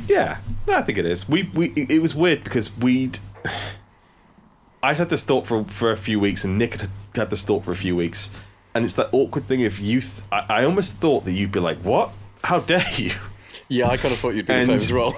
Yeah, 0.06 0.38
I 0.68 0.82
think 0.82 0.98
it 0.98 1.06
is. 1.06 1.28
We 1.28 1.50
we 1.54 1.68
it 1.76 2.02
was 2.02 2.14
weird 2.14 2.44
because 2.44 2.76
we'd. 2.76 3.18
I'd 4.82 4.98
had 4.98 5.08
this 5.08 5.24
thought 5.24 5.46
for 5.46 5.64
for 5.64 5.90
a 5.90 5.96
few 5.96 6.20
weeks, 6.20 6.44
and 6.44 6.58
Nick 6.58 6.80
had 6.80 6.90
had 7.14 7.30
this 7.30 7.42
thought 7.42 7.64
for 7.64 7.70
a 7.70 7.76
few 7.76 7.96
weeks, 7.96 8.30
and 8.74 8.84
it's 8.84 8.94
that 8.94 9.08
awkward 9.12 9.44
thing 9.44 9.64
of 9.64 9.80
youth. 9.80 10.26
I, 10.30 10.44
I 10.48 10.64
almost 10.64 10.96
thought 10.96 11.24
that 11.24 11.32
you'd 11.32 11.52
be 11.52 11.60
like, 11.60 11.78
"What? 11.78 12.10
How 12.44 12.60
dare 12.60 12.86
you?" 12.96 13.12
Yeah, 13.66 13.88
I 13.88 13.96
kind 13.96 14.12
of 14.12 14.20
thought 14.20 14.34
you'd 14.34 14.44
be 14.44 14.52
the 14.52 14.60
same 14.60 14.76
as 14.76 14.92
well. 14.92 15.16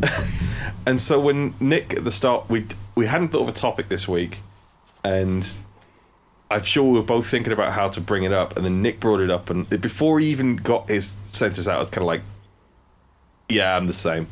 And 0.86 1.00
so 1.00 1.18
when 1.18 1.54
Nick 1.60 1.94
at 1.94 2.04
the 2.04 2.10
start, 2.10 2.48
we 2.48 2.66
we 2.94 3.06
hadn't 3.06 3.28
thought 3.28 3.42
of 3.42 3.48
a 3.48 3.52
topic 3.52 3.88
this 3.88 4.06
week, 4.06 4.38
and 5.02 5.50
I'm 6.50 6.62
sure 6.62 6.84
we 6.84 6.98
were 6.98 7.04
both 7.04 7.26
thinking 7.26 7.52
about 7.52 7.72
how 7.72 7.88
to 7.88 8.00
bring 8.00 8.22
it 8.24 8.32
up, 8.32 8.56
and 8.56 8.64
then 8.64 8.82
Nick 8.82 9.00
brought 9.00 9.20
it 9.20 9.30
up, 9.30 9.50
and 9.50 9.68
before 9.68 10.20
he 10.20 10.26
even 10.26 10.56
got 10.56 10.88
his 10.88 11.16
sentences 11.28 11.66
out, 11.66 11.78
was 11.78 11.90
kind 11.90 12.02
of 12.02 12.06
like, 12.06 12.22
"Yeah, 13.48 13.76
I'm 13.76 13.86
the 13.86 13.92
same." 13.92 14.28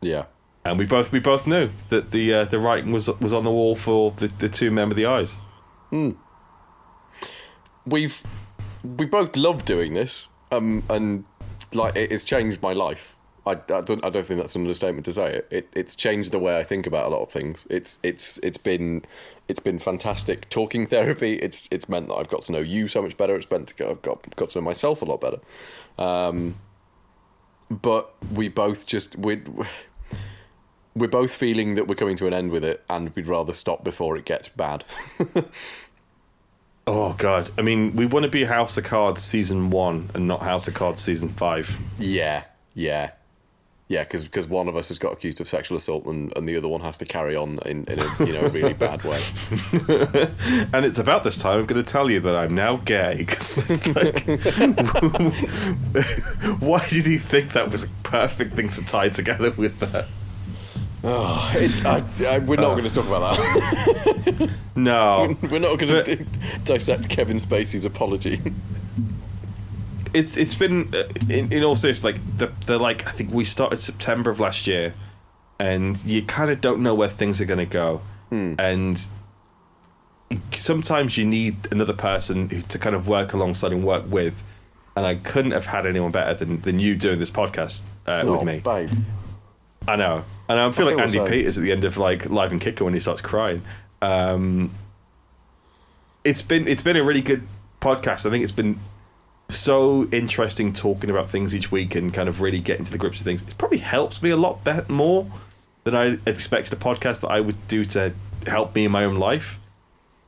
yeah. 0.00 0.24
And 0.62 0.78
we 0.78 0.84
both 0.84 1.10
we 1.10 1.20
both 1.20 1.46
knew 1.46 1.70
that 1.88 2.10
the 2.10 2.34
uh, 2.34 2.44
the 2.44 2.58
writing 2.58 2.92
was 2.92 3.08
was 3.18 3.32
on 3.32 3.44
the 3.44 3.50
wall 3.50 3.74
for 3.74 4.10
the, 4.12 4.28
the 4.28 4.48
two 4.48 4.70
men 4.70 4.88
with 4.88 4.96
the 4.96 5.06
eyes. 5.06 5.36
we've 7.86 8.22
we 8.84 9.06
both 9.06 9.36
love 9.36 9.64
doing 9.64 9.94
this 9.94 10.28
um 10.52 10.82
and 10.88 11.24
like 11.72 11.96
it, 11.96 12.12
it's 12.12 12.24
changed 12.24 12.62
my 12.62 12.72
life 12.72 13.16
I, 13.46 13.52
I 13.52 13.80
don't 13.80 14.04
I 14.04 14.10
don't 14.10 14.26
think 14.26 14.40
that's 14.40 14.54
an 14.54 14.62
understatement 14.62 15.04
to 15.06 15.12
say 15.12 15.36
it. 15.36 15.48
it 15.50 15.68
it's 15.74 15.96
changed 15.96 16.32
the 16.32 16.38
way 16.38 16.58
I 16.58 16.64
think 16.64 16.86
about 16.86 17.06
a 17.06 17.08
lot 17.08 17.22
of 17.22 17.30
things 17.30 17.66
it's 17.70 17.98
it's 18.02 18.38
it's 18.38 18.58
been 18.58 19.04
it's 19.48 19.60
been 19.60 19.78
fantastic 19.78 20.48
talking 20.50 20.86
therapy 20.86 21.34
it's 21.34 21.68
it's 21.72 21.88
meant 21.88 22.08
that 22.08 22.14
I've 22.14 22.28
got 22.28 22.42
to 22.42 22.52
know 22.52 22.60
you 22.60 22.86
so 22.86 23.00
much 23.02 23.16
better 23.16 23.34
it's 23.36 23.50
meant 23.50 23.68
to 23.68 23.74
go, 23.74 23.90
I've 23.90 24.02
got 24.02 24.36
got 24.36 24.50
to 24.50 24.58
know 24.58 24.64
myself 24.64 25.00
a 25.02 25.04
lot 25.06 25.20
better 25.20 25.38
um 25.98 26.56
but 27.70 28.12
we 28.32 28.48
both 28.48 28.86
just 28.86 29.16
we 29.16 29.42
we're 30.94 31.08
both 31.08 31.34
feeling 31.34 31.76
that 31.76 31.86
we're 31.86 31.94
coming 31.94 32.16
to 32.16 32.26
an 32.26 32.34
end 32.34 32.50
with 32.50 32.64
it, 32.64 32.84
and 32.90 33.14
we'd 33.14 33.26
rather 33.26 33.52
stop 33.52 33.84
before 33.84 34.16
it 34.16 34.24
gets 34.24 34.48
bad. 34.48 34.84
Oh 36.86 37.12
god. 37.12 37.50
I 37.56 37.62
mean, 37.62 37.94
we 37.94 38.04
want 38.04 38.24
to 38.24 38.28
be 38.30 38.44
House 38.44 38.76
of 38.76 38.82
Cards 38.82 39.22
season 39.22 39.70
1 39.70 40.10
and 40.14 40.26
not 40.26 40.42
House 40.42 40.66
of 40.66 40.74
Cards 40.74 41.00
season 41.00 41.28
5. 41.28 41.78
yeah, 42.00 42.44
yeah, 42.74 43.10
yeah. 43.90 44.04
Because 44.04 44.48
one 44.48 44.68
of 44.68 44.76
us 44.76 44.88
has 44.88 44.98
got 44.98 45.12
accused 45.12 45.40
of 45.40 45.48
sexual 45.48 45.76
assault, 45.76 46.06
and, 46.06 46.32
and 46.36 46.48
the 46.48 46.56
other 46.56 46.68
one 46.68 46.80
has 46.80 46.96
to 46.98 47.04
carry 47.04 47.34
on 47.34 47.58
in, 47.66 47.84
in 47.84 47.98
a 47.98 48.24
you 48.24 48.32
know 48.32 48.48
really 48.48 48.72
bad 48.72 49.04
way. 49.04 49.20
And 50.72 50.86
it's 50.86 50.98
about 50.98 51.24
this 51.24 51.38
time 51.38 51.58
I'm 51.58 51.66
going 51.66 51.82
to 51.82 51.90
tell 51.90 52.10
you 52.10 52.20
that 52.20 52.36
I'm 52.36 52.54
now 52.54 52.76
gay. 52.76 53.24
'cause 53.26 53.58
like, 53.96 54.24
why 56.60 56.86
did 56.88 57.06
he 57.06 57.18
think 57.18 57.52
that 57.52 57.70
was 57.70 57.84
a 57.84 57.88
perfect 58.04 58.54
thing 58.54 58.68
to 58.70 58.86
tie 58.86 59.08
together 59.08 59.50
with 59.50 59.78
that? 59.80 60.06
Oh, 61.02 61.52
it, 61.54 61.86
I, 61.86 62.04
I, 62.26 62.38
we're 62.38 62.56
not 62.56 62.72
ah. 62.72 62.74
going 62.74 62.88
to 62.88 62.94
talk 62.94 63.06
about 63.06 63.36
that. 63.36 64.50
No. 64.76 65.34
we're 65.42 65.58
not 65.58 65.78
going 65.78 66.04
to 66.04 66.16
dissect 66.64 67.08
Kevin 67.08 67.38
Spacey's 67.38 67.84
apology. 67.84 68.40
It's 70.12 70.36
it's 70.36 70.54
been 70.54 70.94
uh, 70.94 71.04
in, 71.28 71.52
in 71.52 71.62
all 71.62 71.76
seriousness 71.76 72.04
like 72.14 72.38
the 72.38 72.52
the 72.66 72.78
like 72.78 73.06
I 73.06 73.12
think 73.12 73.32
we 73.32 73.44
started 73.44 73.78
September 73.78 74.30
of 74.30 74.40
last 74.40 74.66
year, 74.66 74.94
and 75.58 76.02
you 76.04 76.22
kind 76.22 76.50
of 76.50 76.60
don't 76.60 76.82
know 76.82 76.94
where 76.94 77.08
things 77.08 77.40
are 77.40 77.44
going 77.44 77.58
to 77.58 77.66
go, 77.66 78.02
and 78.30 79.00
sometimes 80.54 81.16
you 81.16 81.24
need 81.24 81.56
another 81.70 81.92
person 81.92 82.62
to 82.62 82.78
kind 82.78 82.94
of 82.94 83.08
work 83.08 83.32
alongside 83.32 83.72
and 83.72 83.84
work 83.84 84.04
with, 84.08 84.42
and 84.96 85.06
I 85.06 85.16
couldn't 85.16 85.52
have 85.52 85.66
had 85.66 85.86
anyone 85.86 86.10
better 86.10 86.34
than 86.34 86.60
than 86.60 86.78
you 86.78 86.96
doing 86.96 87.18
this 87.18 87.30
podcast 87.30 87.82
uh, 88.06 88.22
with 88.24 88.40
oh, 88.40 88.44
me. 88.44 88.60
babe. 88.60 88.90
I 89.88 89.96
know, 89.96 90.24
and 90.48 90.58
I 90.58 90.70
feel 90.70 90.86
like 90.86 90.94
feel 90.94 90.98
the 90.98 91.02
Andy 91.02 91.18
same. 91.18 91.26
Peters 91.26 91.58
at 91.58 91.64
the 91.64 91.72
end 91.72 91.84
of 91.84 91.96
like 91.96 92.28
Live 92.28 92.52
and 92.52 92.60
Kicking 92.60 92.84
when 92.84 92.94
he 92.94 93.00
starts 93.00 93.20
crying. 93.20 93.62
Um, 94.02 94.70
it's 96.24 96.42
been 96.42 96.68
it's 96.68 96.82
been 96.82 96.96
a 96.96 97.02
really 97.04 97.22
good 97.22 97.46
podcast. 97.80 98.26
I 98.26 98.30
think 98.30 98.42
it's 98.42 98.52
been 98.52 98.78
so 99.50 100.08
interesting 100.12 100.72
talking 100.72 101.10
about 101.10 101.30
things 101.30 101.54
each 101.54 101.70
week 101.72 101.94
and 101.94 102.12
kind 102.12 102.28
of 102.28 102.40
really 102.40 102.60
getting 102.60 102.84
to 102.84 102.90
the 102.92 102.98
grips 102.98 103.18
of 103.18 103.24
things. 103.24 103.42
It 103.42 103.56
probably 103.58 103.78
helps 103.78 104.22
me 104.22 104.30
a 104.30 104.36
lot 104.36 104.64
be- 104.64 104.80
more 104.88 105.26
than 105.84 105.94
I 105.94 106.18
expected 106.26 106.72
a 106.72 106.76
podcast 106.76 107.20
that 107.22 107.28
I 107.28 107.40
would 107.40 107.66
do 107.68 107.84
to 107.86 108.12
help 108.46 108.74
me 108.74 108.84
in 108.84 108.92
my 108.92 109.04
own 109.04 109.16
life. 109.16 109.58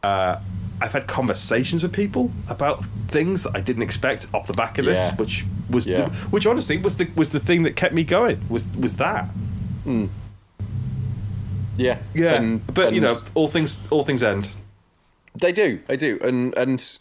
Uh, 0.03 0.41
I've 0.81 0.93
had 0.93 1.07
conversations 1.07 1.83
with 1.83 1.93
people 1.93 2.33
about 2.49 2.85
things 3.09 3.45
that 3.45 3.55
I 3.55 3.61
didn't 3.61 3.83
expect 3.83 4.27
off 4.35 4.47
the 4.49 4.53
back 4.53 4.79
of 4.79 4.85
this, 4.85 4.99
Yeah. 4.99 5.15
which 5.17 5.45
was 5.71 5.87
Yeah. 5.87 6.09
the, 6.09 6.15
which 6.31 6.45
honestly 6.47 6.77
was 6.77 6.97
the 6.97 7.09
was 7.15 7.31
the 7.31 7.39
thing 7.41 7.63
that 7.63 7.77
kept 7.77 7.95
me 7.95 8.03
going. 8.03 8.41
Was 8.49 8.67
was 8.77 8.97
that? 8.97 9.29
Yeah, 11.77 11.99
Yeah, 12.15 12.35
and- 12.35 12.67
but 12.67 12.93
you 12.93 13.01
know, 13.01 13.17
all 13.35 13.49
things 13.49 13.81
all 13.91 14.05
things 14.05 14.23
end. 14.23 14.49
They 15.35 15.53
do, 15.53 15.81
they 15.87 15.97
do, 15.97 16.19
and 16.23 16.53
and 16.55 16.99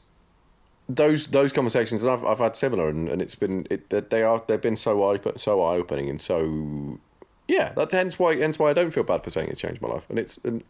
those 0.90 1.28
those 1.28 1.54
conversations, 1.54 2.04
and 2.04 2.12
I've 2.12 2.26
I've 2.26 2.40
had 2.40 2.56
similar, 2.56 2.90
and, 2.90 3.08
and 3.08 3.22
it's 3.22 3.36
been 3.36 3.68
it 3.70 3.90
they 4.10 4.24
are 4.24 4.44
they've 4.48 4.62
been 4.62 4.76
so 4.76 5.12
eye 5.12 5.20
so 5.36 5.62
eye 5.62 5.76
opening, 5.76 6.10
and 6.10 6.20
so 6.20 7.00
yeah, 7.48 7.74
that 7.74 7.92
hence 7.92 8.20
why 8.20 8.36
hence 8.36 8.60
why 8.60 8.70
I 8.70 8.74
don't 8.74 8.92
feel 8.92 9.04
bad 9.04 9.24
for 9.24 9.30
saying 9.30 9.50
it's 9.50 9.62
changed 9.62 9.82
my 9.82 9.90
life, 9.90 10.06
and 10.10 10.20
it's 10.20 10.38
and 10.44 10.64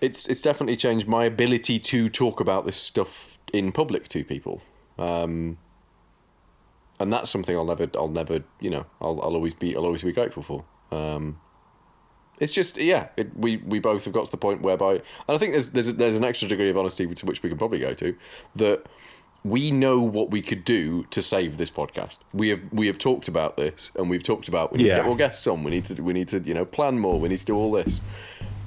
it's 0.00 0.28
it's 0.28 0.42
definitely 0.42 0.76
changed 0.76 1.06
my 1.06 1.24
ability 1.24 1.78
to 1.78 2.08
talk 2.08 2.40
about 2.40 2.66
this 2.66 2.76
stuff 2.76 3.38
in 3.52 3.72
public 3.72 4.08
to 4.08 4.24
people, 4.24 4.62
um, 4.98 5.58
and 6.98 7.12
that's 7.12 7.30
something 7.30 7.56
I'll 7.56 7.64
never 7.64 7.88
I'll 7.94 8.08
never 8.08 8.42
you 8.60 8.70
know 8.70 8.86
I'll 9.00 9.20
I'll 9.22 9.34
always 9.34 9.54
be 9.54 9.76
I'll 9.76 9.84
always 9.84 10.02
be 10.02 10.12
grateful 10.12 10.42
for. 10.42 10.64
Um, 10.90 11.40
it's 12.40 12.52
just 12.52 12.76
yeah, 12.78 13.08
it, 13.16 13.36
we 13.36 13.58
we 13.58 13.78
both 13.78 14.04
have 14.04 14.12
got 14.14 14.24
to 14.26 14.30
the 14.30 14.36
point 14.36 14.62
whereby, 14.62 14.92
and 14.94 15.02
I 15.28 15.38
think 15.38 15.52
there's 15.52 15.70
there's 15.70 15.94
there's 15.94 16.18
an 16.18 16.24
extra 16.24 16.48
degree 16.48 16.70
of 16.70 16.76
honesty 16.76 17.06
to 17.06 17.26
which 17.26 17.42
we 17.42 17.48
can 17.48 17.58
probably 17.58 17.78
go 17.80 17.94
to, 17.94 18.16
that 18.56 18.86
we 19.44 19.70
know 19.72 20.00
what 20.00 20.30
we 20.30 20.40
could 20.40 20.64
do 20.64 21.04
to 21.10 21.20
save 21.20 21.56
this 21.58 21.70
podcast. 21.70 22.18
We 22.32 22.48
have 22.50 22.60
we 22.72 22.86
have 22.86 22.98
talked 22.98 23.28
about 23.28 23.56
this, 23.56 23.90
and 23.96 24.08
we've 24.10 24.22
talked 24.22 24.48
about 24.48 24.72
we 24.72 24.78
need 24.78 24.86
Yeah. 24.86 24.96
to 24.96 25.00
get 25.00 25.06
more 25.06 25.16
guests 25.16 25.46
on. 25.46 25.62
We 25.64 25.70
need 25.70 25.84
to 25.86 26.02
we 26.02 26.12
need 26.12 26.28
to 26.28 26.40
you 26.40 26.54
know 26.54 26.64
plan 26.64 26.98
more. 26.98 27.18
We 27.20 27.28
need 27.28 27.38
to 27.40 27.46
do 27.46 27.56
all 27.56 27.72
this, 27.72 28.00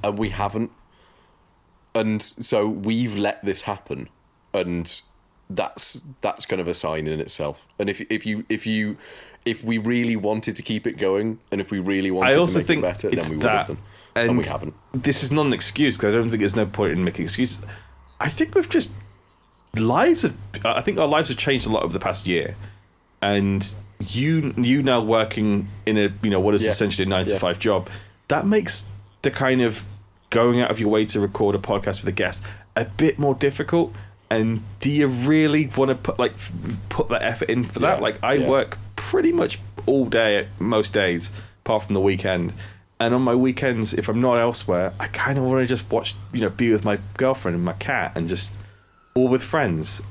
and 0.04 0.17
we 0.17 0.30
haven't. 0.30 0.71
And 1.93 2.21
so 2.21 2.67
we've 2.67 3.17
let 3.17 3.43
this 3.45 3.62
happen, 3.62 4.10
and 4.54 5.01
that's 5.49 6.01
that's 6.21 6.45
kind 6.45 6.60
of 6.60 6.67
a 6.67 6.73
sign 6.73 7.08
in 7.08 7.19
itself. 7.21 7.67
And 7.80 7.89
if 7.89 8.01
if 8.12 8.25
you 8.25 8.45
if 8.49 8.67
you 8.67 8.97
if 9.45 9.63
we 9.63 9.77
really 9.77 10.15
wanted 10.15 10.55
to 10.55 10.62
keep 10.63 10.88
it 10.88 10.97
going, 10.97 11.39
and 11.51 11.62
if 11.62 11.71
we 11.71 11.79
really 11.79 12.12
wanted 12.12 12.34
I 12.34 12.38
also 12.38 12.53
to 12.53 12.58
make 12.60 12.67
think 12.67 12.79
it 12.79 12.81
better, 12.81 13.10
then 13.12 13.29
we 13.29 13.38
would 13.38 13.45
that, 13.45 13.58
have 13.58 13.67
done, 13.67 13.77
and, 14.15 14.29
and 14.29 14.38
we 14.38 14.45
haven't. 14.45 14.73
This 14.93 15.23
is 15.23 15.31
not 15.31 15.45
an 15.45 15.53
excuse 15.53 15.97
because 15.97 16.10
I 16.13 16.17
don't 16.17 16.29
think 16.29 16.39
there's 16.41 16.55
no 16.55 16.65
point 16.65 16.93
in 16.93 17.03
making 17.03 17.25
excuses. 17.25 17.65
I 18.19 18.29
think 18.29 18.55
we've 18.55 18.69
just 18.69 18.89
lives 19.75 20.23
have. 20.23 20.36
I 20.63 20.81
think 20.81 20.97
our 20.97 21.08
lives 21.08 21.29
have 21.29 21.38
changed 21.38 21.67
a 21.67 21.69
lot 21.69 21.84
over 21.84 21.93
the 21.93 21.99
past 21.99 22.25
year, 22.25 22.55
and 23.21 23.73
you 24.08 24.53
you 24.58 24.81
now 24.84 25.01
working 25.01 25.67
in 25.86 25.97
a 25.97 26.12
you 26.23 26.29
know 26.29 26.39
what 26.39 26.55
is 26.55 26.63
Yeah. 26.63 26.71
essentially 26.71 27.05
a 27.05 27.10
nine 27.10 27.25
to 27.27 27.39
five 27.39 27.60
job 27.60 27.89
that 28.27 28.45
makes 28.45 28.88
the 29.21 29.31
kind 29.31 29.62
of 29.62 29.86
going 30.29 30.60
out 30.60 30.69
of 30.71 30.79
your 30.79 30.89
way 30.89 31.05
to 31.05 31.19
record 31.19 31.55
a 31.55 31.60
podcast 31.60 32.01
with 32.01 32.08
a 32.08 32.12
guest 32.12 32.43
a 32.75 32.86
bit 32.86 33.17
more 33.19 33.36
difficult. 33.36 33.93
And 34.29 34.63
do 34.79 34.89
you 34.89 35.07
really 35.07 35.67
want 35.67 35.89
to 35.89 35.95
put 35.95 36.17
like 36.17 36.33
put 36.89 37.09
that 37.09 37.21
effort 37.21 37.49
in 37.49 37.63
for 37.63 37.79
that? 37.79 37.97
Yeah. 37.97 38.01
Like 38.03 38.23
I 38.23 38.33
Yeah. 38.35 38.49
work 38.49 38.77
pretty 38.95 39.31
much 39.31 39.59
all 39.85 40.05
day 40.05 40.47
most 40.59 40.93
days, 40.93 41.31
apart 41.63 41.83
from 41.83 41.93
the 41.93 42.01
weekend. 42.01 42.53
And 42.99 43.13
on 43.13 43.21
my 43.21 43.35
weekends, 43.35 43.93
if 43.93 44.07
I'm 44.09 44.21
not 44.21 44.35
elsewhere, 44.38 44.93
I 44.99 45.07
kind 45.07 45.38
of 45.38 45.43
want 45.43 45.61
to 45.61 45.67
just 45.67 45.91
watch, 45.91 46.15
you 46.33 46.41
know, 46.41 46.49
be 46.49 46.71
with 46.71 46.83
my 46.85 46.97
girlfriend 47.17 47.55
and 47.55 47.63
my 47.65 47.73
cat, 47.73 48.13
and 48.15 48.27
just 48.27 48.57
all 49.13 49.27
with 49.27 49.43
friends. 49.43 50.01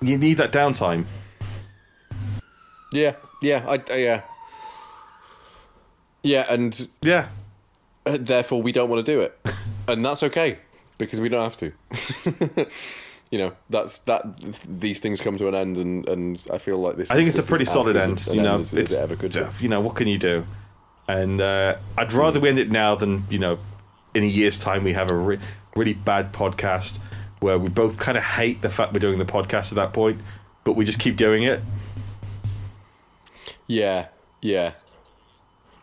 You 0.00 0.16
need 0.16 0.34
that 0.38 0.50
downtime. 0.50 1.04
Yeah, 2.90 3.16
yeah, 3.42 3.64
I, 3.68 3.82
I 3.92 3.96
yeah, 3.96 4.22
yeah, 6.22 6.46
and 6.48 6.88
Yeah, 7.02 7.28
uh, 8.06 8.16
therefore 8.18 8.62
we 8.62 8.72
don't 8.72 8.88
want 8.88 9.04
to 9.04 9.12
do 9.12 9.20
it, 9.20 9.38
and 9.86 10.04
that's 10.04 10.22
okay 10.22 10.58
because 10.98 11.20
we 11.20 11.28
don't 11.28 11.42
have 11.42 11.56
to. 11.56 11.72
you 13.30 13.38
know, 13.38 13.52
that's 13.70 14.00
that. 14.00 14.22
These 14.66 15.00
things 15.00 15.20
come 15.20 15.36
to 15.38 15.48
an 15.48 15.54
end, 15.54 15.78
and 15.78 16.08
and 16.08 16.46
I 16.52 16.58
feel 16.58 16.78
like 16.78 16.96
this. 16.96 17.10
I 17.10 17.14
think 17.14 17.28
is- 17.28 17.38
it's 17.38 17.46
a 17.46 17.50
pretty 17.50 17.64
solid 17.64 17.96
end. 17.96 18.26
an 18.28 18.34
You 18.34 18.42
know, 18.42 18.58
as, 18.58 18.74
it's 18.74 18.92
as 18.92 18.98
it 18.98 19.02
ever 19.02 19.16
could 19.16 19.32
be. 19.32 19.62
you 19.62 19.68
know 19.68 19.80
what 19.80 19.96
can 19.96 20.08
you 20.08 20.18
do? 20.18 20.44
And 21.06 21.40
uh, 21.40 21.76
I'd 21.96 22.12
rather 22.12 22.38
we 22.38 22.48
end 22.50 22.58
it 22.58 22.70
now 22.70 22.94
than 22.94 23.24
you 23.30 23.38
know, 23.38 23.58
in 24.14 24.22
a 24.24 24.26
year's 24.26 24.60
time 24.60 24.84
we 24.84 24.92
have 24.92 25.10
a 25.10 25.14
re- 25.16 25.38
really 25.74 25.94
bad 25.94 26.32
podcast 26.34 26.98
where 27.40 27.58
we 27.58 27.68
both 27.68 27.98
kind 27.98 28.18
of 28.18 28.24
hate 28.24 28.60
the 28.62 28.68
fact 28.68 28.92
we're 28.92 28.98
doing 28.98 29.18
the 29.18 29.24
podcast 29.24 29.70
at 29.70 29.76
that 29.76 29.92
point, 29.92 30.20
but 30.64 30.72
we 30.74 30.84
just 30.84 30.98
keep 30.98 31.16
doing 31.16 31.44
it. 31.44 31.62
Yeah, 33.66 34.08
yeah. 34.40 34.72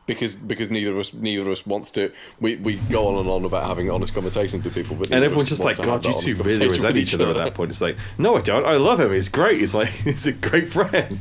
Because 0.08 0.36
because 0.36 0.70
neither 0.70 0.92
of 0.92 1.00
us 1.00 1.14
neither 1.14 1.42
of 1.42 1.48
us 1.48 1.66
wants 1.66 1.90
to. 1.92 2.12
We, 2.40 2.58
we 2.58 2.76
go 2.76 3.08
on 3.08 3.16
and 3.20 3.28
on 3.28 3.44
about 3.44 3.64
having 3.66 3.90
honest 3.90 4.14
conversations 4.14 4.64
with 4.64 4.76
people, 4.76 4.96
but 4.96 5.12
And 5.12 5.24
everyone's 5.24 5.50
just 5.50 5.64
like, 5.64 5.80
wants 5.80 6.06
to 6.06 6.12
have 6.12 6.16
God, 6.22 6.24
you 6.26 6.36
two 6.36 6.44
really 6.44 6.68
resent 6.68 6.96
each 6.98 7.16
other 7.16 7.28
at 7.28 7.36
that 7.38 7.56
point. 7.56 7.72
It's 7.72 7.82
like, 7.82 7.98
no, 8.20 8.38
I 8.38 8.42
don't. 8.42 8.66
I 8.66 8.78
love 8.78 9.00
him. 9.00 9.12
He's 9.12 9.30
great. 9.30 9.62
He's 9.62 9.74
like, 9.74 9.90
he's 9.90 10.28
a 10.28 10.32
great 10.32 10.70
friend. 10.70 11.20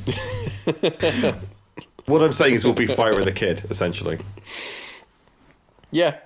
what 2.05 2.23
I'm 2.23 2.33
saying 2.33 2.55
is, 2.55 2.65
we'll 2.65 2.75
be 2.75 2.87
firing 2.87 3.25
the 3.25 3.33
kid, 3.33 3.65
essentially. 3.71 4.19
Yeah. 5.91 6.19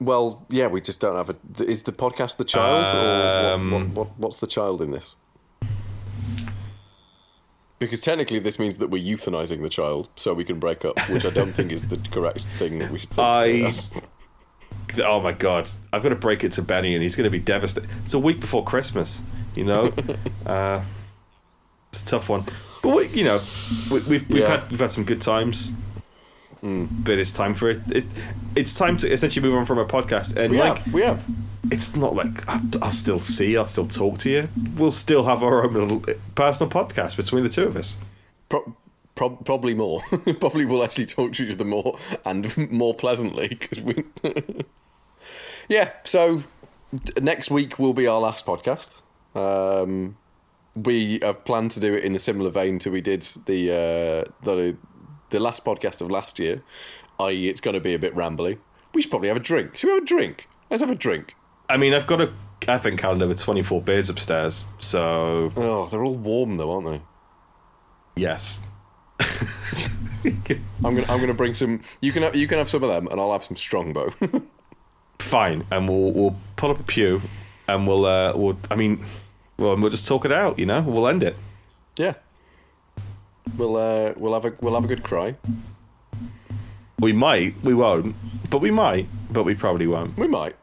Well, 0.00 0.44
yeah, 0.50 0.66
we 0.66 0.80
just 0.80 1.00
don't 1.00 1.16
have 1.16 1.30
a. 1.30 1.62
Is 1.62 1.84
the 1.84 1.92
podcast 1.92 2.36
the 2.36 2.44
child, 2.44 2.94
or 2.94 3.52
Um, 3.52 3.70
what, 3.70 3.80
what, 3.80 3.88
what, 3.90 4.18
what's 4.18 4.36
the 4.38 4.46
child 4.46 4.82
in 4.82 4.90
this? 4.90 5.16
Because 7.78 8.00
technically, 8.00 8.38
this 8.38 8.58
means 8.58 8.78
that 8.78 8.88
we're 8.88 9.02
euthanizing 9.02 9.60
the 9.62 9.68
child 9.68 10.08
so 10.16 10.32
we 10.32 10.44
can 10.44 10.58
break 10.60 10.84
up, 10.84 10.98
which 11.10 11.26
I 11.26 11.30
don't 11.30 11.52
think 11.52 11.72
is 11.72 11.88
the 11.88 11.96
correct 12.10 12.40
thing 12.44 12.78
that 12.78 12.90
we 12.90 12.98
should 13.00 13.10
think. 13.10 13.18
I- 13.26 14.00
Oh 15.02 15.20
my 15.20 15.32
God, 15.32 15.68
I've 15.92 16.04
got 16.04 16.10
to 16.10 16.14
break 16.14 16.44
it 16.44 16.52
to 16.52 16.62
Benny, 16.62 16.94
and 16.94 17.02
he's 17.02 17.16
going 17.16 17.24
to 17.24 17.30
be 17.30 17.40
devastated. 17.40 17.90
It's 18.04 18.14
a 18.14 18.18
week 18.18 18.38
before 18.38 18.62
Christmas, 18.62 19.22
you 19.56 19.64
know. 19.64 19.92
uh, 20.46 20.84
it's 21.88 22.02
a 22.02 22.06
tough 22.06 22.28
one, 22.28 22.44
but 22.80 22.94
we, 22.96 23.06
you 23.08 23.24
know, 23.24 23.40
we, 23.90 24.00
we've 24.02 24.28
we've 24.28 24.38
Yeah. 24.42 24.48
had 24.60 24.70
we've 24.70 24.78
had 24.78 24.92
some 24.92 25.02
good 25.04 25.20
times. 25.20 25.72
But 26.64 27.18
it's 27.18 27.34
time 27.34 27.54
for 27.54 27.68
it. 27.70 27.82
It's, 27.88 28.06
it's 28.56 28.74
time 28.74 28.96
to 28.98 29.12
essentially 29.12 29.46
move 29.46 29.56
on 29.56 29.66
from 29.66 29.78
a 29.78 29.84
podcast, 29.84 30.34
and 30.36 30.52
we 30.52 30.58
like 30.58 30.78
have, 30.78 30.94
we 30.94 31.02
have. 31.02 31.22
it's 31.70 31.94
not 31.94 32.14
like 32.14 32.48
I'll, 32.48 32.62
I'll 32.80 32.90
still 32.90 33.20
see, 33.20 33.54
I'll 33.56 33.66
still 33.66 33.86
talk 33.86 34.18
to 34.20 34.30
you. 34.30 34.48
We'll 34.76 34.92
still 34.92 35.24
have 35.24 35.42
our 35.42 35.64
own 35.64 35.74
little 35.74 36.02
personal 36.34 36.70
podcast 36.70 37.16
between 37.18 37.44
the 37.44 37.50
two 37.50 37.64
of 37.64 37.76
us. 37.76 37.98
Pro- 38.48 38.74
pro- 39.14 39.36
probably 39.36 39.74
more. 39.74 40.00
probably 40.40 40.64
we'll 40.64 40.82
actually 40.82 41.06
talk 41.06 41.34
to 41.34 41.44
each 41.44 41.52
other 41.52 41.66
more 41.66 41.98
and 42.24 42.56
more 42.70 42.94
pleasantly 42.94 43.48
because 43.48 43.80
we. 43.82 44.04
yeah. 45.68 45.90
So 46.04 46.44
next 47.20 47.50
week 47.50 47.78
will 47.78 47.92
be 47.94 48.06
our 48.06 48.20
last 48.20 48.46
podcast. 48.46 48.90
Um, 49.34 50.16
we 50.74 51.18
have 51.20 51.44
planned 51.44 51.72
to 51.72 51.80
do 51.80 51.92
it 51.94 52.04
in 52.04 52.14
a 52.14 52.18
similar 52.18 52.50
vein 52.50 52.78
to 52.80 52.90
we 52.90 53.00
did 53.00 53.22
the 53.46 53.70
uh, 53.70 54.32
the 54.44 54.76
the 55.34 55.40
last 55.40 55.64
podcast 55.64 56.00
of 56.00 56.10
last 56.10 56.38
year, 56.38 56.62
i.e., 57.20 57.48
it's 57.48 57.60
going 57.60 57.74
to 57.74 57.80
be 57.80 57.92
a 57.94 57.98
bit 57.98 58.14
rambly. 58.14 58.58
We 58.94 59.02
should 59.02 59.10
probably 59.10 59.28
have 59.28 59.36
a 59.36 59.40
drink. 59.40 59.76
Should 59.76 59.88
we 59.88 59.94
have 59.94 60.02
a 60.02 60.06
drink? 60.06 60.48
Let's 60.70 60.80
have 60.80 60.90
a 60.90 60.94
drink. 60.94 61.34
I 61.68 61.76
mean, 61.76 61.92
I've 61.94 62.06
got 62.06 62.20
a 62.20 62.32
advent 62.68 62.98
calendar 62.98 63.26
with 63.26 63.40
24 63.40 63.82
beers 63.82 64.08
upstairs, 64.08 64.64
so 64.78 65.52
Oh, 65.56 65.86
they're 65.90 66.04
all 66.04 66.16
warm 66.16 66.56
though, 66.56 66.72
aren't 66.72 66.86
they? 66.86 67.00
yes. 68.16 68.60
I'm 69.20 70.40
gonna 70.82 71.04
I'm 71.08 71.20
gonna 71.20 71.34
bring 71.34 71.54
some. 71.54 71.80
You 72.00 72.10
can 72.12 72.22
have 72.22 72.34
you 72.34 72.46
can 72.48 72.58
have 72.58 72.68
some 72.70 72.82
of 72.82 72.88
them, 72.90 73.06
and 73.08 73.20
I'll 73.20 73.32
have 73.32 73.44
some 73.44 73.56
Strongbow. 73.56 74.10
Fine, 75.18 75.66
and 75.70 75.88
we'll 75.88 76.12
we'll 76.12 76.36
pull 76.56 76.70
up 76.70 76.80
a 76.80 76.82
pew, 76.82 77.20
and 77.68 77.86
we'll 77.86 78.04
uh, 78.06 78.32
we'll 78.36 78.58
I 78.70 78.74
mean, 78.76 79.04
well, 79.58 79.76
we'll 79.76 79.90
just 79.90 80.06
talk 80.08 80.24
it 80.24 80.32
out. 80.32 80.58
You 80.58 80.66
know, 80.66 80.80
we'll 80.82 81.06
end 81.08 81.22
it. 81.22 81.36
yeah. 81.96 82.14
We'll 83.56 83.76
uh 83.76 84.12
we'll 84.16 84.34
have 84.34 84.44
a 84.44 84.52
we'll 84.60 84.74
have 84.74 84.84
a 84.84 84.88
good 84.88 85.02
cry. 85.02 85.36
We 86.98 87.12
might, 87.12 87.60
we 87.62 87.74
won't, 87.74 88.14
but 88.50 88.58
we 88.58 88.70
might, 88.70 89.08
but 89.30 89.42
we 89.44 89.54
probably 89.54 89.86
won't. 89.86 90.16
We 90.16 90.28
might. 90.28 90.56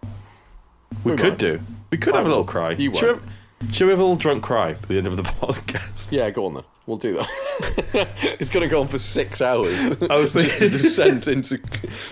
We, 1.03 1.11
We 1.11 1.17
could 1.17 1.29
might. 1.33 1.37
do. 1.39 1.59
We 1.91 1.97
could 1.97 2.13
I 2.15 2.17
have 2.17 2.25
a 2.25 2.29
little 2.29 2.45
cry. 2.45 2.71
You 2.71 2.93
should, 2.95 3.01
we 3.03 3.07
won't. 3.11 3.21
have, 3.61 3.75
should 3.75 3.85
we 3.85 3.91
have 3.91 3.99
a 3.99 4.03
little 4.03 4.15
drunk 4.15 4.43
cry 4.43 4.71
at 4.71 4.81
the 4.83 4.97
end 4.97 5.07
of 5.07 5.17
the 5.17 5.23
podcast? 5.23 6.11
Yeah, 6.11 6.29
go 6.29 6.45
on 6.45 6.53
then. 6.55 6.63
We'll 6.87 6.97
do 6.97 7.13
that. 7.17 8.07
it's 8.39 8.49
gonna 8.49 8.67
go 8.67 8.81
on 8.81 8.87
for 8.87 8.97
six 8.97 9.41
hours. 9.41 9.77
I 10.09 10.17
was 10.17 10.33
just 10.33 10.59
to 10.59 10.69
thinking- 10.69 10.77
descend 10.79 11.27
into 11.27 11.59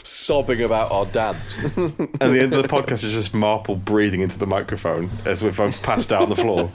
sobbing 0.04 0.62
about 0.62 0.92
our 0.92 1.06
dads. 1.08 1.56
and 1.76 1.98
the 2.20 2.40
end 2.40 2.54
of 2.54 2.62
the 2.62 2.68
podcast 2.70 3.04
is 3.04 3.14
just 3.14 3.34
Marple 3.34 3.76
breathing 3.76 4.22
into 4.22 4.38
the 4.38 4.46
microphone 4.48 5.10
as 5.26 5.44
we're 5.44 5.52
both 5.52 5.82
passed 5.82 6.14
out 6.14 6.22
on 6.22 6.30
the 6.30 6.36
floor. 6.36 6.70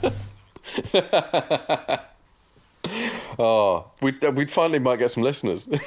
Oh, 3.39 3.85
we 4.01 4.11
we 4.33 4.45
finally 4.45 4.79
might 4.79 4.99
get 4.99 5.11
some 5.11 5.23
listeners. 5.23 5.67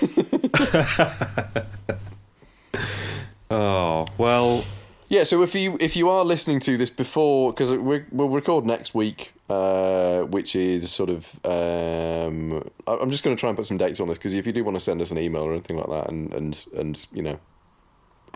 Oh 3.51 4.07
well, 4.19 4.65
Yeah, 5.09 5.25
so 5.25 5.43
if 5.43 5.55
you 5.55 5.79
if 5.81 5.97
you 5.97 6.09
are 6.11 6.25
listening 6.25 6.61
to 6.61 6.77
this 6.77 6.91
before, 6.91 7.53
because 7.53 7.71
we 7.73 8.05
we'll 8.13 8.29
record 8.29 8.67
next 8.67 8.95
week, 8.95 9.33
uh, 9.49 10.21
which 10.23 10.55
is 10.55 10.91
sort 10.93 11.09
of, 11.09 11.35
um, 11.47 12.63
I'm 12.87 13.11
just 13.11 13.25
going 13.25 13.35
to 13.35 13.41
try 13.41 13.49
and 13.49 13.57
put 13.57 13.67
some 13.67 13.79
dates 13.79 14.01
on 14.01 14.09
this 14.09 14.19
because 14.19 14.35
if 14.35 14.47
you 14.47 14.53
do 14.53 14.63
want 14.65 14.77
to 14.77 14.81
send 14.81 15.01
us 15.01 15.11
an 15.11 15.19
email 15.19 15.45
or 15.45 15.53
anything 15.53 15.79
like 15.79 15.89
that, 15.89 16.11
and 16.11 16.33
and 16.35 16.67
and 16.77 17.07
you 17.11 17.23
know, 17.23 17.39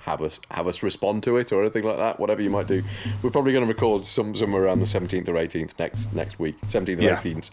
have 0.05 0.21
us 0.23 0.41
have 0.51 0.67
us 0.67 0.83
respond 0.83 1.23
to 1.25 1.37
it 1.37 1.53
or 1.53 1.61
anything 1.63 1.85
like 1.85 1.97
that, 1.97 2.19
whatever 2.19 2.43
you 2.43 2.51
might 2.51 2.67
do, 2.67 2.83
we're 3.23 3.31
probably 3.31 3.53
going 3.53 3.65
to 3.67 3.73
record 3.73 4.05
some 4.05 4.35
somewhere 4.35 4.65
around 4.65 4.81
the 4.81 4.87
17th 4.87 5.29
or 5.29 5.35
18th 5.35 5.79
next 5.79 6.13
next 6.13 6.39
week, 6.39 6.61
17th 6.69 6.99
or 6.99 7.03
Yeah. 7.03 7.17
18th 7.17 7.51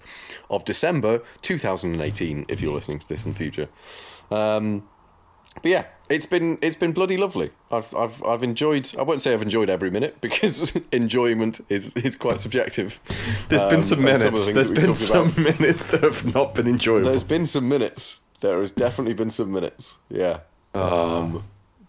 of 0.50 0.66
December 0.66 1.22
2018. 1.42 2.46
If 2.48 2.62
you're 2.62 2.74
listening 2.74 3.00
to 3.00 3.08
this 3.08 3.26
in 3.26 3.32
the 3.34 3.38
future. 3.38 3.68
Um, 4.32 4.88
but 5.62 5.70
yeah, 5.72 5.86
it's 6.10 6.26
been 6.26 6.58
it's 6.62 6.76
been 6.76 6.92
bloody 6.94 7.18
lovely. 7.18 7.52
I've 7.72 7.94
I've 7.96 8.24
I've 8.24 8.44
enjoyed. 8.44 8.92
I 8.98 9.02
won't 9.02 9.22
say 9.22 9.34
I've 9.34 9.42
enjoyed 9.42 9.70
every 9.70 9.90
minute 9.92 10.22
because 10.22 10.74
enjoyment 10.92 11.60
is 11.70 11.96
is 11.98 12.16
quite 12.16 12.40
subjective. 12.40 13.00
there's 13.50 13.64
been 13.64 13.76
Um, 13.78 13.84
some 13.84 14.06
and 14.08 14.20
some 14.20 14.26
the 14.26 14.32
minutes. 14.32 14.52
There's 14.54 14.72
been 14.72 14.94
some 14.94 15.28
about. 15.28 15.38
minutes 15.38 15.86
that 15.88 16.04
have 16.04 16.34
not 16.34 16.54
been 16.56 16.68
enjoyable. 16.68 17.10
There's 17.10 17.24
been 17.24 17.46
some 17.46 17.68
minutes. 17.68 18.22
There 18.42 18.60
has 18.62 18.72
definitely 18.72 19.16
been 19.16 19.32
some 19.32 19.52
minutes. 19.52 19.98
Yeah. 20.10 20.40
Ah. 20.74 21.18
Um, 21.18 21.44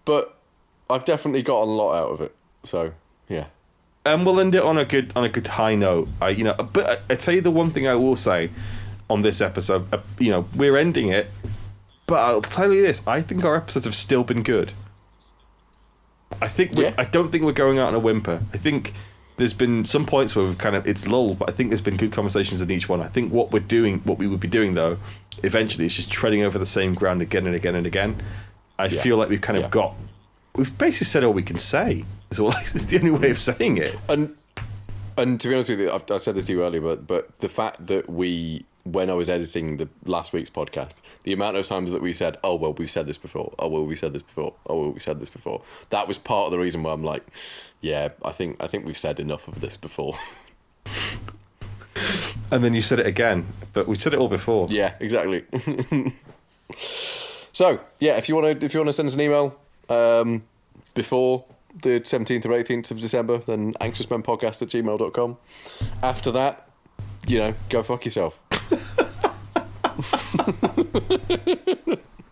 but 0.04 0.39
I've 0.90 1.04
definitely 1.04 1.42
got 1.42 1.62
a 1.62 1.64
lot 1.64 1.94
out 1.94 2.10
of 2.10 2.20
it. 2.20 2.34
So 2.64 2.92
yeah. 3.28 3.46
and 4.04 4.24
we'll 4.26 4.40
end 4.40 4.54
it 4.54 4.62
on 4.62 4.76
a 4.78 4.84
good 4.84 5.12
on 5.16 5.24
a 5.24 5.28
good 5.28 5.46
high 5.46 5.74
note. 5.74 6.08
I 6.20 6.30
you 6.30 6.44
know, 6.44 6.54
but 6.54 6.90
I, 7.10 7.12
I 7.12 7.16
tell 7.16 7.34
you 7.34 7.40
the 7.40 7.50
one 7.50 7.70
thing 7.70 7.86
I 7.88 7.94
will 7.94 8.16
say 8.16 8.50
on 9.08 9.22
this 9.22 9.40
episode. 9.40 9.92
Uh, 9.92 9.98
you 10.18 10.30
know, 10.30 10.46
we're 10.54 10.76
ending 10.76 11.08
it, 11.08 11.30
but 12.06 12.16
I'll 12.20 12.42
tell 12.42 12.72
you 12.72 12.82
this: 12.82 13.02
I 13.06 13.22
think 13.22 13.44
our 13.44 13.56
episodes 13.56 13.84
have 13.86 13.94
still 13.94 14.24
been 14.24 14.42
good. 14.42 14.72
I 16.40 16.48
think 16.48 16.74
we 16.74 16.84
Yeah. 16.84 16.94
I 16.98 17.04
don't 17.04 17.30
think 17.30 17.44
we're 17.44 17.52
going 17.52 17.78
out 17.78 17.88
on 17.88 17.94
a 17.94 17.98
whimper. 17.98 18.42
I 18.52 18.56
think 18.56 18.94
there's 19.36 19.54
been 19.54 19.84
some 19.84 20.06
points 20.06 20.36
where 20.36 20.44
we've 20.46 20.58
kind 20.58 20.76
of 20.76 20.86
it's 20.86 21.06
lulled, 21.06 21.38
but 21.38 21.48
I 21.48 21.52
think 21.52 21.70
there's 21.70 21.80
been 21.80 21.96
good 21.96 22.12
conversations 22.12 22.60
in 22.60 22.70
each 22.70 22.88
one. 22.88 23.00
I 23.00 23.08
think 23.08 23.32
what 23.32 23.52
we're 23.52 23.60
doing, 23.60 24.00
what 24.04 24.18
we 24.18 24.26
would 24.26 24.40
be 24.40 24.48
doing 24.48 24.74
though, 24.74 24.98
eventually 25.42 25.86
is 25.86 25.96
just 25.96 26.10
treading 26.10 26.42
over 26.42 26.58
the 26.58 26.66
same 26.66 26.94
ground 26.94 27.20
again 27.22 27.46
and 27.46 27.54
again 27.56 27.74
and 27.74 27.86
again. 27.86 28.22
I 28.78 28.86
Yeah. 28.86 29.02
feel 29.02 29.16
like 29.16 29.28
we've 29.28 29.40
kind 29.40 29.56
of 29.58 29.64
Yeah. 29.64 29.70
got, 29.70 29.94
we've 30.56 30.76
basically 30.78 31.06
said 31.06 31.24
all 31.24 31.32
we 31.32 31.42
can 31.42 31.58
say. 31.58 32.04
It's 32.30 32.38
all. 32.38 32.52
It's 32.60 32.84
the 32.84 32.98
only 32.98 33.10
way 33.10 33.30
of 33.30 33.38
saying 33.38 33.78
it. 33.78 33.96
And 34.08 34.36
and 35.16 35.40
to 35.40 35.48
be 35.48 35.54
honest 35.54 35.70
with 35.70 35.80
you, 35.80 35.90
I've, 35.90 36.10
I 36.10 36.16
said 36.18 36.34
this 36.34 36.46
to 36.46 36.52
you 36.52 36.64
earlier, 36.64 36.80
but 36.80 37.06
but 37.06 37.38
the 37.40 37.48
fact 37.48 37.86
that 37.88 38.08
we, 38.08 38.64
when 38.84 39.10
I 39.10 39.14
was 39.14 39.28
editing 39.28 39.76
the 39.76 39.88
last 40.04 40.32
week's 40.32 40.50
podcast, 40.50 41.00
the 41.24 41.32
amount 41.32 41.56
of 41.56 41.66
times 41.66 41.90
that 41.90 42.00
we 42.02 42.12
said, 42.14 42.38
"Oh 42.42 42.54
well, 42.54 42.72
we've 42.72 42.90
said 42.90 43.06
this 43.06 43.18
before," 43.18 43.52
"Oh 43.58 43.68
well, 43.68 43.84
we 43.84 43.96
said 43.96 44.12
this 44.12 44.22
before," 44.22 44.54
"Oh 44.66 44.80
well, 44.80 44.90
we 44.92 45.00
said 45.00 45.20
this 45.20 45.28
before," 45.30 45.62
that 45.90 46.08
was 46.08 46.18
part 46.18 46.46
of 46.46 46.52
the 46.52 46.58
reason 46.58 46.82
why 46.82 46.92
I'm 46.92 47.02
like, 47.02 47.26
yeah, 47.80 48.10
I 48.24 48.32
think 48.32 48.56
I 48.60 48.66
think 48.66 48.84
we've 48.86 48.98
said 48.98 49.20
enough 49.20 49.48
of 49.48 49.60
this 49.60 49.76
before. 49.76 50.16
And 52.52 52.64
then 52.64 52.74
you 52.74 52.82
said 52.82 52.98
it 52.98 53.06
again, 53.06 53.46
but 53.72 53.86
we 53.86 53.96
said 53.96 54.12
it 54.12 54.18
all 54.18 54.28
before. 54.28 54.66
yeah, 54.70 54.94
exactly. 55.00 55.44
so 57.52 57.78
yeah, 58.00 58.16
if 58.16 58.28
you 58.28 58.34
want 58.34 58.60
to 58.60 58.66
if 58.66 58.74
you 58.74 58.80
want 58.80 58.88
to 58.88 58.92
send 58.92 59.06
us 59.06 59.14
an 59.14 59.20
email 59.20 59.56
um, 59.90 60.44
before 60.94 61.44
the 61.82 62.00
17th 62.00 62.46
or 62.46 62.50
18th 62.50 62.90
of 62.90 63.00
December, 63.00 63.38
then 63.38 63.74
anxiousmenpodcast 63.74 64.62
at 64.62 64.68
gmail.com. 64.68 65.36
After 66.02 66.30
that, 66.32 66.68
you 67.26 67.38
know, 67.38 67.54
go 67.68 67.82
fuck 67.82 68.04
yourself. 68.04 68.38